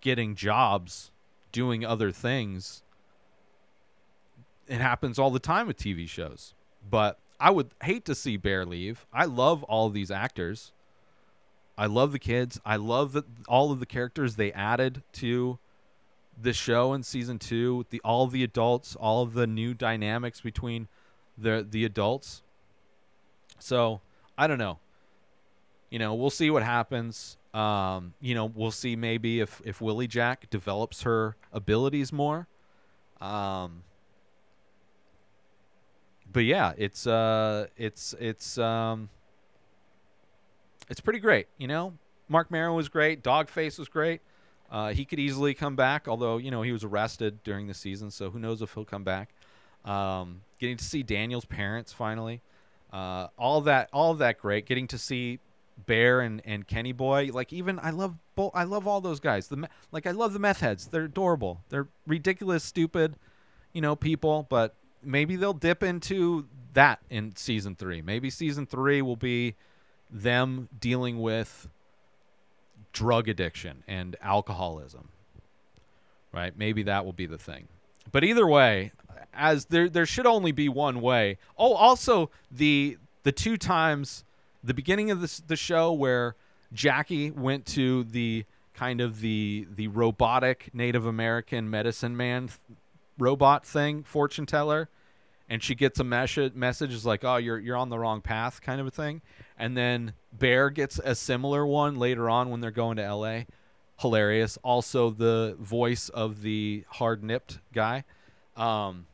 getting 0.00 0.34
jobs 0.34 1.10
doing 1.52 1.84
other 1.84 2.10
things. 2.10 2.82
It 4.66 4.80
happens 4.80 5.18
all 5.18 5.30
the 5.30 5.40
time 5.40 5.66
with 5.66 5.76
TV 5.76 6.08
shows. 6.08 6.54
But 6.88 7.18
I 7.38 7.50
would 7.50 7.70
hate 7.82 8.04
to 8.06 8.14
see 8.14 8.36
Bear 8.36 8.64
leave. 8.64 9.06
I 9.12 9.24
love 9.24 9.62
all 9.64 9.90
these 9.90 10.10
actors. 10.10 10.72
I 11.76 11.86
love 11.86 12.12
the 12.12 12.18
kids. 12.18 12.60
I 12.64 12.76
love 12.76 13.12
that 13.12 13.24
all 13.48 13.72
of 13.72 13.80
the 13.80 13.86
characters 13.86 14.36
they 14.36 14.52
added 14.52 15.02
to 15.14 15.58
the 16.40 16.52
show 16.52 16.92
in 16.92 17.02
season 17.02 17.38
two. 17.38 17.86
The 17.90 18.00
all 18.04 18.26
the 18.26 18.44
adults, 18.44 18.96
all 18.96 19.22
of 19.22 19.32
the 19.32 19.46
new 19.46 19.74
dynamics 19.74 20.40
between 20.40 20.88
the 21.40 21.66
the 21.68 21.84
adults. 21.84 22.42
So 23.58 24.00
I 24.36 24.46
don't 24.46 24.58
know. 24.58 24.78
You 25.90 25.98
know, 25.98 26.14
we'll 26.14 26.30
see 26.30 26.50
what 26.50 26.62
happens. 26.62 27.36
Um, 27.52 28.14
you 28.20 28.34
know, 28.34 28.46
we'll 28.46 28.70
see 28.70 28.96
maybe 28.96 29.40
if 29.40 29.60
if 29.64 29.80
Willie 29.80 30.06
Jack 30.06 30.48
develops 30.50 31.02
her 31.02 31.36
abilities 31.52 32.12
more. 32.12 32.46
Um, 33.20 33.82
but 36.32 36.44
yeah, 36.44 36.72
it's 36.76 37.06
uh, 37.06 37.66
it's 37.76 38.14
it's 38.20 38.56
um, 38.56 39.08
it's 40.88 41.00
pretty 41.00 41.18
great. 41.18 41.48
You 41.58 41.66
know, 41.66 41.94
Marc 42.28 42.50
Maron 42.50 42.74
was 42.76 42.88
great. 42.88 43.22
Dogface 43.22 43.78
was 43.78 43.88
great. 43.88 44.20
Uh, 44.70 44.92
he 44.92 45.04
could 45.04 45.18
easily 45.18 45.52
come 45.52 45.74
back, 45.74 46.06
although 46.06 46.36
you 46.36 46.50
know 46.50 46.62
he 46.62 46.70
was 46.72 46.84
arrested 46.84 47.42
during 47.42 47.66
the 47.66 47.74
season, 47.74 48.10
so 48.10 48.30
who 48.30 48.38
knows 48.38 48.62
if 48.62 48.72
he'll 48.74 48.84
come 48.84 49.02
back. 49.02 49.30
Um, 49.84 50.42
getting 50.60 50.76
to 50.76 50.84
see 50.84 51.02
Daniel's 51.02 51.44
parents 51.44 51.92
finally, 51.92 52.40
uh, 52.92 53.28
all 53.36 53.62
that, 53.62 53.88
all 53.92 54.14
that 54.14 54.38
great. 54.38 54.66
Getting 54.66 54.86
to 54.88 54.98
see 54.98 55.40
Bear 55.86 56.20
and, 56.20 56.42
and 56.44 56.66
Kenny 56.66 56.92
Boy, 56.92 57.30
like 57.32 57.52
even 57.52 57.78
I 57.82 57.90
love 57.90 58.14
both. 58.34 58.52
I 58.54 58.64
love 58.64 58.86
all 58.86 59.00
those 59.00 59.18
guys. 59.18 59.48
The 59.48 59.68
like 59.90 60.06
I 60.06 60.10
love 60.10 60.32
the 60.32 60.38
meth 60.38 60.60
heads. 60.60 60.86
They're 60.86 61.04
adorable. 61.04 61.62
They're 61.70 61.88
ridiculous, 62.06 62.62
stupid, 62.62 63.16
you 63.72 63.80
know, 63.80 63.96
people. 63.96 64.46
But 64.48 64.74
maybe 65.02 65.36
they'll 65.36 65.52
dip 65.52 65.82
into 65.82 66.46
that 66.74 67.00
in 67.08 67.34
season 67.36 67.76
three. 67.76 68.02
Maybe 68.02 68.30
season 68.30 68.66
three 68.66 69.02
will 69.02 69.16
be 69.16 69.54
them 70.10 70.68
dealing 70.78 71.20
with 71.20 71.68
drug 72.92 73.28
addiction 73.28 73.82
and 73.88 74.16
alcoholism. 74.20 75.08
Right? 76.32 76.56
Maybe 76.56 76.84
that 76.84 77.04
will 77.04 77.12
be 77.12 77.26
the 77.26 77.38
thing. 77.38 77.68
But 78.12 78.24
either 78.24 78.46
way, 78.46 78.92
as 79.34 79.66
there 79.66 79.88
there 79.88 80.06
should 80.06 80.26
only 80.26 80.52
be 80.52 80.68
one 80.68 81.00
way. 81.00 81.38
Oh, 81.56 81.74
also 81.74 82.30
the 82.50 82.98
the 83.22 83.32
two 83.32 83.56
times 83.56 84.24
the 84.62 84.74
beginning 84.74 85.10
of 85.10 85.20
this 85.20 85.40
the 85.40 85.56
show 85.56 85.92
where 85.92 86.36
Jackie 86.72 87.30
went 87.30 87.66
to 87.66 88.04
the 88.04 88.44
kind 88.74 89.00
of 89.00 89.20
the 89.20 89.66
the 89.70 89.88
robotic 89.88 90.70
Native 90.72 91.06
American 91.06 91.68
medicine 91.70 92.16
man 92.16 92.48
th- 92.48 92.58
robot 93.18 93.66
thing, 93.66 94.02
fortune 94.02 94.46
teller, 94.46 94.88
and 95.48 95.62
she 95.62 95.74
gets 95.74 95.98
a 96.00 96.04
message 96.04 96.54
message 96.54 96.92
is 96.92 97.04
like, 97.04 97.24
"Oh, 97.24 97.36
you're 97.36 97.58
you're 97.58 97.76
on 97.76 97.88
the 97.88 97.98
wrong 97.98 98.20
path," 98.20 98.60
kind 98.60 98.80
of 98.80 98.86
a 98.86 98.90
thing. 98.90 99.22
And 99.58 99.76
then 99.76 100.14
Bear 100.32 100.70
gets 100.70 100.98
a 100.98 101.14
similar 101.14 101.66
one 101.66 101.96
later 101.96 102.30
on 102.30 102.50
when 102.50 102.60
they're 102.60 102.70
going 102.70 102.96
to 102.96 103.02
L.A. 103.02 103.46
Hilarious. 103.98 104.56
Also, 104.62 105.10
the 105.10 105.56
voice 105.58 106.08
of 106.08 106.42
the 106.42 106.84
hard 106.88 107.22
nipped 107.22 107.58
guy. 107.74 108.04
Um, 108.56 109.06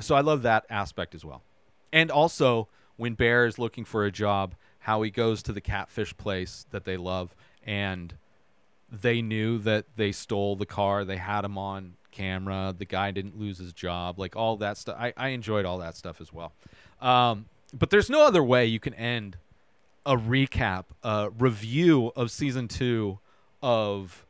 so 0.00 0.14
I 0.14 0.20
love 0.20 0.42
that 0.42 0.64
aspect 0.70 1.14
as 1.14 1.24
well. 1.24 1.42
And 1.92 2.10
also, 2.10 2.68
when 2.96 3.14
Bear 3.14 3.46
is 3.46 3.58
looking 3.58 3.84
for 3.84 4.04
a 4.04 4.10
job, 4.10 4.54
how 4.80 5.02
he 5.02 5.10
goes 5.10 5.42
to 5.44 5.52
the 5.52 5.60
catfish 5.60 6.16
place 6.16 6.66
that 6.70 6.84
they 6.84 6.96
love, 6.96 7.34
and 7.64 8.14
they 8.90 9.22
knew 9.22 9.58
that 9.58 9.84
they 9.96 10.12
stole 10.12 10.56
the 10.56 10.66
car. 10.66 11.04
They 11.04 11.16
had 11.16 11.44
him 11.44 11.56
on 11.58 11.94
camera. 12.10 12.74
The 12.76 12.84
guy 12.84 13.10
didn't 13.10 13.38
lose 13.38 13.58
his 13.58 13.72
job. 13.72 14.18
Like 14.18 14.36
all 14.36 14.56
that 14.58 14.76
stuff. 14.76 14.96
I, 14.98 15.12
I 15.16 15.28
enjoyed 15.28 15.64
all 15.64 15.78
that 15.78 15.96
stuff 15.96 16.20
as 16.20 16.32
well. 16.32 16.52
Um, 17.00 17.46
but 17.72 17.90
there's 17.90 18.10
no 18.10 18.22
other 18.22 18.42
way 18.42 18.66
you 18.66 18.80
can 18.80 18.94
end 18.94 19.36
a 20.04 20.16
recap, 20.16 20.86
a 21.02 21.30
review 21.38 22.12
of 22.16 22.30
season 22.30 22.68
two 22.68 23.18
of 23.62 24.26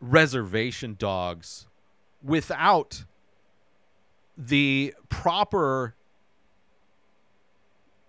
Reservation 0.00 0.96
Dogs 0.98 1.66
without 2.22 3.04
the 4.36 4.94
proper 5.08 5.94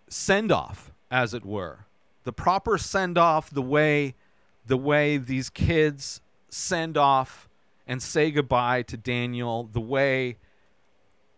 send 0.08 0.52
off, 0.52 0.92
as 1.12 1.34
it 1.34 1.46
were. 1.46 1.86
The 2.24 2.34
proper 2.34 2.78
send 2.78 3.18
off, 3.18 3.50
the 3.50 3.62
way 3.62 4.16
the 4.66 4.78
way 4.78 5.18
these 5.18 5.50
kids 5.50 6.22
send 6.50 6.98
off 6.98 7.50
and 7.86 8.02
say 8.02 8.32
goodbye 8.32 8.84
to 8.84 8.96
Daniel, 8.96 9.70
the 9.72 9.82
way 9.82 10.38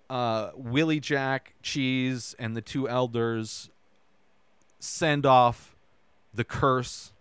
uh, 0.09 0.51
Willie 0.55 0.99
Jack, 0.99 1.55
Cheese, 1.63 2.35
and 2.37 2.55
the 2.55 2.61
two 2.61 2.87
elders 2.87 3.69
send 4.79 5.25
off 5.25 5.75
the 6.33 6.43
curse. 6.43 7.13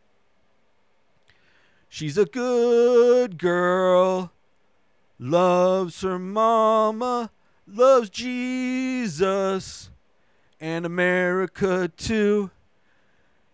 She's 1.88 2.18
a 2.18 2.26
good 2.26 3.38
girl, 3.38 4.32
loves 5.18 6.02
her 6.02 6.18
mama, 6.18 7.30
loves 7.66 8.10
Jesus 8.10 9.90
and 10.60 10.86
America 10.86 11.90
too. 11.96 12.50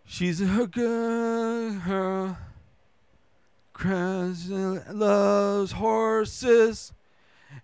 She's 0.05 0.41
a 0.41 0.67
girl, 0.67 2.37
cries, 3.73 4.51
loves 4.51 5.73
horses 5.73 6.93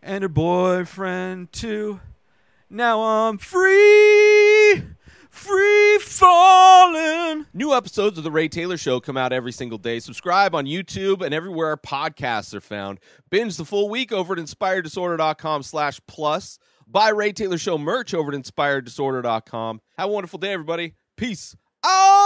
and 0.03 0.23
her 0.23 0.29
boyfriend 0.29 1.53
too. 1.53 2.01
Now 2.71 3.03
I'm 3.03 3.39
free, 3.39 4.26
free 5.37 5.99
falling. 5.99 7.47
New 7.53 7.75
episodes 7.75 8.19
of 8.19 8.25
The 8.25 8.31
Ray 8.31 8.49
Taylor 8.49 8.77
Show 8.77 9.01
come 9.01 9.17
out 9.17 9.33
every 9.33 9.53
single 9.53 9.79
day. 9.79 10.01
Subscribe 10.01 10.55
on 10.55 10.65
YouTube 10.65 11.23
and 11.23 11.35
everywhere 11.35 11.69
our 11.69 11.77
podcasts 11.77 12.55
are 12.55 12.61
found. 12.61 12.99
Binge 13.31 13.57
the 13.57 13.65
full 13.65 13.89
week 13.89 14.13
over 14.13 14.33
at 14.33 14.39
inspireddisorder.com 14.39 15.63
slash 15.63 16.01
plus. 16.09 16.59
Buy 16.87 17.11
Ray 17.11 17.33
Taylor 17.33 17.59
Show 17.59 17.79
merch 17.79 18.15
over 18.15 18.33
at 18.33 18.41
inspireddisorder.com. 18.41 19.81
Have 19.99 20.09
a 20.09 20.13
wonderful 20.13 20.39
day, 20.39 20.53
everybody. 20.53 20.95
Peace 21.17 21.57
out! 21.85 22.26